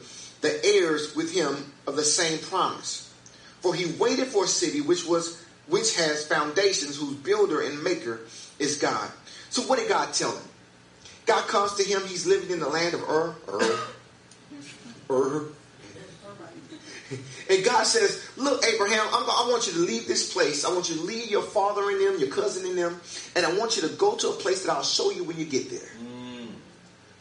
the 0.42 0.66
heirs 0.66 1.16
with 1.16 1.32
him 1.32 1.72
of 1.86 1.96
the 1.96 2.04
same 2.04 2.40
promise. 2.40 3.14
For 3.62 3.76
he 3.76 3.86
waited 4.00 4.28
for 4.28 4.46
a 4.46 4.48
city 4.48 4.82
which 4.82 5.06
was 5.06 5.44
which 5.68 5.96
has 5.98 6.26
foundations, 6.26 6.98
whose 6.98 7.16
builder 7.16 7.62
and 7.62 7.84
maker 7.84 8.22
is 8.58 8.78
God. 8.78 9.12
So 9.50 9.62
what 9.64 9.78
did 9.80 9.90
God 9.90 10.14
tell 10.14 10.32
him? 10.32 10.48
God 11.28 11.46
comes 11.48 11.76
to 11.76 11.84
him, 11.84 12.02
he's 12.08 12.26
living 12.26 12.50
in 12.50 12.60
the 12.62 12.70
land 12.70 12.94
of 12.96 13.02
Ur, 13.08 13.36
Ur, 13.50 13.80
Ur. 15.12 15.46
And 17.50 17.64
God 17.64 17.86
says, 17.86 18.30
Look, 18.36 18.64
Abraham, 18.66 19.06
I'm, 19.14 19.24
I 19.24 19.48
want 19.50 19.68
you 19.68 19.74
to 19.74 19.80
leave 19.80 20.08
this 20.08 20.34
place. 20.34 20.66
I 20.66 20.74
want 20.74 20.90
you 20.90 20.96
to 20.96 21.02
leave 21.02 21.30
your 21.30 21.44
father 21.44 21.90
in 21.92 22.00
them, 22.04 22.20
your 22.20 22.30
cousin 22.30 22.66
in 22.70 22.76
them, 22.76 23.00
and 23.36 23.46
I 23.46 23.58
want 23.58 23.76
you 23.76 23.84
to 23.84 23.90
go 23.96 24.16
to 24.16 24.30
a 24.30 24.34
place 24.34 24.66
that 24.66 24.72
I'll 24.72 24.84
show 24.84 25.12
you 25.12 25.24
when 25.24 25.38
you 25.38 25.46
get 25.46 25.70
there. 25.70 25.80
Mm. 25.80 26.48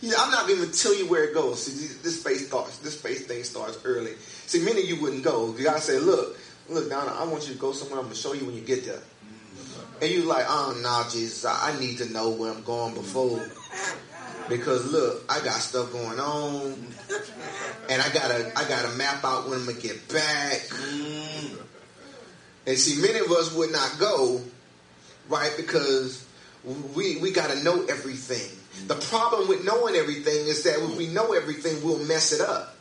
He 0.01 0.09
said, 0.09 0.19
I'm 0.21 0.31
not 0.31 0.49
going 0.49 0.61
to 0.61 0.73
tell 0.73 0.97
you 0.97 1.07
where 1.09 1.25
it 1.25 1.35
goes. 1.35 1.65
See, 1.65 1.87
this 2.03 2.21
space 2.21 2.49
starts. 2.49 2.79
This 2.79 2.99
space 2.99 3.27
thing 3.27 3.45
starts 3.45 3.79
early. 3.85 4.15
See, 4.47 4.61
many 4.65 4.83
of 4.83 4.89
you 4.89 5.01
wouldn't 5.01 5.23
go. 5.23 5.53
God 5.53 5.81
said, 5.81 6.03
Look, 6.03 6.37
look, 6.69 6.91
Donna, 6.91 7.13
I 7.13 7.25
want 7.25 7.47
you 7.49 7.55
to 7.55 7.61
go 7.61 7.73
somewhere. 7.73 7.99
I'm 7.99 8.07
going 8.07 8.17
to 8.17 8.21
show 8.21 8.33
you 8.33 8.45
when 8.45 8.55
you 8.55 8.63
get 8.63 8.85
there. 8.85 8.97
Mm. 8.97 10.03
And 10.03 10.11
you 10.11 10.23
like, 10.23 10.45
oh 10.49 10.79
no, 10.83 11.11
Jesus, 11.11 11.45
I 11.45 11.73
I 11.73 11.81
need 11.81 11.99
to 11.99 12.13
know 12.13 12.31
where 12.31 12.53
I'm 12.53 12.63
going 12.63 12.95
before. 12.95 13.49
Because 14.49 14.91
look, 14.91 15.25
I 15.29 15.41
got 15.41 15.61
stuff 15.61 15.93
going 15.93 16.21
on. 16.21 16.95
And 17.89 18.03
I 18.03 18.09
gotta 18.13 18.53
I 18.57 18.69
gotta 18.69 18.97
map 18.97 19.25
out 19.25 19.49
when 19.49 19.61
I'm 19.61 19.67
gonna 19.67 19.79
get 19.81 20.09
back. 20.09 20.61
And 22.67 22.77
see, 22.77 23.01
many 23.01 23.21
of 23.21 23.31
us 23.31 23.55
would 23.55 23.71
not 23.71 23.97
go, 23.99 24.41
right? 25.29 25.53
Because 25.57 26.27
we 26.95 27.17
we 27.19 27.31
gotta 27.33 27.63
know 27.63 27.85
everything. 27.87 28.51
The 28.89 28.97
problem 28.97 29.49
with 29.49 29.65
knowing 29.65 29.95
everything 29.95 30.47
is 30.47 30.63
that 30.65 30.81
when 30.81 30.97
we 30.97 31.07
know 31.07 31.33
everything, 31.33 31.83
we'll 31.85 32.05
mess 32.05 32.33
it 32.33 32.41
up. 32.41 32.77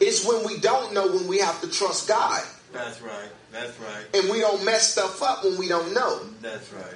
It's 0.00 0.26
when 0.26 0.44
we 0.46 0.58
don't 0.58 0.92
know 0.92 1.06
when 1.06 1.26
we 1.28 1.38
have 1.38 1.60
to 1.60 1.68
trust 1.68 2.08
God. 2.08 2.42
That's 2.72 3.00
right. 3.02 3.28
That's 3.52 3.78
right. 3.78 4.04
And 4.14 4.28
we 4.30 4.40
don't 4.40 4.64
mess 4.64 4.90
stuff 4.90 5.22
up 5.22 5.44
when 5.44 5.56
we 5.56 5.68
don't 5.68 5.94
know. 5.94 6.20
That's 6.40 6.72
right. 6.72 6.94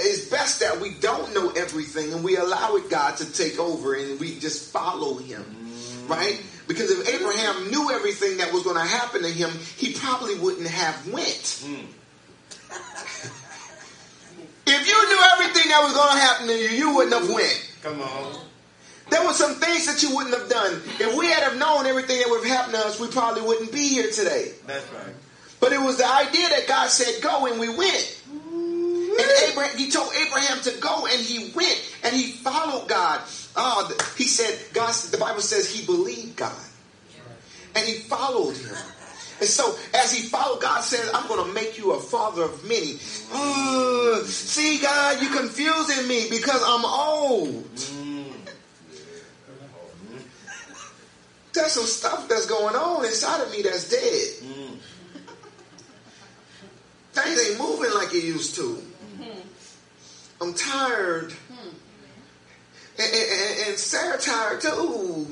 It's 0.00 0.28
best 0.28 0.60
that 0.60 0.80
we 0.80 0.94
don't 1.00 1.34
know 1.34 1.50
everything 1.50 2.12
and 2.12 2.24
we 2.24 2.36
allow 2.36 2.76
it 2.76 2.90
God 2.90 3.16
to 3.18 3.32
take 3.32 3.58
over 3.58 3.94
and 3.94 4.20
we 4.20 4.38
just 4.38 4.72
follow 4.72 5.16
him. 5.16 5.44
Right? 6.06 6.42
Because 6.66 6.90
if 6.90 7.08
Abraham 7.08 7.70
knew 7.70 7.90
everything 7.90 8.38
that 8.38 8.52
was 8.52 8.62
going 8.62 8.76
to 8.76 8.82
happen 8.82 9.22
to 9.22 9.28
him, 9.28 9.50
he 9.76 9.92
probably 9.94 10.34
wouldn't 10.36 10.68
have 10.68 11.12
went. 11.12 11.62
Hmm. 11.64 11.86
If 14.66 14.88
you 14.88 15.08
knew 15.08 15.20
everything 15.34 15.70
that 15.70 15.82
was 15.82 15.92
going 15.92 16.12
to 16.14 16.20
happen 16.20 16.46
to 16.46 16.54
you, 16.54 16.68
you 16.68 16.94
wouldn't 16.94 17.14
have 17.14 17.30
went. 17.30 17.70
Come 17.82 18.00
on. 18.00 18.40
There 19.10 19.24
were 19.24 19.34
some 19.34 19.54
things 19.56 19.86
that 19.86 20.02
you 20.02 20.16
wouldn't 20.16 20.34
have 20.34 20.48
done. 20.48 20.80
If 20.98 21.16
we 21.16 21.26
had 21.26 21.42
have 21.42 21.58
known 21.58 21.86
everything 21.86 22.18
that 22.18 22.30
would 22.30 22.46
have 22.46 22.56
happened 22.56 22.74
to 22.74 22.86
us, 22.86 22.98
we 22.98 23.08
probably 23.08 23.42
wouldn't 23.42 23.70
be 23.70 23.88
here 23.88 24.10
today. 24.10 24.52
That's 24.66 24.90
right. 24.92 25.14
But 25.60 25.72
it 25.72 25.80
was 25.80 25.98
the 25.98 26.06
idea 26.06 26.48
that 26.48 26.66
God 26.66 26.88
said 26.88 27.22
go 27.22 27.46
and 27.46 27.60
we 27.60 27.68
went. 27.68 28.22
And 29.18 29.50
Abraham, 29.50 29.76
he 29.78 29.90
told 29.90 30.12
Abraham 30.14 30.60
to 30.62 30.72
go 30.80 31.06
and 31.06 31.20
he 31.20 31.52
went 31.54 31.80
and 32.02 32.14
he 32.14 32.32
followed 32.32 32.88
God. 32.88 33.20
Oh, 33.56 33.96
he 34.16 34.24
said, 34.24 34.58
God, 34.72 34.92
the 35.10 35.18
Bible 35.18 35.40
says 35.40 35.70
he 35.70 35.84
believed 35.86 36.36
God. 36.36 36.52
And 37.76 37.86
he 37.86 37.94
followed 37.94 38.56
him. 38.56 38.74
And 39.40 39.48
so 39.48 39.76
as 39.94 40.12
he 40.12 40.22
followed, 40.28 40.60
God 40.62 40.82
said, 40.82 41.10
I'm 41.12 41.26
going 41.28 41.44
to 41.46 41.52
make 41.52 41.76
you 41.76 41.92
a 41.92 42.00
father 42.00 42.44
of 42.44 42.64
many. 42.64 42.96
See, 44.26 44.78
God, 44.78 45.22
you're 45.22 45.36
confusing 45.36 46.06
me 46.08 46.28
because 46.30 46.62
I'm 46.64 46.84
old. 46.84 47.68
There's 51.52 51.72
some 51.72 51.84
stuff 51.84 52.28
that's 52.28 52.46
going 52.46 52.74
on 52.74 53.04
inside 53.04 53.40
of 53.42 53.50
me 53.52 53.62
that's 53.62 53.88
dead. 53.88 54.48
Things 57.12 57.50
ain't 57.50 57.60
moving 57.60 57.92
like 57.94 58.12
it 58.12 58.24
used 58.24 58.56
to. 58.56 58.82
I'm 60.44 60.54
tired. 60.54 61.32
And, 62.98 63.12
and, 63.12 63.14
and- 63.14 63.68
and 63.68 63.78
Sarah 63.78 64.18
tired 64.18 64.60
too. 64.60 65.26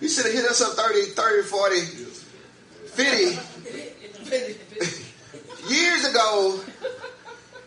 you 0.00 0.08
should 0.08 0.24
have 0.26 0.34
hit 0.34 0.44
us 0.46 0.60
up 0.62 0.72
30, 0.74 1.02
30, 1.10 1.42
40, 1.48 1.80
50 1.80 3.12
years 5.74 6.04
ago. 6.06 6.60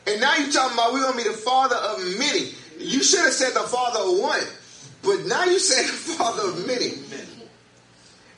And 0.08 0.20
now 0.20 0.36
you're 0.38 0.52
talking 0.52 0.74
about 0.74 0.94
we're 0.94 1.02
going 1.02 1.16
to 1.18 1.24
be 1.24 1.30
the 1.30 1.36
father 1.38 1.76
of 1.76 2.00
many. 2.18 2.54
You 2.80 3.04
should 3.04 3.20
have 3.22 3.34
said 3.34 3.54
the 3.54 3.60
father 3.68 4.00
of 4.00 4.18
one. 4.20 4.42
But 5.04 5.26
now 5.28 5.44
you 5.46 5.60
say 5.60 5.84
the 5.84 5.92
father 6.16 6.50
of 6.50 6.66
many. 6.68 6.94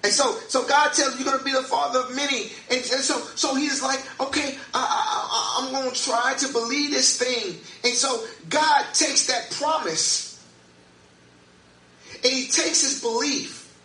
And 0.05 0.13
so, 0.13 0.37
so 0.49 0.67
God 0.67 0.93
tells 0.93 1.13
you 1.13 1.25
you're 1.25 1.33
going 1.33 1.39
to 1.39 1.43
be 1.43 1.51
the 1.51 1.63
father 1.63 2.01
of 2.01 2.15
many. 2.15 2.43
And, 2.69 2.77
and 2.77 2.83
so, 2.85 3.17
so 3.33 3.55
he's 3.55 3.81
like, 3.81 3.99
okay, 4.21 4.55
I, 4.71 4.77
I, 4.77 5.29
I, 5.31 5.65
I'm 5.65 5.73
going 5.73 5.91
to 5.91 5.99
try 5.99 6.35
to 6.37 6.53
believe 6.53 6.91
this 6.91 7.17
thing. 7.17 7.55
And 7.83 7.93
so 7.95 8.23
God 8.47 8.85
takes 8.93 9.25
that 9.25 9.49
promise 9.49 10.39
and 12.23 12.31
he 12.31 12.43
takes 12.43 12.83
his 12.83 13.01
belief. 13.01 13.75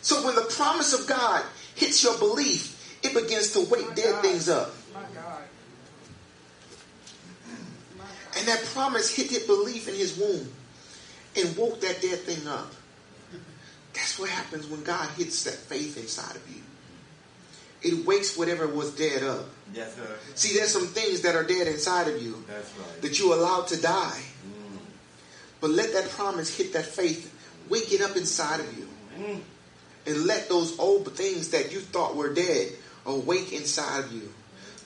So 0.00 0.24
when 0.24 0.34
the 0.34 0.50
promise 0.56 0.98
of 0.98 1.06
God 1.06 1.44
hits 1.74 2.02
your 2.02 2.16
belief, 2.16 2.98
it 3.04 3.12
begins 3.12 3.52
to 3.52 3.60
wake 3.70 3.94
dead 3.94 4.22
things 4.22 4.48
up. 4.48 4.72
My 4.94 5.02
God. 5.14 5.42
And 8.38 8.48
that 8.48 8.64
promise 8.72 9.14
hit 9.14 9.28
his 9.28 9.42
belief 9.42 9.86
in 9.86 9.96
his 9.96 10.16
womb 10.16 10.48
and 11.36 11.56
woke 11.58 11.78
that 11.82 12.00
dead 12.00 12.20
thing 12.20 12.48
up. 12.48 12.72
That's 13.98 14.16
what 14.16 14.30
happens 14.30 14.66
when 14.68 14.84
God 14.84 15.08
hits 15.16 15.42
that 15.44 15.54
faith 15.54 15.96
inside 15.98 16.36
of 16.36 16.48
you. 16.48 16.62
It 17.82 18.06
wakes 18.06 18.36
whatever 18.36 18.68
was 18.68 18.94
dead 18.94 19.24
up. 19.24 19.46
Yes, 19.74 19.94
sir. 19.94 20.16
See, 20.36 20.56
there's 20.56 20.72
some 20.72 20.86
things 20.86 21.22
that 21.22 21.34
are 21.34 21.42
dead 21.42 21.66
inside 21.66 22.06
of 22.08 22.22
you 22.22 22.42
That's 22.46 22.72
right. 22.78 23.02
that 23.02 23.18
you 23.18 23.34
allowed 23.34 23.66
to 23.68 23.80
die. 23.80 24.20
Mm. 24.46 24.78
But 25.60 25.70
let 25.70 25.92
that 25.92 26.08
promise 26.10 26.56
hit 26.56 26.72
that 26.74 26.86
faith, 26.86 27.34
wake 27.68 27.92
it 27.92 28.00
up 28.00 28.16
inside 28.16 28.60
of 28.60 28.78
you. 28.78 28.88
Mm. 29.18 29.40
And 30.06 30.26
let 30.26 30.48
those 30.48 30.78
old 30.78 31.12
things 31.14 31.50
that 31.50 31.72
you 31.72 31.80
thought 31.80 32.14
were 32.16 32.32
dead 32.32 32.72
awake 33.04 33.52
inside 33.52 34.04
of 34.04 34.12
you. 34.12 34.32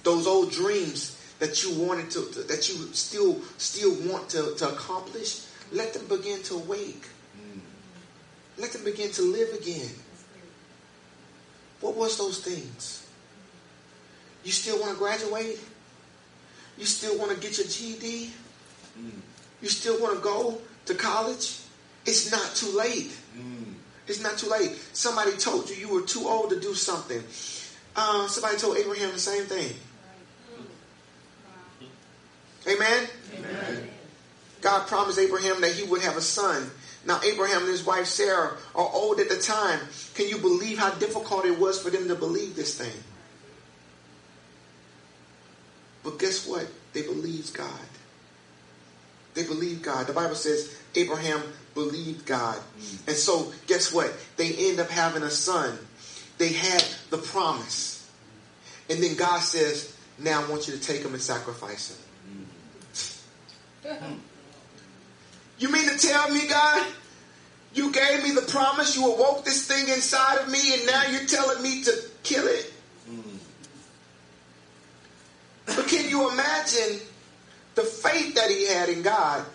Those 0.05 0.27
old 0.27 0.53
dreams 0.53 1.19
that 1.39 1.63
you 1.63 1.75
wanted 1.75 2.11
to, 2.13 2.21
that 2.49 2.69
you 2.69 2.75
still 2.93 3.41
still 3.59 3.95
want 4.11 4.31
to, 4.31 4.55
to 4.57 4.69
accomplish, 4.69 5.45
let 5.71 5.93
them 5.93 6.07
begin 6.07 6.43
to 6.45 6.55
awake. 6.55 7.07
Mm. 7.37 7.61
Let 8.59 8.73
them 8.73 8.85
begin 8.85 9.11
to 9.13 9.23
live 9.23 9.53
again. 9.55 9.91
What 11.81 11.97
was 11.97 12.17
those 12.19 12.41
things? 12.41 13.07
You 14.45 14.53
still 14.53 14.81
want 14.81 14.93
to 14.93 14.99
graduate? 14.99 15.61
You 16.79 16.85
still 16.87 17.19
want 17.19 17.33
to 17.33 17.37
get 17.37 17.59
your 17.59 17.67
GED? 17.67 18.31
You 19.61 19.69
still 19.69 20.01
want 20.01 20.17
to 20.17 20.23
go 20.23 20.59
to 20.87 20.95
college? 20.95 21.61
It's 22.05 22.31
not 22.31 22.55
too 22.55 22.77
late. 22.77 23.17
It's 24.07 24.21
not 24.21 24.37
too 24.37 24.49
late. 24.49 24.73
Somebody 24.93 25.33
told 25.37 25.71
you 25.71 25.77
you 25.77 25.89
were 25.89 26.03
too 26.03 26.27
old 26.27 26.51
to 26.51 26.61
do 26.61 26.75
something. 26.75 27.23
Uh, 27.95 28.27
somebody 28.27 28.57
told 28.57 28.77
Abraham 28.77 29.13
the 29.13 29.19
same 29.19 29.45
thing. 29.45 29.75
Amen? 32.69 33.09
God 34.61 34.87
promised 34.87 35.19
Abraham 35.19 35.61
that 35.61 35.73
he 35.73 35.83
would 35.85 36.03
have 36.03 36.17
a 36.17 36.21
son. 36.21 36.71
Now, 37.05 37.21
Abraham 37.25 37.63
and 37.63 37.71
his 37.71 37.85
wife 37.85 38.07
Sarah 38.07 38.57
are 38.75 38.89
old 38.93 39.19
at 39.19 39.29
the 39.29 39.39
time. 39.39 39.81
Can 40.15 40.29
you 40.29 40.39
believe 40.39 40.79
how 40.79 40.91
difficult 40.91 41.45
it 41.45 41.59
was 41.59 41.83
for 41.83 41.91
them 41.91 42.09
to 42.09 42.15
believe 42.15 42.55
this 42.55 42.79
thing? 42.79 43.03
But 46.05 46.19
guess 46.19 46.47
what? 46.47 46.67
They 46.93 47.03
believed 47.03 47.55
God. 47.55 47.69
They 49.35 49.45
believed 49.45 49.83
God. 49.83 50.07
The 50.07 50.13
Bible 50.13 50.35
says 50.35 50.77
Abraham 50.95 51.43
believed 51.75 52.27
God. 52.27 52.57
Hmm. 52.57 53.09
And 53.09 53.17
so, 53.17 53.53
guess 53.67 53.93
what? 53.93 54.13
They 54.37 54.71
end 54.71 54.79
up 54.79 54.91
having 54.91 55.23
a 55.23 55.31
son. 55.31 55.79
They 56.39 56.53
had 56.53 56.85
the 57.11 57.19
promise. 57.19 58.09
And 58.91 59.03
then 59.03 59.17
God 59.17 59.41
says, 59.41 59.97
Now 60.19 60.45
I 60.45 60.51
want 60.51 60.69
you 60.69 60.75
to 60.75 60.81
take 60.81 61.03
him 61.03 61.15
and 61.15 61.23
sacrifice 61.23 61.91
him. 61.91 61.99
Hmm. 63.85 64.05
Hmm. 64.05 64.32
You 65.63 65.71
mean 65.71 65.89
to 65.89 65.97
tell 65.97 66.29
me, 66.29 66.49
God, 66.49 66.85
you 67.73 67.93
gave 67.93 68.25
me 68.25 68.33
the 68.33 68.43
promise, 68.43 68.97
you 68.97 69.07
awoke 69.07 69.45
this 69.45 69.65
thing 69.69 69.87
inside 69.87 70.39
of 70.39 70.51
me, 70.51 70.75
and 70.75 70.87
now 70.87 71.05
you're 71.07 71.25
telling 71.25 71.63
me 71.63 71.85
to 71.85 72.03
kill 72.25 72.49
it? 72.49 72.73
Mm. 73.09 73.39
But 75.67 75.87
can 75.87 76.09
you 76.09 76.29
imagine 76.33 76.99
the 77.77 77.83
faith 77.83 78.35
that 78.35 78.51
he 78.51 78.67
had 78.67 78.89
in 78.89 79.03
God? 79.03 79.47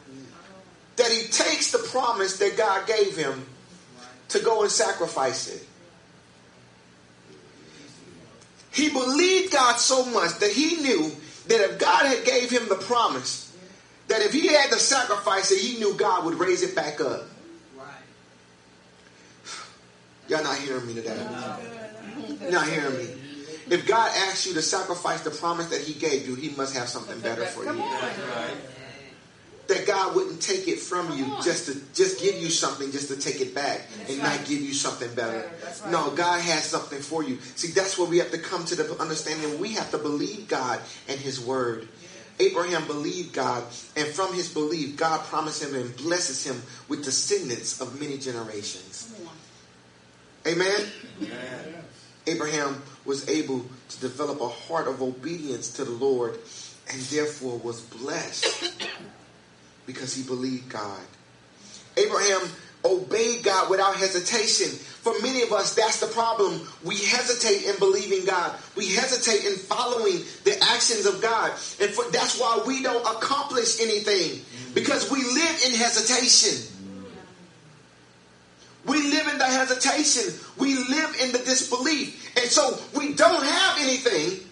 That 0.95 1.11
he 1.11 1.23
takes 1.23 1.73
the 1.73 1.79
promise 1.79 2.37
that 2.39 2.55
God 2.55 2.87
gave 2.87 3.17
him 3.17 3.45
to 4.29 4.39
go 4.39 4.61
and 4.61 4.71
sacrifice 4.71 5.49
it. 5.49 5.67
He 8.71 8.89
believed 8.89 9.51
God 9.51 9.75
so 9.75 10.05
much 10.05 10.39
that 10.39 10.51
he 10.53 10.77
knew 10.77 11.11
that 11.47 11.59
if 11.69 11.77
God 11.77 12.05
had 12.05 12.23
gave 12.23 12.49
him 12.49 12.69
the 12.69 12.75
promise, 12.75 13.46
that 14.07 14.21
if 14.21 14.31
he 14.33 14.47
had 14.47 14.71
to 14.71 14.79
sacrifice 14.79 15.51
it, 15.51 15.59
he 15.59 15.77
knew 15.79 15.93
God 15.95 16.25
would 16.25 16.35
raise 16.35 16.63
it 16.63 16.75
back 16.75 17.01
up. 17.01 17.23
Y'all 20.27 20.43
not 20.43 20.57
hearing 20.57 20.85
me 20.85 20.93
today. 20.93 21.17
Not 22.49 22.67
hearing 22.67 22.97
me. 22.97 23.07
If 23.69 23.85
God 23.85 24.11
asks 24.15 24.47
you 24.47 24.53
to 24.53 24.61
sacrifice 24.61 25.21
the 25.21 25.31
promise 25.31 25.67
that 25.69 25.81
he 25.81 25.93
gave 25.93 26.27
you, 26.27 26.35
he 26.35 26.49
must 26.55 26.75
have 26.75 26.87
something 26.87 27.19
better 27.19 27.45
for 27.45 27.63
you. 27.65 27.73
That's 27.73 28.17
right. 28.19 28.57
That 29.67 29.85
God 29.85 30.15
wouldn't 30.15 30.41
take 30.41 30.69
it 30.69 30.79
from 30.79 31.17
you 31.17 31.25
just 31.43 31.65
to 31.65 31.75
just 31.93 32.21
give 32.21 32.35
you 32.35 32.49
something 32.49 32.89
just 32.91 33.09
to 33.09 33.17
take 33.17 33.41
it 33.41 33.53
back 33.53 33.81
and 34.07 34.23
not 34.23 34.39
give 34.45 34.61
you 34.61 34.73
something 34.73 35.13
better. 35.13 35.43
No, 35.85 36.11
God 36.11 36.39
has 36.39 36.63
something 36.63 37.01
for 37.01 37.21
you. 37.23 37.39
See, 37.55 37.73
that's 37.73 37.97
where 37.97 38.07
we 38.07 38.19
have 38.19 38.31
to 38.31 38.37
come 38.37 38.63
to 38.65 38.75
the 38.75 38.89
understanding 39.01 39.59
we 39.59 39.73
have 39.73 39.91
to 39.91 39.97
believe 39.97 40.47
God 40.47 40.79
and 41.09 41.19
his 41.19 41.41
word. 41.41 41.89
Abraham 42.39 42.85
believed 42.85 43.33
God, 43.33 43.63
and 43.95 44.07
from 44.07 44.33
his 44.33 44.53
belief, 44.53 44.95
God 44.95 45.25
promised 45.25 45.63
him 45.63 45.73
and 45.73 45.95
blesses 45.97 46.45
him 46.45 46.61
with 46.87 47.03
descendants 47.03 47.81
of 47.81 47.99
many 47.99 48.17
generations. 48.17 49.11
Amen. 50.45 50.91
Abraham 52.27 52.81
was 53.05 53.27
able 53.27 53.65
to 53.89 53.99
develop 53.99 54.39
a 54.41 54.47
heart 54.47 54.87
of 54.87 55.01
obedience 55.01 55.69
to 55.73 55.85
the 55.85 55.91
Lord 55.91 56.37
and 56.89 57.01
therefore 57.03 57.57
was 57.57 57.81
blessed 57.81 58.71
because 59.85 60.13
he 60.13 60.23
believed 60.23 60.69
God. 60.69 61.01
Abraham 61.95 62.41
obeyed 62.87 63.43
God 63.43 63.69
without 63.69 63.95
hesitation. 63.95 64.67
For 64.67 65.13
many 65.21 65.41
of 65.41 65.53
us, 65.53 65.75
that's 65.75 65.99
the 65.99 66.07
problem. 66.07 66.61
We 66.83 66.97
hesitate 66.97 67.63
in 67.63 67.77
believing 67.79 68.25
God. 68.25 68.53
We 68.75 68.93
hesitate 68.93 69.45
in 69.45 69.57
following 69.57 70.19
the 70.43 70.57
actions 70.61 71.05
of 71.05 71.21
God. 71.21 71.51
And 71.79 71.91
for, 71.91 72.09
that's 72.11 72.39
why 72.39 72.63
we 72.67 72.83
don't 72.83 73.05
accomplish 73.05 73.79
anything 73.79 74.41
because 74.73 75.09
we 75.09 75.23
live 75.23 75.61
in 75.65 75.75
hesitation. 75.75 76.73
We 78.85 79.01
live 79.03 79.27
in 79.27 79.37
the 79.37 79.45
hesitation. 79.45 80.33
We 80.57 80.75
live 80.75 81.15
in 81.21 81.33
the 81.33 81.39
disbelief. 81.39 82.37
And 82.37 82.49
so 82.49 82.79
we 82.97 83.13
don't 83.13 83.45
have 83.45 83.77
anything. 83.79 84.47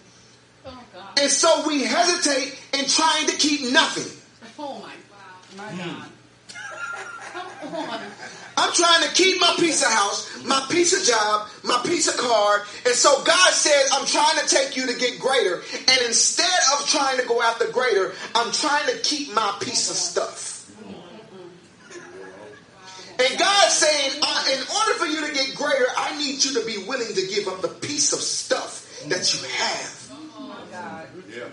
Oh, 0.66 0.78
God. 0.94 1.18
And 1.18 1.30
so 1.30 1.66
we 1.66 1.84
hesitate 1.84 2.58
in 2.78 2.86
trying 2.86 3.26
to 3.28 3.36
keep 3.36 3.72
nothing. 3.72 4.12
Oh, 4.58 4.74
my 4.74 4.92
God. 4.92 5.56
My 5.56 5.82
hmm. 5.82 6.00
God. 6.00 6.08
Come 7.66 7.74
on. 7.74 8.00
I'm 8.58 8.72
trying 8.72 9.02
to 9.02 9.14
keep 9.14 9.38
my 9.40 9.54
piece 9.58 9.82
of 9.82 9.92
house, 9.92 10.44
my 10.44 10.64
piece 10.70 10.98
of 10.98 11.06
job, 11.06 11.48
my 11.62 11.78
piece 11.84 12.08
of 12.08 12.16
car. 12.16 12.64
And 12.86 12.94
so 12.94 13.22
God 13.22 13.52
says, 13.52 13.90
I'm 13.92 14.06
trying 14.06 14.38
to 14.40 14.46
take 14.46 14.76
you 14.76 14.86
to 14.86 14.98
get 14.98 15.20
greater. 15.20 15.56
And 15.56 16.00
instead 16.06 16.60
of 16.72 16.88
trying 16.88 17.18
to 17.20 17.26
go 17.26 17.42
after 17.42 17.70
greater, 17.70 18.14
I'm 18.34 18.50
trying 18.52 18.86
to 18.86 18.98
keep 19.00 19.34
my 19.34 19.56
piece 19.60 19.90
of 19.90 19.96
stuff. 19.96 20.54
And 23.18 23.38
God's 23.38 23.72
saying, 23.72 24.20
uh, 24.22 24.44
in 24.52 24.60
order 24.60 24.94
for 24.94 25.06
you 25.06 25.26
to 25.26 25.34
get 25.34 25.54
greater, 25.54 25.86
I 25.96 26.18
need 26.18 26.44
you 26.44 26.60
to 26.60 26.66
be 26.66 26.86
willing 26.86 27.14
to 27.14 27.26
give 27.26 27.48
up 27.48 27.62
the 27.62 27.68
piece 27.68 28.12
of 28.12 28.20
stuff 28.20 29.04
that 29.08 29.34
you 29.34 29.48
have. 29.48 30.12
Oh, 30.38 30.46
my 30.46 30.56
God. 30.70 31.08
Yeah. 31.34 31.44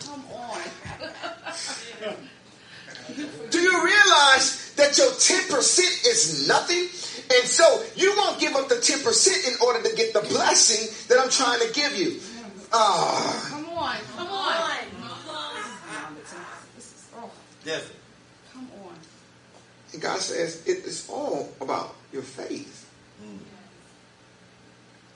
Come 0.00 0.24
on. 0.32 2.16
Do 3.50 3.58
you 3.60 3.84
realize 3.84 4.72
that 4.76 4.96
your 4.98 5.08
10% 5.10 6.06
is 6.06 6.46
nothing? 6.48 6.88
And 7.38 7.48
so 7.48 7.82
you 7.96 8.14
won't 8.16 8.38
give 8.38 8.54
up 8.54 8.68
the 8.68 8.76
10% 8.76 9.48
in 9.48 9.54
order 9.66 9.82
to 9.88 9.96
get 9.96 10.12
the 10.12 10.20
blessing 10.20 10.88
that 11.08 11.18
I'm 11.22 11.30
trying 11.30 11.60
to 11.66 11.72
give 11.72 11.96
you. 11.96 12.20
Ah, 12.72 13.48
Come 13.50 13.66
on. 13.70 13.96
Come 14.16 14.26
on. 14.28 14.54
This 16.76 16.84
is, 16.86 17.06
oh, 17.16 17.30
Yes. 17.64 17.82
come 18.52 18.68
on. 18.84 18.94
and 19.92 20.02
God 20.02 20.20
says 20.20 20.62
it 20.66 20.84
is 20.84 21.08
all 21.08 21.48
about 21.60 21.94
your 22.12 22.22
faith. 22.22 22.86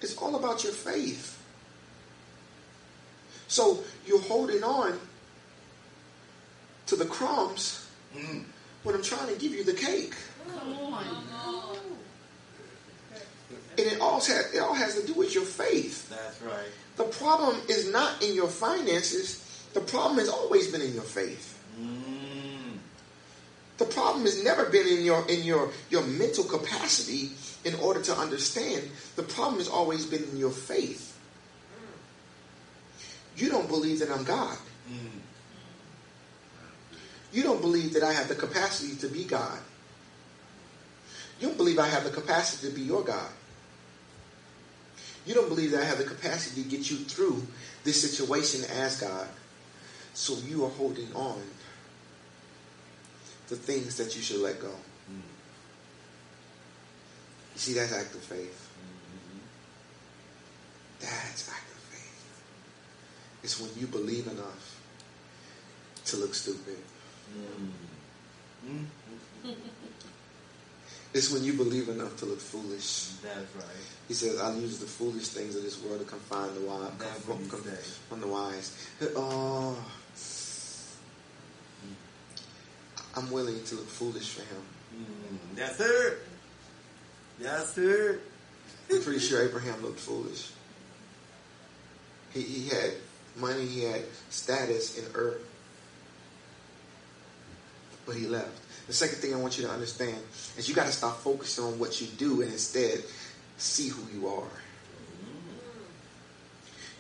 It's 0.01 0.17
all 0.17 0.35
about 0.35 0.65
your 0.65 0.73
faith. 0.73 1.39
So 3.47 3.85
you're 4.07 4.21
holding 4.23 4.65
on 4.65 4.99
to 6.87 6.97
the 6.97 7.05
crumbs 7.05 7.89
when 8.83 8.95
I'm 8.95 9.03
trying 9.03 9.33
to 9.33 9.39
give 9.41 9.53
you 9.53 9.65
the 9.65 9.75
cake. 9.75 10.15
Come 10.59 10.75
on. 10.75 11.05
And 13.79 13.87
it 13.87 14.01
all, 14.01 14.21
has, 14.21 14.55
it 14.55 14.59
all 14.59 14.75
has 14.75 15.01
to 15.01 15.07
do 15.07 15.15
with 15.15 15.35
your 15.35 15.45
faith. 15.45 16.11
That's 16.11 16.43
right. 16.43 16.69
The 16.97 17.05
problem 17.05 17.57
is 17.69 17.91
not 17.91 18.23
in 18.23 18.35
your 18.35 18.49
finances. 18.49 19.39
The 19.73 19.81
problem 19.81 20.19
has 20.19 20.29
always 20.29 20.71
been 20.71 20.83
in 20.83 20.93
your 20.93 21.03
faith. 21.03 21.59
Mm. 21.81 22.77
The 23.79 23.87
problem 23.87 24.25
has 24.25 24.45
never 24.45 24.67
been 24.67 24.87
in 24.87 25.03
your 25.03 25.27
in 25.29 25.43
your 25.43 25.71
your 25.89 26.03
mental 26.03 26.45
capacity 26.45 27.31
in 27.65 27.75
order 27.77 28.03
to 28.03 28.15
understand. 28.15 28.91
The 29.17 29.23
problem 29.23 29.57
has 29.57 29.69
always 29.69 30.05
been 30.05 30.23
in 30.25 30.37
your 30.37 30.51
faith. 30.51 31.19
You 33.37 33.49
don't 33.49 33.69
believe 33.69 34.01
that 34.01 34.11
I'm 34.11 34.25
God. 34.25 34.59
Mm. 34.91 35.22
You 37.33 37.43
don't 37.43 37.61
believe 37.61 37.95
that 37.95 38.03
I 38.03 38.13
have 38.13 38.29
the 38.29 38.35
capacity 38.35 38.95
to 38.97 39.09
be 39.09 39.25
God. 39.25 39.59
You 41.41 41.49
don't 41.49 41.57
believe 41.57 41.79
I 41.79 41.89
have 41.89 42.05
the 42.05 42.11
capacity 42.11 42.69
to 42.69 42.75
be 42.75 42.83
your 42.83 43.03
God. 43.03 43.31
You 45.25 45.35
don't 45.35 45.49
believe 45.49 45.71
that 45.73 45.83
I 45.83 45.85
have 45.85 45.99
the 45.99 46.05
capacity 46.05 46.63
to 46.63 46.69
get 46.69 46.91
you 46.91 46.99
through 46.99 47.47
this 47.85 48.01
situation 48.01 48.65
as 48.71 49.01
God. 49.01 49.29
So 50.15 50.37
you 50.47 50.65
are 50.65 50.71
holding 50.71 51.13
on 51.15 51.43
to 53.49 53.57
things 53.57 53.97
that 53.97 54.15
you 54.15 54.23
should 54.23 54.41
let 54.41 54.61
go. 54.61 54.73
You 57.55 57.59
see, 57.59 57.75
that's 57.75 57.93
active 57.93 58.23
faith. 58.23 58.69
That's 61.01 61.49
active 61.49 61.83
faith. 61.91 62.43
It's 63.43 63.61
when 63.61 63.71
you 63.79 63.87
believe 63.87 64.27
enough 64.27 64.81
to 66.07 66.17
look 66.17 66.35
stupid. 66.35 66.79
It's 71.15 71.31
when 71.31 71.45
you 71.45 71.53
believe 71.55 71.89
enough 71.91 72.17
to 72.19 72.27
look 72.27 72.41
foolish. 72.41 73.09
That's 73.23 73.55
right. 73.55 73.67
He 74.09 74.15
says, 74.15 74.41
I'll 74.41 74.57
use 74.59 74.79
the 74.79 74.87
foolish 74.87 75.29
things 75.29 75.55
of 75.57 75.63
this 75.63 75.83
world 75.83 76.01
to 76.01 76.07
confine 76.07 76.55
the 76.55 76.61
wise. 76.63 76.91
That's 76.99 77.21
From, 77.21 77.35
what 77.35 77.43
he 77.43 77.49
from, 77.49 77.63
said. 77.65 77.79
from 77.79 78.21
the 78.23 78.27
wise. 78.29 78.89
Oh, 79.15 79.77
I'm 83.15 83.31
willing 83.31 83.63
to 83.63 83.75
look 83.75 83.89
foolish 83.89 84.31
for 84.31 84.41
him. 84.43 84.63
Mm. 84.97 85.59
Yes, 85.59 85.77
sir. 85.77 86.17
Yes, 87.41 87.75
sir. 87.75 88.19
I'm 88.91 89.03
pretty 89.03 89.19
sure 89.21 89.47
Abraham 89.47 89.83
looked 89.83 90.01
foolish. 90.01 90.51
He, 92.33 92.41
he 92.41 92.69
had 92.71 92.93
money, 93.37 93.67
he 93.67 93.83
had 93.85 94.03
status 94.31 94.99
in 94.99 95.05
earth. 95.15 95.47
But 98.07 98.17
he 98.17 98.27
left. 98.27 98.61
The 98.87 98.93
second 98.93 99.19
thing 99.19 99.33
I 99.35 99.39
want 99.39 99.59
you 99.59 99.65
to 99.65 99.71
understand 99.71 100.17
is 100.57 100.69
you 100.69 100.75
got 100.75 100.87
to 100.87 100.93
stop 100.93 101.19
focusing 101.19 101.65
on 101.65 101.79
what 101.79 102.01
you 102.01 102.07
do 102.07 102.43
and 102.43 102.53
instead 102.53 103.03
see 103.57 103.89
who 103.89 104.03
you 104.13 104.29
are. 104.29 104.49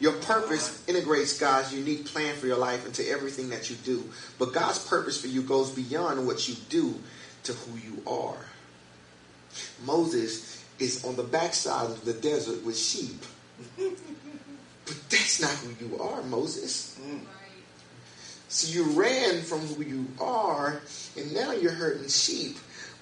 Your 0.00 0.12
purpose 0.14 0.82
integrates 0.88 1.38
God's 1.38 1.72
unique 1.72 2.06
plan 2.06 2.34
for 2.34 2.46
your 2.46 2.56
life 2.56 2.86
into 2.86 3.08
everything 3.08 3.50
that 3.50 3.70
you 3.70 3.76
do. 3.76 4.02
But 4.38 4.52
God's 4.52 4.84
purpose 4.84 5.20
for 5.20 5.28
you 5.28 5.42
goes 5.42 5.70
beyond 5.70 6.26
what 6.26 6.48
you 6.48 6.56
do 6.68 6.94
to 7.44 7.52
who 7.52 7.78
you 7.78 8.02
are. 8.06 8.46
Moses 9.84 10.64
is 10.78 11.04
on 11.04 11.16
the 11.16 11.22
backside 11.22 11.90
of 11.90 12.04
the 12.04 12.14
desert 12.14 12.64
with 12.64 12.76
sheep. 12.76 13.22
But 14.84 14.98
that's 15.10 15.40
not 15.40 15.50
who 15.50 15.86
you 15.86 16.00
are, 16.00 16.22
Moses. 16.22 16.98
So 18.52 18.70
you 18.70 18.84
ran 19.00 19.40
from 19.40 19.60
who 19.60 19.82
you 19.82 20.06
are, 20.20 20.82
and 21.16 21.32
now 21.32 21.52
you're 21.52 21.72
hurting 21.72 22.06
sheep. 22.08 22.58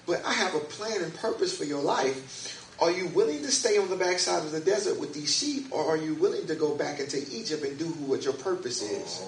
But 0.07 0.23
I 0.25 0.31
have 0.31 0.55
a 0.55 0.59
plan 0.59 1.03
and 1.03 1.13
purpose 1.13 1.57
for 1.57 1.65
your 1.65 1.81
life. 1.81 2.57
Are 2.79 2.89
you 2.89 3.07
willing 3.07 3.41
to 3.41 3.51
stay 3.51 3.77
on 3.77 3.89
the 3.89 3.97
backside 3.97 4.45
of 4.45 4.53
the 4.53 4.61
desert 4.61 4.97
with 4.97 5.13
these 5.13 5.35
sheep, 5.35 5.67
or 5.71 5.85
are 5.85 5.97
you 5.97 6.15
willing 6.15 6.47
to 6.47 6.55
go 6.55 6.73
back 6.77 7.01
into 7.01 7.17
Egypt 7.29 7.65
and 7.65 7.77
do 7.77 7.85
what 7.85 8.23
your 8.23 8.33
purpose 8.33 8.81
is? 8.81 9.21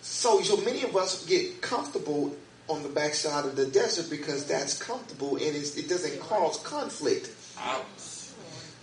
So, 0.00 0.40
so 0.40 0.56
many 0.56 0.82
of 0.82 0.96
us 0.96 1.26
get 1.26 1.60
comfortable 1.60 2.34
on 2.66 2.82
the 2.82 2.88
backside 2.88 3.44
of 3.44 3.54
the 3.54 3.66
desert 3.66 4.08
because 4.08 4.46
that's 4.46 4.82
comfortable 4.82 5.36
and 5.36 5.54
it's, 5.54 5.76
it 5.76 5.90
doesn't 5.90 6.18
cause 6.20 6.56
conflict. 6.60 7.30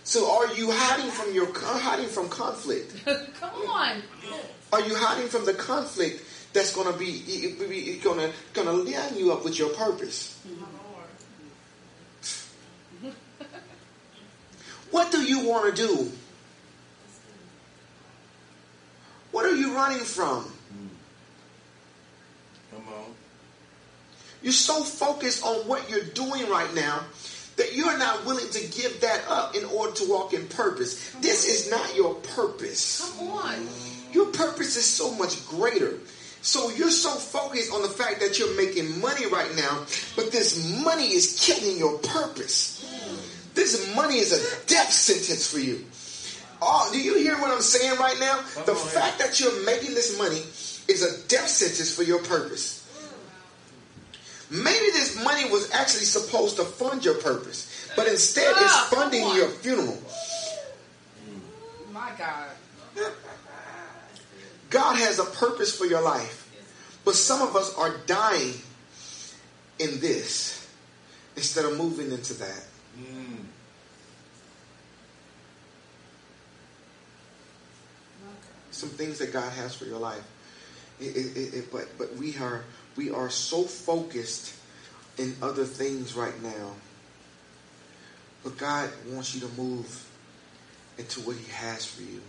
So, 0.04 0.30
are 0.30 0.54
you 0.54 0.70
hiding 0.70 1.10
from 1.10 1.34
your 1.34 1.48
hiding 1.52 2.06
from 2.06 2.28
conflict? 2.28 3.04
Come 3.04 3.68
on. 3.68 4.02
Are 4.72 4.80
you 4.80 4.94
hiding 4.94 5.28
from 5.28 5.44
the 5.44 5.54
conflict 5.54 6.22
that's 6.56 6.74
going 6.74 6.90
to 6.90 6.98
be 6.98 7.98
going 8.02 8.18
to 8.18 8.32
going 8.54 8.66
to 8.66 8.72
line 8.72 9.16
you 9.16 9.32
up 9.32 9.44
with 9.44 9.58
your 9.58 9.68
purpose? 9.70 10.40
What 14.92 15.10
do 15.10 15.20
you 15.20 15.46
want 15.46 15.74
to 15.76 15.86
do? 15.86 16.10
What 19.32 19.44
are 19.44 19.54
you 19.54 19.74
running 19.74 19.98
from? 19.98 20.44
Hmm. 20.44 20.86
Come 22.70 22.88
on. 22.88 23.04
You're 24.42 24.52
so 24.52 24.82
focused 24.82 25.44
on 25.44 25.68
what 25.68 25.90
you're 25.90 26.04
doing 26.04 26.48
right 26.48 26.72
now 26.74 27.00
that 27.56 27.74
you're 27.74 27.98
not 27.98 28.24
willing 28.24 28.48
to 28.48 28.60
give 28.68 29.00
that 29.00 29.24
up 29.28 29.54
in 29.54 29.64
order 29.64 29.92
to 29.92 30.08
walk 30.08 30.32
in 30.32 30.46
purpose. 30.46 31.10
This 31.20 31.46
is 31.46 31.70
not 31.70 31.94
your 31.96 32.14
purpose. 32.14 33.12
Come 33.18 33.28
on. 33.28 33.68
Your 34.12 34.26
purpose 34.26 34.76
is 34.76 34.86
so 34.86 35.12
much 35.14 35.46
greater. 35.46 35.98
So 36.46 36.70
you're 36.70 36.92
so 36.92 37.10
focused 37.10 37.72
on 37.74 37.82
the 37.82 37.88
fact 37.88 38.20
that 38.20 38.38
you're 38.38 38.56
making 38.56 39.00
money 39.00 39.26
right 39.26 39.52
now, 39.56 39.84
but 40.14 40.30
this 40.30 40.80
money 40.84 41.12
is 41.12 41.44
killing 41.44 41.76
your 41.76 41.98
purpose. 41.98 42.86
This 43.54 43.92
money 43.96 44.18
is 44.18 44.30
a 44.30 44.66
death 44.68 44.92
sentence 44.92 45.50
for 45.50 45.58
you. 45.58 45.84
Oh, 46.62 46.88
do 46.92 47.00
you 47.00 47.18
hear 47.18 47.36
what 47.40 47.50
I'm 47.50 47.60
saying 47.60 47.98
right 47.98 48.16
now? 48.20 48.36
The 48.64 48.76
fact 48.76 49.18
that 49.18 49.40
you're 49.40 49.64
making 49.64 49.94
this 49.94 50.16
money 50.18 50.44
is 50.86 51.02
a 51.02 51.26
death 51.26 51.48
sentence 51.48 51.92
for 51.92 52.04
your 52.04 52.22
purpose. 52.22 52.86
Maybe 54.48 54.86
this 54.92 55.20
money 55.24 55.50
was 55.50 55.68
actually 55.72 56.04
supposed 56.04 56.58
to 56.58 56.62
fund 56.64 57.04
your 57.04 57.16
purpose, 57.16 57.90
but 57.96 58.06
instead 58.06 58.54
it's 58.56 58.78
funding 58.86 59.26
your 59.34 59.48
funeral. 59.48 60.00
My 61.92 62.12
God. 62.16 62.50
God 64.70 64.96
has 64.96 65.18
a 65.18 65.24
purpose 65.24 65.76
for 65.76 65.86
your 65.86 66.02
life, 66.02 66.50
but 67.04 67.14
some 67.14 67.42
of 67.42 67.54
us 67.54 67.74
are 67.74 67.96
dying 68.06 68.54
in 69.78 70.00
this 70.00 70.66
instead 71.36 71.64
of 71.64 71.76
moving 71.76 72.10
into 72.10 72.34
that. 72.34 72.64
Mm. 72.98 73.44
Some 78.70 78.90
things 78.90 79.18
that 79.18 79.32
God 79.32 79.52
has 79.52 79.74
for 79.74 79.84
your 79.84 79.98
life, 79.98 80.24
It- 80.98 81.14
it- 81.16 81.54
it- 81.54 81.70
but 81.70 81.98
but 81.98 82.16
we 82.16 82.38
are 82.38 82.64
we 82.96 83.10
are 83.10 83.28
so 83.28 83.64
focused 83.64 84.54
in 85.18 85.36
other 85.42 85.66
things 85.66 86.14
right 86.14 86.42
now. 86.42 86.76
But 88.42 88.56
God 88.56 88.90
wants 89.06 89.34
you 89.34 89.40
to 89.40 89.48
move 89.48 90.06
into 90.96 91.20
what 91.20 91.36
He 91.36 91.52
has 91.52 91.84
for 91.84 92.00
you. 92.02 92.22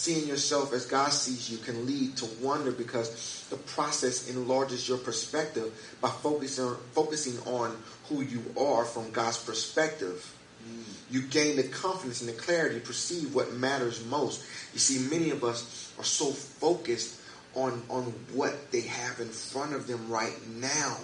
Seeing 0.00 0.26
yourself 0.26 0.72
as 0.72 0.86
God 0.86 1.12
sees 1.12 1.50
you 1.50 1.58
can 1.58 1.84
lead 1.84 2.16
to 2.16 2.24
wonder 2.40 2.72
because 2.72 3.44
the 3.50 3.56
process 3.56 4.30
enlarges 4.30 4.88
your 4.88 4.96
perspective 4.96 5.70
by 6.00 6.08
focusing 6.08 6.74
focusing 6.92 7.38
on 7.40 7.76
who 8.08 8.22
you 8.22 8.42
are 8.58 8.86
from 8.86 9.10
God's 9.10 9.36
perspective. 9.36 10.34
Mm. 10.66 10.84
You 11.10 11.20
gain 11.20 11.56
the 11.56 11.64
confidence 11.64 12.22
and 12.22 12.30
the 12.30 12.32
clarity 12.32 12.80
to 12.80 12.86
perceive 12.86 13.34
what 13.34 13.52
matters 13.52 14.02
most. 14.06 14.42
You 14.72 14.78
see, 14.78 15.06
many 15.14 15.32
of 15.32 15.44
us 15.44 15.92
are 15.98 16.04
so 16.04 16.30
focused 16.30 17.20
on, 17.54 17.82
on 17.90 18.04
what 18.32 18.72
they 18.72 18.80
have 18.80 19.20
in 19.20 19.28
front 19.28 19.74
of 19.74 19.86
them 19.86 20.08
right 20.08 20.34
now. 20.48 20.96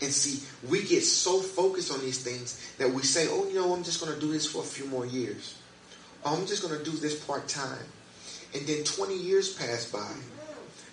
And 0.00 0.10
see, 0.10 0.42
we 0.70 0.84
get 0.84 1.02
so 1.02 1.40
focused 1.40 1.92
on 1.92 2.00
these 2.00 2.24
things 2.24 2.58
that 2.78 2.90
we 2.90 3.02
say, 3.02 3.26
oh, 3.28 3.46
you 3.46 3.56
know, 3.56 3.74
I'm 3.74 3.84
just 3.84 4.00
going 4.00 4.14
to 4.14 4.18
do 4.18 4.32
this 4.32 4.50
for 4.50 4.60
a 4.60 4.66
few 4.66 4.86
more 4.86 5.04
years. 5.04 5.58
I'm 6.24 6.46
just 6.46 6.62
going 6.62 6.78
to 6.78 6.84
do 6.84 6.96
this 6.96 7.24
part 7.24 7.48
time. 7.48 7.86
And 8.54 8.66
then 8.66 8.84
20 8.84 9.16
years 9.16 9.54
pass 9.54 9.90
by, 9.90 10.12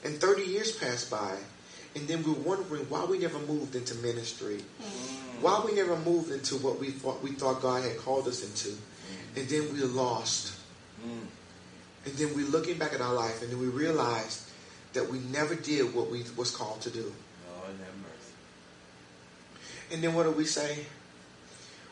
and 0.03 0.15
30 0.19 0.43
years 0.43 0.71
pass 0.71 1.03
by, 1.05 1.35
and 1.95 2.07
then 2.07 2.23
we're 2.23 2.33
wondering 2.33 2.83
why 2.89 3.03
we 3.05 3.17
never 3.17 3.39
moved 3.39 3.75
into 3.75 3.95
ministry, 3.95 4.61
why 5.41 5.61
we 5.65 5.73
never 5.73 5.97
moved 5.97 6.31
into 6.31 6.55
what 6.55 6.79
we 6.79 6.91
thought 6.91 7.21
we 7.21 7.31
thought 7.31 7.61
God 7.61 7.83
had 7.83 7.97
called 7.97 8.27
us 8.27 8.43
into, 8.43 8.77
and 9.35 9.49
then 9.49 9.73
we're 9.73 9.87
lost. 9.87 10.57
Mm. 11.05 11.25
And 12.05 12.13
then 12.13 12.33
we're 12.33 12.47
looking 12.47 12.77
back 12.77 12.93
at 12.93 13.01
our 13.01 13.13
life, 13.13 13.41
and 13.41 13.51
then 13.51 13.59
we 13.59 13.67
realize 13.67 14.49
that 14.93 15.09
we 15.09 15.19
never 15.19 15.55
did 15.55 15.93
what 15.93 16.09
we 16.09 16.23
was 16.37 16.51
called 16.51 16.81
to 16.81 16.89
do. 16.89 17.13
Lord 17.51 17.67
have 17.67 17.97
mercy. 17.97 18.33
And 19.91 20.03
then 20.03 20.13
what 20.13 20.23
do 20.23 20.31
we 20.31 20.45
say? 20.45 20.85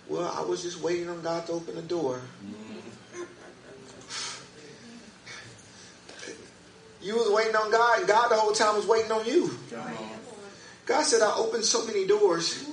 Well, 0.08 0.32
I 0.34 0.42
was 0.42 0.64
just 0.64 0.82
waiting 0.82 1.10
on 1.10 1.22
God 1.22 1.46
to 1.48 1.54
open 1.54 1.76
the 1.76 1.82
door. 1.82 2.22
You 7.08 7.16
was 7.16 7.30
waiting 7.30 7.56
on 7.56 7.72
God, 7.72 8.00
and 8.00 8.08
God 8.08 8.28
the 8.28 8.36
whole 8.36 8.52
time 8.52 8.76
was 8.76 8.86
waiting 8.86 9.14
on 9.14 9.26
you. 9.26 9.58
God 10.86 11.04
said, 11.04 11.22
I 11.22 11.34
opened 11.38 11.64
so 11.64 11.88
many 11.88 12.06
doors. 12.06 12.68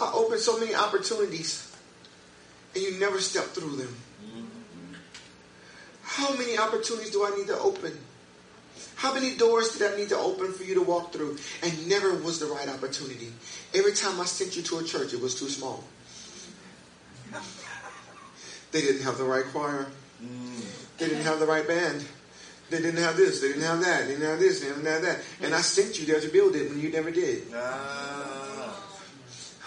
I 0.00 0.12
opened 0.14 0.40
so 0.40 0.56
many 0.60 0.72
opportunities. 0.72 1.76
And 2.76 2.84
you 2.84 2.92
never 3.00 3.20
stepped 3.20 3.48
through 3.48 3.74
them. 3.74 3.96
Mm-hmm. 4.24 4.94
How 6.02 6.36
many 6.36 6.56
opportunities 6.56 7.10
do 7.10 7.26
I 7.26 7.36
need 7.36 7.48
to 7.48 7.58
open? 7.58 7.98
How 8.94 9.12
many 9.12 9.34
doors 9.36 9.76
did 9.76 9.92
I 9.92 9.96
need 9.96 10.10
to 10.10 10.16
open 10.16 10.52
for 10.52 10.62
you 10.62 10.74
to 10.74 10.82
walk 10.82 11.12
through? 11.12 11.36
And 11.64 11.88
never 11.88 12.14
was 12.14 12.38
the 12.38 12.46
right 12.46 12.68
opportunity. 12.68 13.32
Every 13.74 13.94
time 13.94 14.20
I 14.20 14.26
sent 14.26 14.56
you 14.56 14.62
to 14.62 14.78
a 14.78 14.84
church, 14.84 15.12
it 15.12 15.20
was 15.20 15.34
too 15.34 15.48
small. 15.48 15.82
They 18.70 18.80
didn't 18.80 19.02
have 19.02 19.18
the 19.18 19.24
right 19.24 19.44
choir. 19.52 19.86
Mm. 20.20 20.64
They 20.98 21.06
didn't 21.06 21.22
have 21.22 21.38
the 21.38 21.46
right 21.46 21.64
band. 21.64 22.04
They 22.70 22.80
didn't 22.80 23.02
have 23.02 23.16
this. 23.16 23.40
They 23.40 23.48
didn't 23.48 23.62
have 23.62 23.80
that. 23.80 24.06
They 24.06 24.12
didn't 24.14 24.28
have 24.28 24.38
this. 24.38 24.60
They 24.60 24.68
didn't 24.68 24.86
have 24.86 25.02
that. 25.02 25.18
And 25.42 25.54
I 25.54 25.60
sent 25.60 25.98
you 25.98 26.06
there 26.06 26.20
to 26.20 26.28
build 26.28 26.54
it 26.56 26.70
when 26.70 26.80
you 26.80 26.90
never 26.90 27.10
did. 27.10 27.42
Ah. 27.54 28.80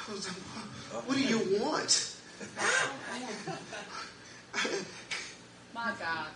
I 0.07 0.11
was 0.11 0.27
like, 0.27 0.37
what, 0.37 1.07
what 1.07 1.17
do 1.17 1.23
you 1.23 1.59
want? 1.61 2.15
My 5.73 5.93
God. 5.99 6.27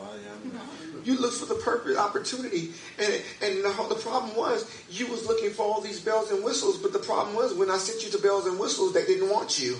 Lord 0.00 0.20
have 0.22 0.44
mercy. 0.44 0.66
You 1.04 1.18
looked 1.18 1.36
for 1.36 1.46
the 1.46 1.54
purpose, 1.54 1.96
opportunity, 1.96 2.72
and 2.98 3.22
and 3.42 3.64
the, 3.64 3.86
the 3.88 3.96
problem 3.96 4.36
was 4.36 4.70
you 4.90 5.06
was 5.06 5.26
looking 5.26 5.50
for 5.50 5.62
all 5.62 5.80
these 5.80 6.00
bells 6.00 6.30
and 6.30 6.44
whistles. 6.44 6.78
But 6.78 6.92
the 6.92 6.98
problem 6.98 7.34
was 7.34 7.54
when 7.54 7.70
I 7.70 7.78
sent 7.78 8.04
you 8.04 8.10
to 8.10 8.18
bells 8.18 8.46
and 8.46 8.58
whistles, 8.58 8.92
they 8.92 9.04
didn't 9.04 9.30
want 9.30 9.60
you. 9.60 9.76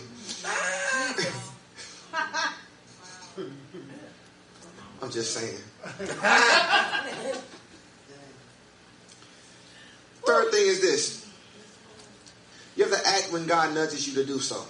I'm 5.11 5.15
just 5.15 5.35
saying. 5.35 5.59
Third 10.25 10.53
thing 10.53 10.67
is 10.69 10.81
this: 10.81 11.27
you 12.77 12.85
have 12.85 12.93
to 12.93 13.09
act 13.09 13.33
when 13.33 13.49
God 13.49 13.75
nudges 13.75 14.07
you 14.07 14.15
to 14.15 14.25
do 14.25 14.39
so. 14.39 14.65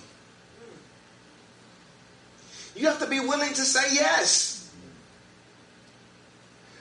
You 2.75 2.87
have 2.87 3.01
to 3.01 3.07
be 3.07 3.21
willing 3.21 3.53
to 3.53 3.61
say 3.61 3.95
yes. 3.95 4.73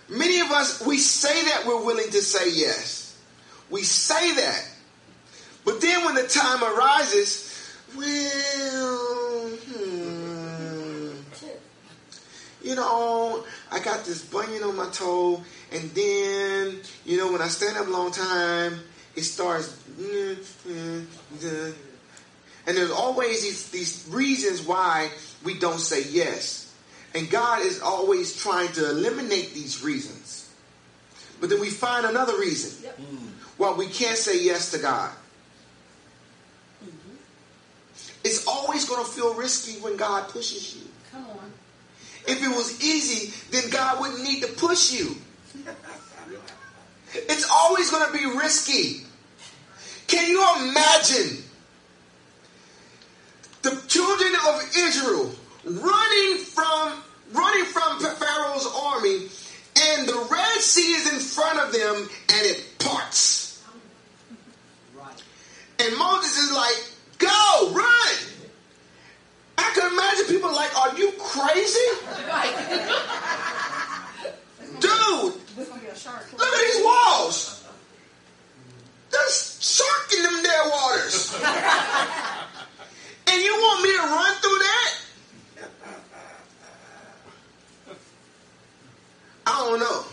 Many 0.08 0.39
of 0.39 0.52
us, 0.52 0.86
we 0.86 0.98
say 0.98 1.43
that 1.50 1.65
we're 1.67 1.84
willing 1.84 2.10
to 2.12 2.22
say 2.22 2.50
yes. 2.50 3.22
We 3.69 3.82
say 3.84 4.36
that. 4.36 4.69
But 5.65 5.82
then 5.82 6.06
when 6.06 6.15
the 6.15 6.24
time 6.30 6.63
arises, 6.63 7.76
well, 7.98 9.09
you 12.63 12.76
know, 12.76 13.43
I 13.72 13.80
got 13.80 14.06
this 14.06 14.24
bunion 14.24 14.63
on 14.63 14.76
my 14.76 14.89
toe, 14.89 15.41
and 15.72 15.89
then, 15.91 16.80
you 17.06 17.17
know, 17.17 17.32
when 17.32 17.41
I 17.41 17.48
stand 17.48 17.78
up 17.78 17.88
a 17.88 17.89
long 17.89 18.12
time, 18.12 18.80
it 19.15 19.24
starts. 19.24 19.76
And 22.67 22.78
there's 22.78 22.91
always 22.91 23.41
these, 23.41 23.69
these 23.72 24.08
reasons 24.10 24.62
why 24.62 25.10
we 25.43 25.58
don't 25.58 25.80
say 25.80 26.04
yes. 26.10 26.74
And 27.15 27.30
God 27.30 27.62
is 27.65 27.82
always 27.82 28.36
trying 28.39 28.72
to 28.74 28.89
eliminate 28.91 29.54
these 29.54 29.82
reasons. 29.84 30.54
But 31.41 31.50
then 31.50 31.60
we 31.60 31.69
find 31.69 32.06
another 32.06 32.38
reason 32.38 32.84
Yep. 32.84 33.00
why 33.58 33.72
we 33.74 33.88
can't 33.88 34.17
say 34.17 34.43
yes 34.43 34.72
to 34.72 34.78
God. 34.78 35.10
Mm-hmm. 36.84 37.15
It's 38.24 38.45
always 38.45 38.88
going 38.88 39.04
to 39.04 39.10
feel 39.10 39.34
risky 39.34 39.80
when 39.82 39.95
God 39.98 40.30
pushes 40.30 40.76
you. 40.76 40.82
Come 41.12 41.26
on. 41.26 41.38
If 42.27 42.43
it 42.43 42.49
was 42.49 42.84
easy, 42.84 43.34
then 43.51 43.69
God 43.69 44.01
wouldn't 44.01 44.23
need 44.23 44.41
to 44.41 44.47
push 44.49 44.91
you. 44.91 45.15
It's 47.13 47.49
always 47.49 47.89
going 47.89 48.12
to 48.12 48.17
be 48.17 48.25
risky. 48.38 49.05
Can 50.07 50.30
you 50.30 50.43
imagine 50.59 51.43
the 53.61 53.82
children 53.88 54.34
of 54.47 54.72
Israel 54.76 55.32
running 55.65 56.38
from 56.45 57.03
running 57.34 57.65
from 57.65 57.99
Pharaoh's 57.99 58.67
army 58.76 59.28
and 59.78 60.07
the 60.07 60.28
Red 60.32 60.61
Sea 60.61 60.93
is 60.93 61.13
in 61.13 61.20
front 61.20 61.59
of 61.59 61.72
them 61.72 61.95
and 61.95 62.45
it 62.47 62.80
parts. 62.80 63.63
And 65.80 65.97
Moses 65.97 66.38
is 66.38 66.51
like, 66.51 66.88
were 70.50 70.56
like, 70.56 70.76
Are 70.78 70.97
you 70.97 71.12
crazy? 71.20 71.80
Dude, 74.80 75.34
look 75.58 75.72
at 76.41 76.74
these 76.74 76.86
walls. 76.86 77.64
There's 79.12 79.58
shark 79.62 80.14
in 80.16 80.24
them 80.24 80.43
there 80.43 80.70
waters. 80.70 81.34
and 83.28 83.41
you 83.41 83.54
want 83.54 83.84
me 83.84 83.91
to 83.93 84.00
run 84.00 84.36
through 84.36 84.60
that? 84.60 84.95
I 89.47 89.68
don't 89.68 89.80
know. 89.80 90.04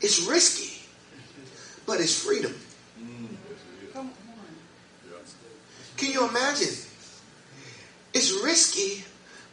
It's 0.00 0.26
risky, 0.26 0.82
but 1.84 2.00
it's 2.00 2.24
freedom. 2.24 2.54
Mm. 2.98 3.26
Can 5.96 6.12
you 6.12 6.28
imagine? 6.28 6.89
It's 8.12 8.32
risky, 8.42 9.04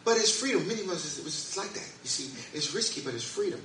but 0.03 0.17
it's 0.17 0.39
freedom. 0.39 0.67
Many 0.67 0.81
of 0.81 0.89
us, 0.89 1.19
it 1.19 1.23
was 1.23 1.33
just 1.33 1.57
like 1.57 1.73
that. 1.73 1.89
You 2.03 2.09
see, 2.09 2.57
it's 2.57 2.73
risky, 2.73 3.01
but 3.01 3.13
it's 3.13 3.23
freedom. 3.23 3.61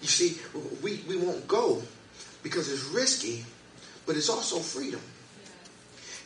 You 0.00 0.08
see, 0.08 0.38
we, 0.82 1.02
we 1.08 1.16
won't 1.16 1.46
go 1.48 1.82
because 2.42 2.70
it's 2.70 2.84
risky, 2.84 3.44
but 4.06 4.16
it's 4.16 4.28
also 4.28 4.58
freedom. 4.58 5.00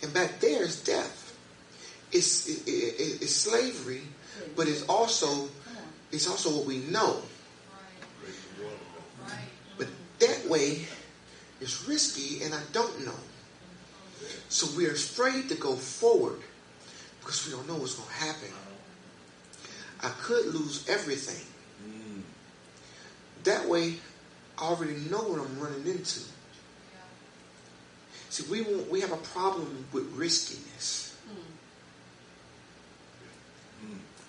And 0.02 0.12
back 0.12 0.40
there 0.40 0.62
is 0.62 0.82
death. 0.82 1.18
It's, 2.10 2.48
it, 2.48 2.68
it, 2.68 3.22
it's 3.22 3.34
slavery, 3.34 4.02
but 4.56 4.68
it's 4.68 4.82
also 4.82 5.48
it's 6.12 6.28
also 6.28 6.54
what 6.54 6.66
we 6.66 6.78
know. 6.78 7.22
But 9.78 9.88
that 10.20 10.46
way, 10.48 10.86
it's 11.60 11.88
risky, 11.88 12.44
and 12.44 12.54
I 12.54 12.60
don't 12.72 13.04
know. 13.06 13.18
So 14.50 14.68
we're 14.76 14.92
afraid 14.92 15.48
to 15.48 15.54
go 15.54 15.74
forward 15.74 16.40
because 17.22 17.46
we 17.46 17.52
don't 17.52 17.66
know 17.68 17.76
what's 17.76 17.94
going 17.94 18.08
to 18.08 18.14
happen. 18.14 18.48
I 20.02 20.08
could 20.20 20.46
lose 20.46 20.88
everything. 20.88 21.46
That 23.44 23.68
way, 23.68 23.96
I 24.58 24.64
already 24.64 24.94
know 25.10 25.18
what 25.18 25.40
I'm 25.40 25.60
running 25.60 25.86
into. 25.86 26.20
See, 28.30 28.44
we 28.50 28.62
won't, 28.62 28.90
we 28.90 29.00
have 29.00 29.12
a 29.12 29.16
problem 29.16 29.86
with 29.92 30.04
riskiness. 30.14 31.16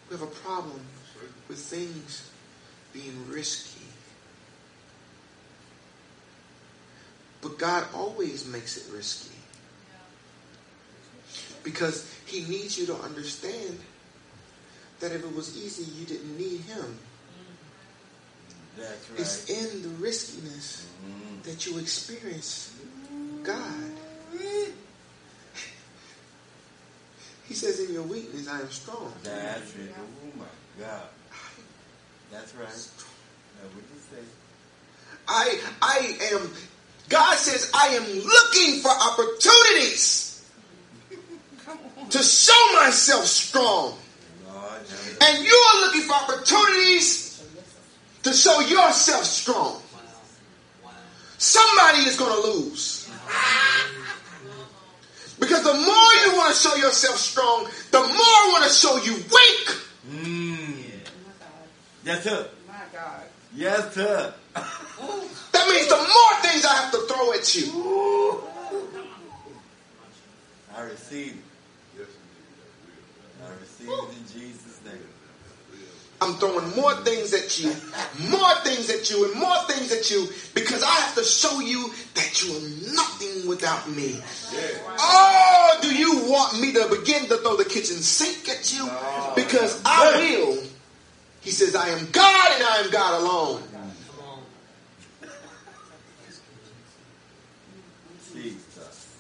We 0.10 0.18
have 0.18 0.24
a 0.24 0.32
problem 0.32 0.82
with 1.48 1.58
things 1.58 2.30
being 2.92 3.28
risky. 3.30 3.86
But 7.42 7.58
God 7.58 7.86
always 7.94 8.48
makes 8.48 8.78
it 8.78 8.94
risky. 8.94 9.36
Because 11.64 12.10
he 12.26 12.42
needs 12.42 12.78
you 12.78 12.86
to 12.88 12.96
understand 12.96 13.80
that 15.00 15.12
if 15.12 15.24
it 15.24 15.36
was 15.36 15.58
easy, 15.58 15.84
you 15.98 16.06
didn't 16.06 16.38
need 16.38 16.62
him. 16.62 16.98
That's 18.78 19.10
right. 19.12 19.20
It's 19.20 19.50
in 19.50 19.82
the 19.84 19.90
riskiness 19.90 20.88
Mm. 21.06 21.44
that 21.44 21.66
you 21.66 21.78
experience 21.80 22.72
God. 23.44 23.92
He 27.48 27.54
says, 27.54 27.80
In 27.82 27.94
your 27.94 28.04
weakness, 28.04 28.48
I 28.48 28.62
am 28.62 28.72
strong. 28.72 29.14
That's 29.22 29.76
it. 29.76 29.94
Oh 29.98 30.38
my 30.40 30.46
God. 30.80 31.08
That's 32.32 32.56
right. 32.56 32.68
Now 32.68 33.68
what 33.74 33.84
you 33.94 34.00
say? 34.10 34.24
I, 35.28 35.60
I 35.82 36.18
am, 36.34 36.50
God 37.10 37.38
says, 37.38 37.70
I 37.76 37.88
am 37.90 38.06
looking 38.06 38.82
for 38.82 38.90
opportunities 38.90 40.02
Come 40.02 40.22
on. 40.22 40.33
To 42.10 42.24
show 42.24 42.74
myself 42.74 43.26
strong. 43.26 43.98
And 45.22 45.44
you 45.44 45.66
are 45.70 45.82
looking 45.82 46.02
for 46.02 46.14
opportunities 46.14 47.44
to 48.24 48.34
show 48.34 48.60
yourself 48.62 49.26
strong. 49.26 49.82
Somebody 51.38 52.00
is 52.00 52.18
going 52.18 52.32
to 52.42 52.48
lose. 52.48 53.10
Because 55.40 55.64
the 55.64 55.74
more 55.74 56.14
you 56.26 56.38
want 56.38 56.54
to 56.54 56.60
show 56.60 56.76
yourself 56.76 57.18
strong, 57.18 57.68
the 57.92 58.00
more 58.00 58.10
I 58.10 58.50
want 58.54 58.64
to 58.64 58.70
show 58.70 58.96
you 58.98 59.14
weak. 59.16 59.78
Mm. 60.10 60.74
Yes, 62.06 62.24
sir. 62.24 62.48
My 62.68 62.74
God. 62.94 63.24
Yes, 63.56 63.94
sir. 63.94 64.34
That 64.54 65.70
means 65.70 65.88
the 65.88 65.98
more 65.98 66.42
things 66.42 66.66
I 66.66 66.76
have 66.76 66.92
to 66.92 66.98
throw 67.08 67.34
at 67.34 67.56
you. 67.56 68.44
I 70.76 70.82
receive 70.82 71.34
it. 71.34 71.36
I 71.36 71.36
receive 71.36 71.36
it 71.36 71.40
in 71.40 71.42
Jesus' 71.94 72.08
name. 72.78 73.33
I'm 76.22 76.36
throwing 76.36 76.74
more 76.76 76.96
things 77.04 77.34
at 77.34 77.60
you, 77.60 77.68
more 78.30 78.56
things 78.64 78.90
at 78.90 79.10
you, 79.12 79.26
and 79.26 79.40
more 79.40 79.58
things 79.68 79.92
at 79.92 80.10
you 80.10 80.30
because 80.56 80.82
I 80.82 80.92
have 80.92 81.16
to 81.16 81.24
show 81.24 81.60
you 81.60 81.92
that 82.16 82.42
you 82.42 82.54
are 82.54 82.96
nothing 82.96 83.48
without 83.48 83.90
me. 83.90 84.22
Oh, 85.00 85.80
do 85.82 85.94
you 85.94 86.30
want 86.30 86.62
me 86.62 86.72
to 86.74 86.88
begin 86.98 87.28
to 87.28 87.38
throw 87.38 87.58
the 87.58 87.66
kitchen 87.66 87.98
sink 87.98 88.48
at 88.48 88.74
you? 88.74 88.90
Because 89.36 89.82
I 89.84 90.16
will. 90.18 90.64
He 91.42 91.52
says, 91.52 91.76
I 91.76 91.90
am 91.90 92.08
God 92.12 92.52
and 92.56 92.64
I 92.64 92.78
am 92.86 92.90
God 92.90 93.22
alone. 93.22 93.64
Jesus. 98.34 99.18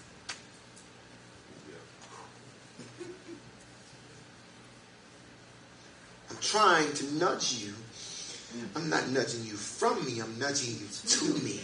I'm 6.29 6.37
trying 6.53 6.93
to 6.93 7.15
nudge 7.15 7.53
you. 7.65 7.73
I'm 8.75 8.87
not 8.87 9.09
nudging 9.09 9.43
you 9.43 9.53
from 9.53 10.05
me, 10.05 10.19
I'm 10.19 10.37
nudging 10.37 10.75
you 10.75 10.85
to 11.07 11.43
me. 11.43 11.59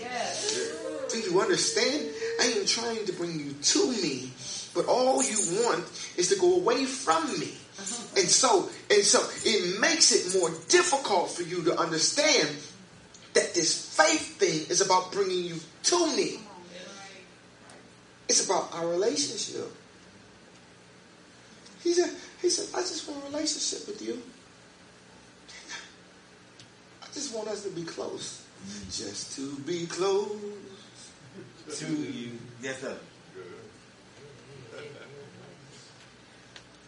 Do 1.11 1.19
you 1.19 1.39
understand? 1.39 2.09
I 2.41 2.45
am 2.57 2.65
trying 2.65 3.05
to 3.05 3.13
bring 3.13 3.39
you 3.39 3.53
to 3.53 3.91
me, 3.91 4.31
but 4.73 4.87
all 4.87 5.21
you 5.21 5.37
want 5.61 5.85
is 6.17 6.29
to 6.29 6.39
go 6.39 6.55
away 6.55 6.85
from 6.85 7.39
me. 7.39 7.53
And 8.17 8.27
so, 8.27 8.67
and 8.89 9.03
so 9.03 9.19
it 9.45 9.79
makes 9.79 10.11
it 10.11 10.39
more 10.39 10.49
difficult 10.69 11.29
for 11.29 11.43
you 11.43 11.61
to 11.65 11.79
understand 11.79 12.49
that 13.35 13.53
this 13.53 13.95
faith 13.95 14.39
thing 14.39 14.71
is 14.71 14.81
about 14.81 15.11
bringing 15.11 15.45
you 15.45 15.59
to 15.83 16.15
me. 16.17 16.39
It's 18.27 18.43
about 18.43 18.73
our 18.73 18.87
relationship. 18.87 19.71
He 21.83 21.93
said, 21.93 22.09
he 22.41 22.49
said, 22.49 22.75
I 22.75 22.81
just 22.81 23.07
want 23.07 23.23
a 23.23 23.27
relationship 23.27 23.87
with 23.87 24.01
you. 24.01 24.19
Just 27.19 27.35
want 27.35 27.49
us 27.49 27.63
to 27.63 27.69
be 27.71 27.83
close. 27.83 28.45
Just 28.89 29.35
to 29.35 29.53
be 29.67 29.85
close. 29.87 30.39
To 31.69 31.85
you. 31.93 32.31
Yes, 32.61 32.79
sir. 32.79 32.95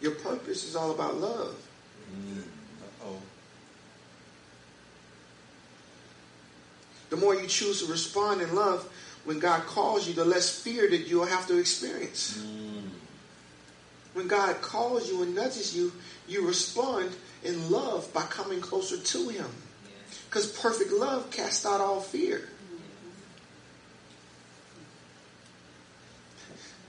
Your 0.00 0.12
purpose 0.12 0.64
is 0.64 0.74
all 0.74 0.90
about 0.92 1.16
love. 1.16 1.54
Mm. 2.10 2.38
Uh-oh. 2.40 3.16
The 7.10 7.16
more 7.18 7.34
you 7.34 7.46
choose 7.46 7.84
to 7.84 7.92
respond 7.92 8.40
in 8.40 8.54
love 8.54 8.90
when 9.26 9.38
God 9.38 9.66
calls 9.66 10.08
you, 10.08 10.14
the 10.14 10.24
less 10.24 10.58
fear 10.58 10.88
that 10.88 11.08
you'll 11.08 11.26
have 11.26 11.46
to 11.48 11.58
experience. 11.58 12.38
Mm. 12.38 12.88
When 14.14 14.28
God 14.28 14.62
calls 14.62 15.10
you 15.10 15.24
and 15.24 15.34
nudges 15.34 15.76
you, 15.76 15.92
you 16.26 16.48
respond 16.48 17.14
in 17.44 17.70
love 17.70 18.10
by 18.14 18.22
coming 18.22 18.62
closer 18.62 18.96
to 18.96 19.28
Him. 19.28 19.50
Because 20.32 20.46
perfect 20.46 20.90
love 20.92 21.30
casts 21.30 21.66
out 21.66 21.82
all 21.82 22.00
fear. 22.00 22.48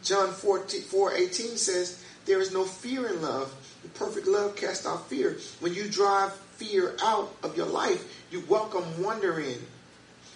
John 0.02 0.32
14, 0.32 0.82
4 0.82 1.14
18 1.14 1.58
says, 1.58 2.02
There 2.26 2.40
is 2.40 2.54
no 2.54 2.64
fear 2.64 3.10
in 3.10 3.22
love. 3.22 3.54
Perfect 3.96 4.28
love 4.28 4.56
casts 4.56 4.88
out 4.88 5.10
fear. 5.10 5.38
When 5.60 5.74
you 5.74 5.90
drive 5.90 6.34
fear 6.56 6.96
out 7.04 7.36
of 7.44 7.58
your 7.58 7.66
life, 7.66 8.24
you 8.32 8.46
welcome 8.48 9.04
wonder 9.04 9.38
in. 9.38 9.58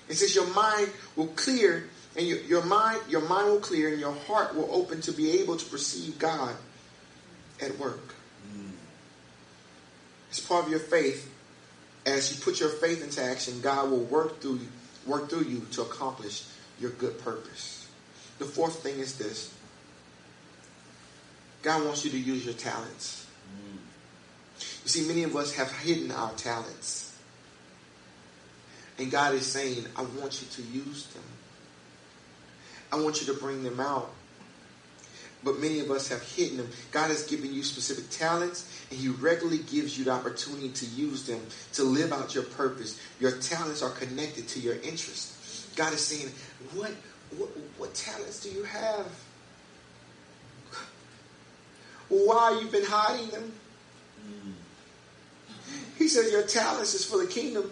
It 0.10 0.16
says 0.16 0.36
your 0.36 0.54
mind 0.54 0.90
will 1.16 1.28
clear 1.28 1.90
and 2.18 2.28
your, 2.28 2.40
your 2.40 2.66
mind 2.66 3.00
your 3.08 3.22
mind 3.22 3.48
will 3.48 3.60
clear 3.62 3.90
and 3.90 4.02
your 4.02 4.16
heart 4.16 4.54
will 4.54 4.70
open 4.70 5.00
to 5.02 5.14
be 5.14 5.40
able 5.40 5.56
to 5.56 5.66
perceive 5.70 6.20
God 6.20 6.56
at 7.62 7.80
work. 7.80 8.14
Mm. 8.54 8.72
It's 10.30 10.42
part 10.42 10.66
of 10.66 10.72
your 10.72 10.82
faith. 10.82 11.36
As 12.08 12.32
you 12.32 12.42
put 12.42 12.62
your 12.62 12.70
faith 12.70 13.04
into 13.04 13.22
action, 13.22 13.60
God 13.60 13.92
will 13.92 14.04
work 14.06 14.40
through 14.40 14.56
you, 14.56 14.68
work 15.06 15.30
through 15.30 15.44
you 15.44 15.68
to 15.74 15.82
accomplish 15.82 16.46
your 16.80 16.92
good 16.92 17.20
purpose. 17.20 17.90
The 18.40 18.46
fourth 18.46 18.82
thing 18.82 19.00
is 19.00 19.18
this. 19.18 19.54
God 21.64 21.84
wants 21.84 22.06
you 22.06 22.12
to 22.12 22.18
use 22.18 22.46
your 22.46 22.54
talents. 22.54 23.28
You 24.60 24.90
see, 24.90 25.06
many 25.06 25.24
of 25.24 25.36
us 25.36 25.54
have 25.56 25.70
hidden 25.80 26.12
our 26.12 26.32
talents. 26.34 27.14
And 28.98 29.12
God 29.12 29.34
is 29.34 29.46
saying, 29.46 29.86
I 29.98 30.04
want 30.04 30.42
you 30.42 30.48
to 30.48 30.62
use 30.62 31.08
them. 31.08 31.24
I 32.92 33.02
want 33.02 33.20
you 33.20 33.34
to 33.34 33.40
bring 33.40 33.64
them 33.64 33.82
out. 33.82 34.10
But 35.48 35.62
many 35.62 35.80
of 35.80 35.90
us 35.90 36.10
have 36.10 36.22
hidden 36.22 36.58
them. 36.58 36.70
God 36.92 37.08
has 37.08 37.26
given 37.26 37.54
you 37.54 37.64
specific 37.64 38.10
talents, 38.10 38.84
and 38.90 39.00
He 39.00 39.08
regularly 39.08 39.60
gives 39.60 39.98
you 39.98 40.04
the 40.04 40.12
opportunity 40.12 40.68
to 40.68 40.86
use 40.88 41.26
them 41.26 41.40
to 41.72 41.84
live 41.84 42.12
out 42.12 42.36
your 42.36 42.44
purpose. 42.44 43.00
Your 43.22 43.32
talents 43.32 43.82
are 43.82 43.92
connected 43.92 44.50
to 44.50 44.60
your 44.60 44.76
interests. 44.76 45.72
God 45.78 45.94
is 45.94 46.02
saying, 46.02 46.34
What, 46.76 46.92
what, 47.38 47.50
what 47.78 47.94
talents 47.94 48.42
do 48.42 48.50
you 48.50 48.64
have? 48.64 49.08
Why 52.10 52.60
you've 52.62 52.72
been 52.74 52.86
hiding 52.86 53.30
them? 53.30 53.54
He 55.98 56.10
says, 56.10 56.30
Your 56.30 56.44
talents 56.44 56.94
is 56.94 57.06
for 57.06 57.20
the 57.20 57.28
kingdom. 57.28 57.72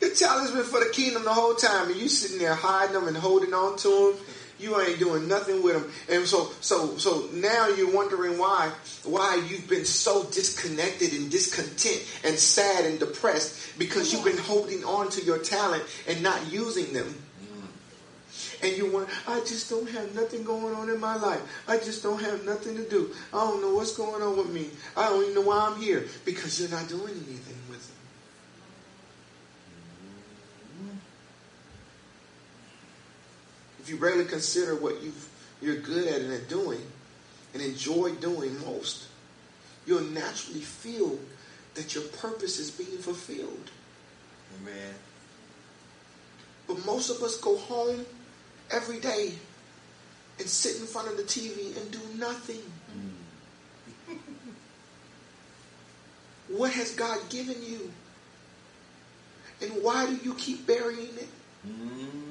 Your 0.00 0.14
talents 0.14 0.50
have 0.50 0.58
been 0.58 0.66
for 0.66 0.84
the 0.84 0.90
kingdom 0.92 1.22
the 1.22 1.32
whole 1.32 1.54
time, 1.54 1.90
and 1.90 1.96
you 1.96 2.08
sitting 2.08 2.38
there 2.38 2.54
hiding 2.56 2.94
them 2.94 3.06
and 3.06 3.16
holding 3.16 3.54
on 3.54 3.76
to 3.78 3.88
them. 4.16 4.26
You 4.58 4.80
ain't 4.80 4.98
doing 4.98 5.28
nothing 5.28 5.62
with 5.62 5.74
them, 5.74 5.92
and 6.10 6.26
so 6.26 6.50
so 6.60 6.96
so 6.96 7.28
now 7.32 7.68
you're 7.68 7.94
wondering 7.94 8.38
why 8.38 8.72
why 9.04 9.40
you've 9.48 9.68
been 9.68 9.84
so 9.84 10.24
disconnected 10.24 11.12
and 11.12 11.30
discontent 11.30 12.04
and 12.24 12.36
sad 12.36 12.84
and 12.84 12.98
depressed 12.98 13.78
because 13.78 14.12
you've 14.12 14.24
been 14.24 14.38
holding 14.38 14.84
on 14.84 15.10
to 15.10 15.22
your 15.22 15.38
talent 15.38 15.84
and 16.08 16.22
not 16.22 16.52
using 16.52 16.92
them. 16.92 17.14
And 18.62 18.76
you 18.76 18.90
want, 18.90 19.08
I 19.26 19.38
just 19.40 19.70
don't 19.70 19.88
have 19.90 20.14
nothing 20.14 20.42
going 20.42 20.74
on 20.74 20.90
in 20.90 20.98
my 20.98 21.14
life. 21.16 21.40
I 21.68 21.76
just 21.78 22.02
don't 22.02 22.20
have 22.20 22.44
nothing 22.44 22.76
to 22.76 22.88
do. 22.88 23.14
I 23.32 23.38
don't 23.38 23.60
know 23.60 23.74
what's 23.74 23.96
going 23.96 24.20
on 24.20 24.36
with 24.36 24.50
me. 24.50 24.70
I 24.96 25.08
don't 25.08 25.22
even 25.22 25.34
know 25.36 25.42
why 25.42 25.68
I'm 25.70 25.80
here 25.80 26.06
because 26.24 26.60
you're 26.60 26.68
not 26.68 26.88
doing 26.88 27.14
anything 27.14 27.56
with 27.70 27.86
them. 27.86 27.97
If 33.88 33.94
you 33.94 34.00
really 34.00 34.26
consider 34.26 34.74
what 34.74 35.02
you 35.02 35.14
you're 35.62 35.80
good 35.80 36.06
at 36.08 36.20
and 36.20 36.30
at 36.30 36.46
doing 36.46 36.82
and 37.54 37.62
enjoy 37.62 38.12
doing 38.16 38.60
most, 38.66 39.06
you'll 39.86 40.02
naturally 40.02 40.60
feel 40.60 41.18
that 41.72 41.94
your 41.94 42.04
purpose 42.04 42.58
is 42.58 42.70
being 42.70 42.98
fulfilled. 42.98 43.70
Amen. 44.60 44.94
But 46.66 46.84
most 46.84 47.08
of 47.08 47.22
us 47.22 47.40
go 47.40 47.56
home 47.56 48.04
every 48.70 49.00
day 49.00 49.32
and 50.38 50.46
sit 50.46 50.78
in 50.82 50.86
front 50.86 51.08
of 51.08 51.16
the 51.16 51.22
TV 51.22 51.74
and 51.80 51.90
do 51.90 52.00
nothing. 52.18 52.60
Mm. 54.10 54.18
what 56.58 56.72
has 56.72 56.94
God 56.94 57.18
given 57.30 57.56
you? 57.64 57.90
And 59.62 59.82
why 59.82 60.04
do 60.04 60.20
you 60.22 60.34
keep 60.34 60.66
burying 60.66 61.16
it? 61.16 61.28
Mm. 61.66 62.27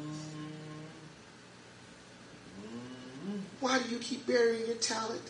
Why 3.59 3.79
do 3.79 3.89
you 3.89 3.97
keep 3.97 4.27
burying 4.27 4.65
your 4.67 4.75
talent? 4.75 5.21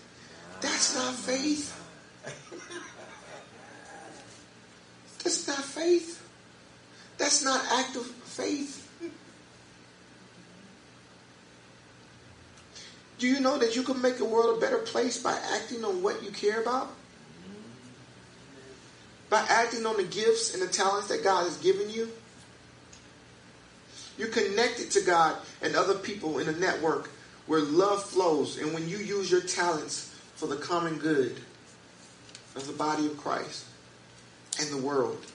That's 0.61 0.95
not 0.95 1.13
faith. 1.13 1.73
That's 5.23 5.47
not 5.47 5.63
faith. 5.63 6.25
That's 7.17 7.43
not 7.43 7.63
active 7.71 8.05
faith. 8.05 8.83
Do 13.19 13.27
you 13.27 13.39
know 13.39 13.57
that 13.57 13.75
you 13.75 13.81
can 13.81 14.01
make 14.01 14.17
the 14.17 14.25
world 14.25 14.57
a 14.57 14.59
better 14.61 14.77
place 14.77 15.21
by 15.21 15.37
acting 15.53 15.83
on 15.83 16.03
what 16.03 16.23
you 16.23 16.31
care 16.31 16.61
about? 16.61 16.89
By 19.29 19.43
acting 19.49 19.85
on 19.85 19.97
the 19.97 20.03
gifts 20.03 20.53
and 20.53 20.61
the 20.61 20.67
talents 20.67 21.07
that 21.07 21.23
God 21.23 21.43
has 21.43 21.57
given 21.57 21.89
you? 21.89 22.09
You're 24.17 24.29
connected 24.29 24.91
to 24.91 25.01
God 25.01 25.35
and 25.61 25.75
other 25.75 25.95
people 25.95 26.39
in 26.39 26.47
a 26.47 26.53
network 26.53 27.09
where 27.47 27.61
love 27.61 28.03
flows 28.03 28.57
and 28.57 28.73
when 28.73 28.87
you 28.87 28.97
use 28.97 29.31
your 29.31 29.41
talents 29.41 30.13
for 30.35 30.47
the 30.47 30.57
common 30.57 30.97
good 30.97 31.39
of 32.55 32.67
the 32.67 32.73
body 32.73 33.05
of 33.05 33.17
Christ 33.17 33.65
and 34.59 34.69
the 34.69 34.77
world. 34.77 35.25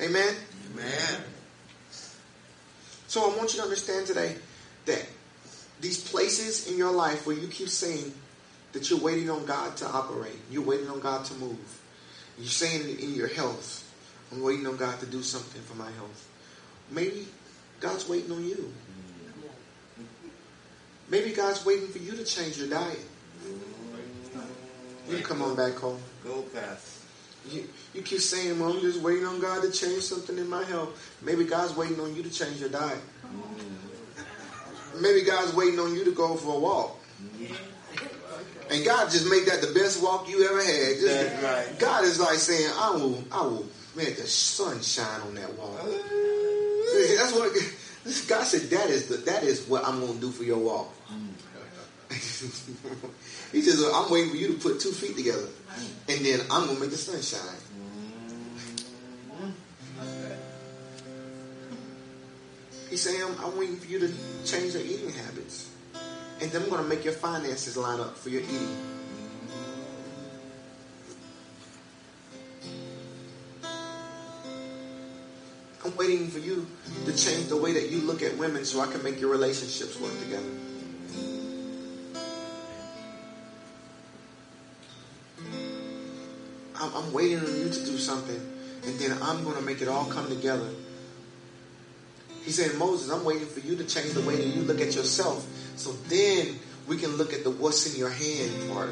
Amen? 0.00 0.34
Amen. 0.72 1.22
So 3.08 3.30
I 3.32 3.36
want 3.36 3.54
you 3.54 3.60
to 3.60 3.62
understand 3.62 4.06
today 4.06 4.36
that 4.84 5.06
these 5.80 6.02
places 6.02 6.70
in 6.70 6.76
your 6.76 6.90
life 6.90 7.26
where 7.26 7.36
you 7.36 7.48
keep 7.48 7.68
saying 7.68 8.12
that 8.72 8.90
you're 8.90 9.00
waiting 9.00 9.30
on 9.30 9.46
God 9.46 9.76
to 9.78 9.86
operate, 9.86 10.38
you're 10.50 10.64
waiting 10.64 10.88
on 10.88 11.00
God 11.00 11.24
to 11.26 11.34
move. 11.34 11.80
You're 12.38 12.48
saying 12.48 12.98
in 12.98 13.14
your 13.14 13.28
health, 13.28 13.82
I'm 14.30 14.42
waiting 14.42 14.66
on 14.66 14.76
God 14.76 14.98
to 15.00 15.06
do 15.06 15.22
something 15.22 15.62
for 15.62 15.74
my 15.76 15.90
health. 15.92 16.28
Maybe 16.90 17.26
God's 17.80 18.08
waiting 18.08 18.32
on 18.32 18.44
you. 18.44 18.72
Maybe 21.08 21.32
God's 21.32 21.64
waiting 21.64 21.88
for 21.88 21.98
you 21.98 22.12
to 22.12 22.24
change 22.24 22.58
your 22.58 22.68
diet. 22.68 23.00
You 25.08 25.18
come 25.18 25.42
on 25.42 25.54
back 25.54 25.74
home. 25.74 26.00
Go 26.24 26.42
past. 26.42 27.04
You, 27.48 27.68
you 27.94 28.02
keep 28.02 28.20
saying, 28.20 28.58
well, 28.58 28.72
I'm 28.72 28.80
just 28.80 29.00
waiting 29.00 29.24
on 29.24 29.40
God 29.40 29.62
to 29.62 29.70
change 29.70 30.02
something 30.02 30.36
in 30.36 30.48
my 30.48 30.64
health. 30.64 31.18
Maybe 31.22 31.44
God's 31.44 31.76
waiting 31.76 32.00
on 32.00 32.16
you 32.16 32.24
to 32.24 32.30
change 32.30 32.58
your 32.58 32.70
diet. 32.70 32.98
Maybe 35.00 35.22
God's 35.22 35.54
waiting 35.54 35.78
on 35.78 35.94
you 35.94 36.04
to 36.04 36.10
go 36.10 36.34
for 36.36 36.56
a 36.56 36.58
walk. 36.58 36.98
And 38.68 38.84
God 38.84 39.10
just 39.10 39.30
make 39.30 39.46
that 39.46 39.60
the 39.60 39.72
best 39.78 40.02
walk 40.02 40.28
you 40.28 40.44
ever 40.44 40.58
had. 40.60 40.98
Just, 40.98 41.42
right. 41.42 41.78
God 41.78 42.04
is 42.04 42.18
like 42.18 42.38
saying, 42.38 42.68
I 42.76 42.90
will, 42.90 43.22
I 43.30 43.42
will 43.42 43.66
make 43.94 44.16
the 44.16 44.26
sun 44.26 44.82
shine 44.82 45.20
on 45.20 45.34
that 45.36 45.54
walk. 45.54 45.78
That's 47.16 47.32
what 47.32 47.52
God 48.28 48.44
said. 48.44 48.62
That 48.70 48.90
is 48.90 49.08
the, 49.08 49.16
that 49.18 49.42
is 49.42 49.66
what 49.66 49.84
I'm 49.84 50.00
going 50.00 50.14
to 50.14 50.20
do 50.20 50.30
for 50.30 50.44
your 50.44 50.58
walk. 50.58 50.94
Mm. 51.10 51.28
he 53.52 53.62
says, 53.62 53.82
I'm 53.92 54.10
waiting 54.10 54.30
for 54.30 54.36
you 54.36 54.48
to 54.48 54.54
put 54.54 54.80
two 54.80 54.92
feet 54.92 55.16
together, 55.16 55.48
and 56.08 56.24
then 56.24 56.40
I'm 56.50 56.66
going 56.66 56.76
to 56.76 56.80
make 56.80 56.90
the 56.90 56.96
sun 56.96 57.20
shine. 57.20 57.40
Mm. 59.42 60.32
He's 62.90 63.02
saying, 63.02 63.20
I'm, 63.22 63.44
I'm 63.44 63.58
waiting 63.58 63.76
for 63.76 63.86
you 63.86 63.98
to 63.98 64.12
change 64.44 64.74
your 64.74 64.82
eating 64.82 65.10
habits. 65.10 65.70
And 66.40 66.50
then 66.52 66.62
I'm 66.62 66.68
going 66.68 66.82
to 66.82 66.88
make 66.88 67.04
your 67.04 67.14
finances 67.14 67.76
line 67.76 67.98
up 67.98 68.16
for 68.16 68.28
your 68.28 68.42
eating. 68.42 68.95
Waiting 75.96 76.28
for 76.28 76.38
you 76.38 76.66
to 77.06 77.16
change 77.16 77.46
the 77.46 77.56
way 77.56 77.72
that 77.72 77.90
you 77.90 78.00
look 78.00 78.22
at 78.22 78.36
women 78.36 78.64
so 78.64 78.80
I 78.80 78.86
can 78.86 79.02
make 79.02 79.18
your 79.20 79.30
relationships 79.30 79.98
work 79.98 80.12
together. 80.20 80.44
I'm, 86.78 86.94
I'm 86.94 87.12
waiting 87.12 87.38
on 87.38 87.46
you 87.46 87.70
to 87.70 87.84
do 87.86 87.96
something, 87.96 88.40
and 88.84 88.98
then 88.98 89.16
I'm 89.22 89.42
going 89.44 89.56
to 89.56 89.62
make 89.62 89.80
it 89.80 89.88
all 89.88 90.04
come 90.04 90.28
together. 90.28 90.68
He 92.44 92.52
said, 92.52 92.76
Moses, 92.78 93.10
I'm 93.10 93.24
waiting 93.24 93.46
for 93.46 93.60
you 93.60 93.76
to 93.76 93.84
change 93.84 94.12
the 94.12 94.20
way 94.20 94.36
that 94.36 94.46
you 94.46 94.62
look 94.62 94.80
at 94.80 94.94
yourself. 94.94 95.46
So 95.76 95.92
then 96.08 96.58
we 96.86 96.96
can 96.96 97.16
look 97.16 97.32
at 97.32 97.42
the 97.42 97.50
what's 97.50 97.92
in 97.92 97.98
your 97.98 98.10
hand 98.10 98.70
part. 98.70 98.90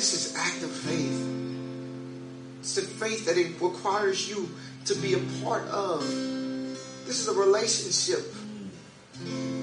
This 0.00 0.14
is 0.14 0.34
active 0.34 0.70
faith. 0.70 1.20
It's 2.60 2.74
the 2.74 2.80
faith 2.80 3.26
that 3.26 3.36
it 3.36 3.60
requires 3.60 4.26
you 4.26 4.48
to 4.86 4.94
be 4.94 5.12
a 5.12 5.18
part 5.44 5.68
of. 5.68 6.00
This 7.04 7.20
is 7.20 7.28
a 7.28 7.34
relationship. 7.34 8.32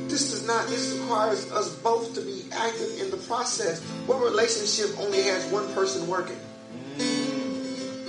This 0.08 0.30
does 0.30 0.46
not, 0.46 0.68
this 0.68 0.96
requires 0.96 1.52
us 1.52 1.74
both 1.78 2.14
to 2.14 2.22
be 2.22 2.44
active 2.52 3.02
in 3.02 3.10
the 3.10 3.18
process. 3.18 3.82
What 4.06 4.22
relationship 4.22 5.00
only 5.00 5.24
has 5.24 5.44
one 5.52 5.74
person 5.74 6.08
working? 6.08 6.38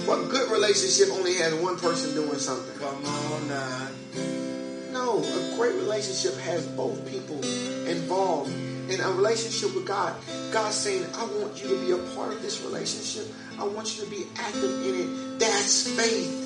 What 0.05 0.29
good 0.29 0.53
relationship 0.53 1.09
only 1.14 1.37
has 1.37 1.55
one 1.55 1.79
person 1.79 2.12
doing 2.12 2.39
something? 2.39 2.79
Come 2.79 3.07
on 3.07 3.49
now. 3.49 3.89
No, 4.93 5.22
a 5.24 5.57
great 5.57 5.76
relationship 5.76 6.37
has 6.41 6.66
both 6.66 7.11
people 7.11 7.43
involved. 7.87 8.53
In 8.89 9.01
a 9.01 9.11
relationship 9.11 9.74
with 9.74 9.86
God, 9.86 10.16
God's 10.51 10.76
saying, 10.76 11.05
I 11.14 11.24
want 11.24 11.62
you 11.62 11.68
to 11.68 11.80
be 11.84 11.91
a 11.91 11.99
part 12.14 12.32
of 12.32 12.41
this 12.41 12.62
relationship. 12.62 13.26
I 13.59 13.64
want 13.64 13.97
you 13.97 14.05
to 14.05 14.11
be 14.11 14.24
active 14.36 14.86
in 14.86 14.95
it. 14.95 15.39
That's 15.39 15.86
faith. 15.91 16.45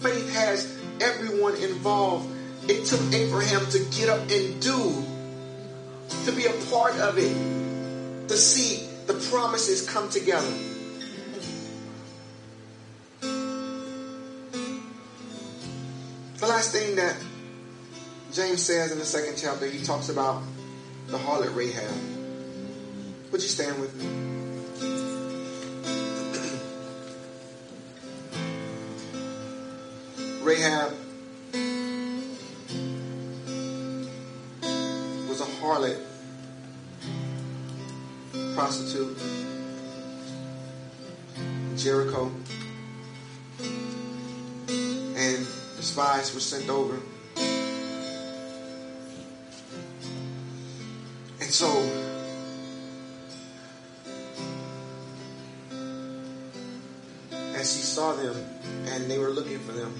Faith 0.00 0.32
has 0.34 0.78
everyone 1.00 1.56
involved. 1.56 2.28
It 2.68 2.84
took 2.84 3.00
Abraham 3.12 3.66
to 3.70 3.78
get 3.90 4.08
up 4.08 4.20
and 4.30 4.62
do, 4.62 5.04
to 6.26 6.32
be 6.32 6.46
a 6.46 6.52
part 6.70 6.96
of 6.96 7.18
it, 7.18 8.28
to 8.28 8.36
see 8.36 8.86
the 9.06 9.14
promises 9.14 9.88
come 9.88 10.08
together. 10.10 10.52
The 16.38 16.46
last 16.48 16.72
thing 16.72 16.96
that 16.96 17.16
James 18.32 18.62
says 18.62 18.92
in 18.92 18.98
the 18.98 19.04
second 19.04 19.36
chapter, 19.36 19.66
he 19.66 19.84
talks 19.84 20.08
about 20.08 20.42
the 21.08 21.18
harlot 21.18 21.54
Rahab. 21.54 21.94
Would 23.30 23.42
you 23.42 23.48
stand 23.48 23.80
with 23.80 23.94
me? 23.94 24.06
Rahab 30.42 30.92
was 35.28 35.40
a 35.40 35.46
harlot, 35.60 35.98
prostitute, 38.54 39.18
Jericho, 41.76 42.30
and 45.16 45.46
the 45.76 45.82
spies 45.82 46.34
were 46.34 46.40
sent 46.40 46.68
over. 46.68 47.00
Them 58.22 58.36
and 58.86 59.10
they 59.10 59.18
were 59.18 59.30
looking 59.30 59.58
for 59.60 59.72
them. 59.72 59.92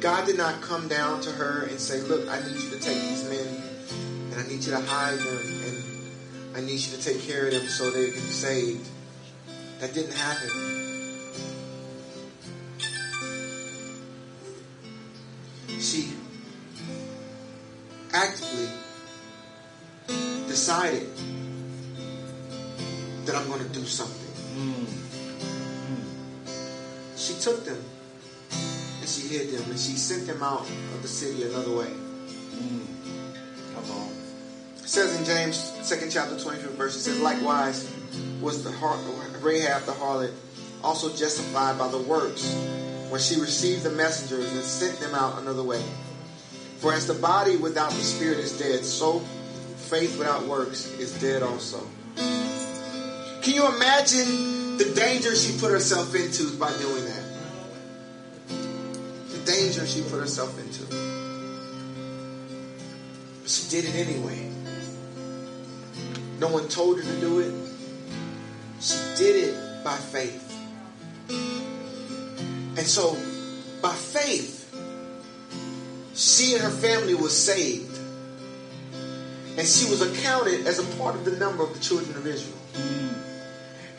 God 0.00 0.26
did 0.26 0.36
not 0.36 0.60
come 0.60 0.88
down 0.88 1.20
to 1.20 1.30
her 1.30 1.66
and 1.66 1.78
say, 1.78 2.00
Look, 2.00 2.28
I 2.28 2.40
need 2.40 2.60
you 2.60 2.70
to 2.70 2.80
take 2.80 3.00
these 3.00 3.24
men 3.28 3.62
and 4.32 4.40
I 4.40 4.42
need 4.48 4.64
you 4.64 4.72
to 4.72 4.80
hide 4.80 5.18
them 5.18 5.40
and 5.64 6.56
I 6.56 6.60
need 6.60 6.80
you 6.80 6.96
to 6.96 7.02
take 7.02 7.22
care 7.22 7.46
of 7.46 7.52
them 7.52 7.66
so 7.66 7.90
they 7.90 8.10
can 8.10 8.20
be 8.20 8.30
saved. 8.30 8.88
That 9.80 9.94
didn't 9.94 10.14
happen. 10.14 10.50
She 15.80 16.12
actively 18.12 18.68
decided 20.46 21.08
that 23.24 23.36
I'm 23.36 23.48
going 23.48 23.60
to 23.60 23.68
do 23.68 23.84
something. 23.84 24.21
Mm. 24.52 24.86
She 27.16 27.34
took 27.34 27.64
them 27.64 27.82
and 29.00 29.08
she 29.08 29.22
hid 29.22 29.50
them 29.50 29.70
and 29.70 29.78
she 29.78 29.92
sent 29.92 30.26
them 30.26 30.42
out 30.42 30.62
of 30.62 31.02
the 31.02 31.08
city 31.08 31.44
another 31.44 31.74
way. 31.74 31.86
Mm. 31.86 32.86
Come 33.74 33.90
on. 33.90 34.08
It 34.76 34.88
says 34.88 35.18
in 35.18 35.24
James, 35.24 35.56
second 35.82 36.10
chapter, 36.10 36.34
25th 36.34 36.76
verse, 36.76 36.96
it 36.96 37.00
says, 37.00 37.20
likewise 37.20 37.90
was 38.40 38.62
the 38.64 38.72
har- 38.72 38.98
Rahab 39.40 39.84
the 39.84 39.92
harlot 39.92 40.32
also 40.82 41.14
justified 41.14 41.78
by 41.78 41.88
the 41.88 41.98
works 41.98 42.52
when 43.08 43.20
she 43.20 43.40
received 43.40 43.82
the 43.82 43.90
messengers 43.90 44.50
and 44.52 44.62
sent 44.62 44.98
them 44.98 45.14
out 45.14 45.40
another 45.40 45.62
way. 45.62 45.82
For 46.78 46.92
as 46.92 47.06
the 47.06 47.14
body 47.14 47.56
without 47.56 47.90
the 47.90 48.02
spirit 48.02 48.38
is 48.38 48.58
dead, 48.58 48.84
so 48.84 49.20
faith 49.76 50.18
without 50.18 50.46
works 50.46 50.86
is 50.98 51.12
dead 51.20 51.42
also. 51.42 51.86
Can 53.42 53.54
you 53.54 53.66
imagine 53.66 54.76
the 54.78 54.92
danger 54.94 55.34
she 55.34 55.58
put 55.58 55.72
herself 55.72 56.14
into 56.14 56.56
by 56.58 56.70
doing 56.78 57.04
that? 57.04 57.24
The 58.48 59.38
danger 59.44 59.84
she 59.84 60.02
put 60.02 60.20
herself 60.20 60.56
into. 60.60 60.84
But 63.42 63.50
she 63.50 63.68
did 63.68 63.84
it 63.84 63.96
anyway. 63.96 64.48
No 66.38 66.48
one 66.48 66.68
told 66.68 66.98
her 66.98 67.02
to 67.02 67.20
do 67.20 67.40
it. 67.40 67.52
She 68.80 68.96
did 69.16 69.48
it 69.48 69.82
by 69.82 69.96
faith. 69.96 70.48
And 71.28 72.86
so, 72.86 73.16
by 73.82 73.92
faith, 73.92 74.72
she 76.14 76.54
and 76.54 76.62
her 76.62 76.70
family 76.70 77.14
was 77.14 77.36
saved. 77.36 77.98
And 79.58 79.66
she 79.66 79.90
was 79.90 80.00
accounted 80.00 80.68
as 80.68 80.78
a 80.78 80.84
part 80.96 81.16
of 81.16 81.24
the 81.24 81.32
number 81.32 81.64
of 81.64 81.74
the 81.74 81.80
children 81.80 82.16
of 82.16 82.24
Israel. 82.24 83.11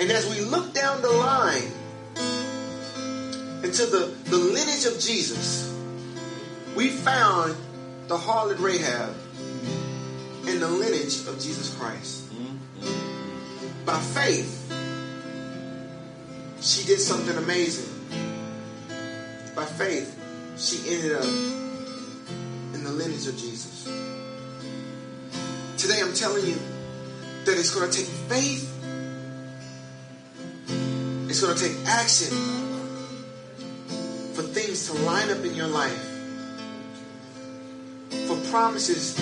And 0.03 0.11
as 0.11 0.29
we 0.29 0.41
look 0.41 0.73
down 0.73 1.01
the 1.01 1.09
line 1.09 1.71
into 3.63 3.85
the, 3.85 4.13
the 4.25 4.35
lineage 4.37 4.83
of 4.83 4.99
Jesus, 4.99 5.73
we 6.75 6.89
found 6.89 7.55
the 8.09 8.17
harlot 8.17 8.59
Rahab 8.59 9.15
in 10.45 10.59
the 10.59 10.67
lineage 10.67 11.25
of 11.25 11.39
Jesus 11.39 11.73
Christ. 11.77 12.25
By 13.85 13.97
faith, 13.97 14.73
she 16.59 16.83
did 16.85 16.99
something 16.99 17.37
amazing. 17.37 17.89
By 19.55 19.63
faith, 19.63 20.19
she 20.57 20.95
ended 20.95 21.13
up 21.13 21.23
in 22.73 22.83
the 22.83 22.91
lineage 22.91 23.27
of 23.27 23.37
Jesus. 23.37 23.85
Today, 25.77 26.01
I'm 26.01 26.13
telling 26.13 26.45
you 26.45 26.57
that 27.45 27.57
it's 27.57 27.73
going 27.73 27.89
to 27.89 27.97
take 27.97 28.07
faith, 28.07 28.72
it's 31.43 31.59
going 31.59 31.73
to 31.73 31.77
take 31.77 31.87
action 31.89 32.37
for 34.33 34.43
things 34.43 34.87
to 34.87 34.93
line 35.03 35.29
up 35.29 35.43
in 35.43 35.53
your 35.53 35.67
life, 35.67 35.91
for 38.27 38.37
promises 38.49 39.15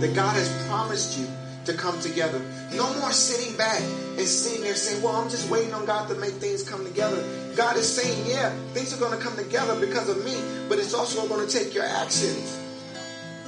that 0.00 0.12
God 0.12 0.34
has 0.34 0.66
promised 0.66 1.18
you 1.20 1.28
to 1.66 1.74
come 1.74 2.00
together. 2.00 2.40
No 2.72 2.92
more 2.98 3.12
sitting 3.12 3.56
back 3.56 3.80
and 3.80 4.26
sitting 4.26 4.64
there 4.64 4.74
saying, 4.74 5.02
Well, 5.02 5.14
I'm 5.14 5.30
just 5.30 5.48
waiting 5.50 5.72
on 5.72 5.84
God 5.84 6.08
to 6.08 6.16
make 6.16 6.32
things 6.34 6.68
come 6.68 6.84
together. 6.84 7.22
God 7.54 7.76
is 7.76 7.86
saying, 7.86 8.26
Yeah, 8.26 8.50
things 8.72 8.92
are 8.92 8.98
going 8.98 9.16
to 9.16 9.24
come 9.24 9.36
together 9.36 9.78
because 9.78 10.08
of 10.08 10.24
me, 10.24 10.34
but 10.68 10.80
it's 10.80 10.94
also 10.94 11.28
going 11.28 11.46
to 11.46 11.52
take 11.52 11.74
your 11.74 11.84
actions. 11.84 12.58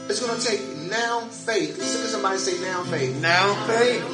It's 0.08 0.24
going 0.24 0.38
to 0.38 0.46
take 0.46 0.60
now 0.88 1.20
faith. 1.22 1.76
Listen 1.78 2.02
to 2.02 2.06
somebody 2.06 2.38
say 2.38 2.60
now 2.60 2.84
faith. 2.84 3.20
Now 3.20 3.54
faith. 3.66 4.04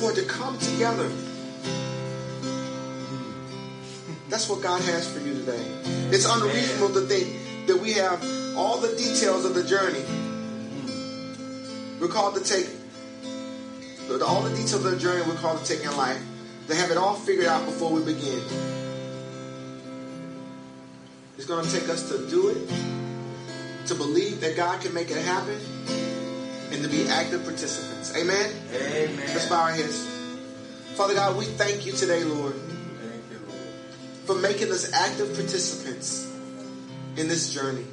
For 0.00 0.12
it 0.12 0.14
to 0.14 0.24
come 0.24 0.58
together. 0.58 1.10
That's 4.34 4.48
what 4.48 4.62
God 4.62 4.82
has 4.82 5.06
for 5.06 5.20
you 5.20 5.32
today. 5.32 5.64
It's 6.10 6.26
unreasonable 6.28 6.92
to 6.94 7.02
think 7.02 7.68
that 7.68 7.80
we 7.80 7.92
have 7.92 8.20
all 8.56 8.78
the 8.78 8.88
details 8.96 9.44
of 9.44 9.54
the 9.54 9.62
journey. 9.62 10.02
We're 12.00 12.08
called 12.08 12.34
to 12.34 12.42
take 12.42 12.68
all 14.26 14.42
the 14.42 14.50
details 14.50 14.74
of 14.74 14.90
the 14.90 14.98
journey 14.98 15.22
we're 15.22 15.36
called 15.36 15.64
to 15.64 15.76
take 15.76 15.86
in 15.86 15.96
life. 15.96 16.20
To 16.66 16.74
have 16.74 16.90
it 16.90 16.96
all 16.96 17.14
figured 17.14 17.46
out 17.46 17.64
before 17.64 17.92
we 17.92 18.04
begin. 18.04 18.42
It's 21.36 21.46
going 21.46 21.64
to 21.64 21.70
take 21.70 21.88
us 21.88 22.08
to 22.08 22.28
do 22.28 22.48
it, 22.48 23.86
to 23.86 23.94
believe 23.94 24.40
that 24.40 24.56
God 24.56 24.80
can 24.80 24.92
make 24.92 25.12
it 25.12 25.24
happen, 25.24 25.60
and 26.72 26.82
to 26.82 26.88
be 26.88 27.06
active 27.06 27.44
participants. 27.44 28.16
Amen? 28.16 28.50
Amen. 28.74 29.16
Let's 29.28 29.48
bow 29.48 29.62
our 29.62 29.70
heads. 29.70 30.04
Father 30.96 31.14
God, 31.14 31.36
we 31.36 31.44
thank 31.44 31.86
you 31.86 31.92
today, 31.92 32.24
Lord, 32.24 32.56
Lord. 32.56 32.83
For 34.24 34.34
making 34.34 34.70
us 34.70 34.92
active 34.92 35.34
participants 35.34 36.30
in 37.16 37.28
this 37.28 37.52
journey. 37.52 37.84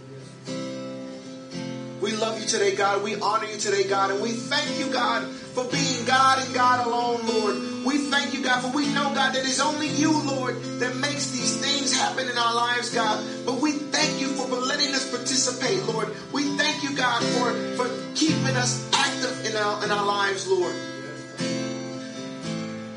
We 2.01 2.13
love 2.13 2.41
you 2.41 2.47
today, 2.47 2.75
God. 2.75 3.03
We 3.03 3.15
honor 3.15 3.45
you 3.45 3.57
today, 3.57 3.83
God. 3.87 4.09
And 4.09 4.21
we 4.23 4.31
thank 4.31 4.79
you, 4.79 4.91
God, 4.91 5.27
for 5.27 5.63
being 5.65 6.03
God 6.05 6.43
and 6.43 6.53
God 6.53 6.87
alone, 6.87 7.27
Lord. 7.27 7.85
We 7.85 7.99
thank 8.09 8.33
you, 8.33 8.43
God, 8.43 8.63
for 8.63 8.75
we 8.75 8.87
know, 8.87 9.13
God, 9.13 9.35
that 9.35 9.45
it's 9.45 9.59
only 9.59 9.87
you, 9.87 10.11
Lord, 10.11 10.55
that 10.79 10.95
makes 10.95 11.29
these 11.29 11.57
things 11.57 11.93
happen 11.95 12.27
in 12.27 12.37
our 12.37 12.55
lives, 12.55 12.91
God. 12.91 13.23
But 13.45 13.61
we 13.61 13.73
thank 13.73 14.19
you 14.19 14.29
for 14.29 14.47
letting 14.47 14.95
us 14.95 15.09
participate, 15.11 15.83
Lord. 15.83 16.09
We 16.31 16.43
thank 16.57 16.81
you, 16.83 16.95
God, 16.95 17.21
for, 17.23 17.53
for 17.75 17.89
keeping 18.15 18.55
us 18.55 18.89
active 18.93 19.45
in 19.45 19.55
our, 19.55 19.83
in 19.83 19.91
our 19.91 20.05
lives, 20.05 20.47
Lord. 20.47 20.75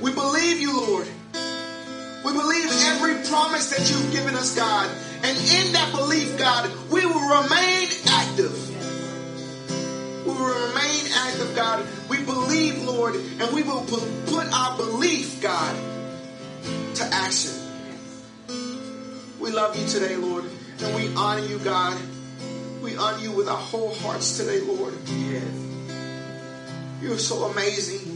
We 0.01 0.14
believe 0.14 0.61
you, 0.61 0.80
Lord. 0.80 1.09
We 2.25 2.33
believe 2.33 2.70
every 2.87 3.22
promise 3.29 3.68
that 3.70 3.91
you've 3.91 4.11
given 4.11 4.35
us, 4.35 4.57
God. 4.57 4.91
And 5.22 5.37
in 5.37 5.72
that 5.75 5.93
belief, 5.95 6.39
God, 6.39 6.70
we 6.91 7.05
will 7.05 7.43
remain 7.43 7.89
active. 8.09 8.55
We 10.27 10.33
will 10.33 10.68
remain 10.68 11.05
active, 11.14 11.55
God. 11.55 11.87
We 12.09 12.22
believe, 12.25 12.83
Lord, 12.83 13.14
and 13.14 13.55
we 13.55 13.62
will 13.62 13.85
put 13.85 14.51
our 14.53 14.77
belief, 14.79 15.43
God, 15.43 15.77
to 16.95 17.05
action. 17.12 17.53
We 19.39 19.51
love 19.51 19.77
you 19.77 19.87
today, 19.87 20.16
Lord, 20.16 20.45
and 20.81 20.97
we 20.97 21.14
honor 21.14 21.45
you, 21.45 21.59
God. 21.59 22.01
We 22.83 22.97
honor 22.97 23.18
you 23.18 23.33
with 23.33 23.49
our 23.49 23.57
whole 23.57 23.95
hearts 23.97 24.39
today, 24.39 24.61
Lord. 24.61 24.95
Yes. 25.07 25.45
You're 27.03 27.18
so 27.18 27.45
amazing. 27.45 28.13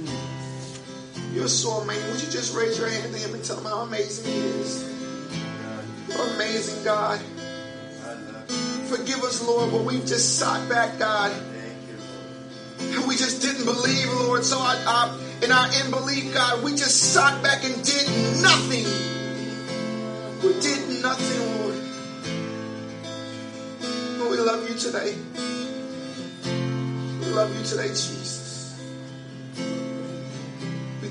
You're 1.38 1.46
so 1.46 1.70
amazing. 1.70 2.10
Would 2.10 2.20
you 2.20 2.30
just 2.32 2.52
raise 2.52 2.76
your 2.80 2.88
hand 2.88 3.14
to 3.14 3.18
him 3.20 3.32
and 3.32 3.44
tell 3.44 3.58
him 3.58 3.64
how 3.64 3.82
amazing 3.82 4.24
he 4.24 4.38
is? 4.58 4.82
Amazing, 6.34 6.82
God. 6.82 7.20
Forgive 8.88 9.22
us, 9.22 9.46
Lord, 9.46 9.72
when 9.72 9.84
we've 9.84 10.04
just 10.04 10.36
sat 10.40 10.68
back, 10.68 10.98
God, 10.98 11.30
and 12.80 13.06
we 13.06 13.16
just 13.16 13.40
didn't 13.40 13.66
believe, 13.66 14.12
Lord. 14.14 14.42
So 14.42 14.58
I, 14.58 14.82
I, 14.84 15.44
in 15.44 15.52
our 15.52 15.68
unbelief, 15.84 16.34
God, 16.34 16.64
we 16.64 16.72
just 16.72 17.14
sat 17.14 17.40
back 17.40 17.62
and 17.62 17.84
did 17.84 18.08
nothing. 18.42 18.84
We 20.42 20.60
did 20.60 21.02
nothing, 21.02 21.62
Lord. 21.62 21.76
And 24.20 24.28
we 24.28 24.38
love 24.38 24.68
you 24.68 24.76
today. 24.76 25.16
We 27.20 27.26
love 27.32 27.56
you 27.56 27.64
today, 27.64 27.90
Jesus. 27.90 28.37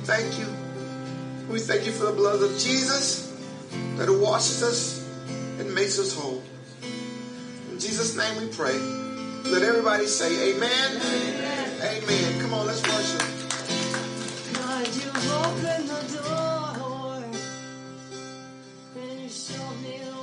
Thank 0.07 0.39
you. 0.39 0.47
We 1.51 1.59
thank 1.59 1.85
you 1.85 1.91
for 1.91 2.05
the 2.05 2.13
blood 2.13 2.41
of 2.41 2.51
Jesus 2.57 3.37
that 3.97 4.09
washes 4.09 4.63
us 4.63 5.05
and 5.59 5.75
makes 5.75 5.99
us 5.99 6.15
whole. 6.17 6.41
In 7.69 7.77
Jesus' 7.77 8.15
name 8.15 8.41
we 8.41 8.47
pray. 8.47 8.79
Let 9.51 9.63
everybody 9.63 10.05
say 10.05 10.55
amen. 10.55 11.01
Amen. 11.83 12.39
Come 12.41 12.53
on, 12.53 12.67
let's 12.67 12.81
worship. 12.83 13.19
God, 14.53 14.87
you 14.95 15.09
open 15.43 15.87
the 15.87 16.17
door. 16.23 16.56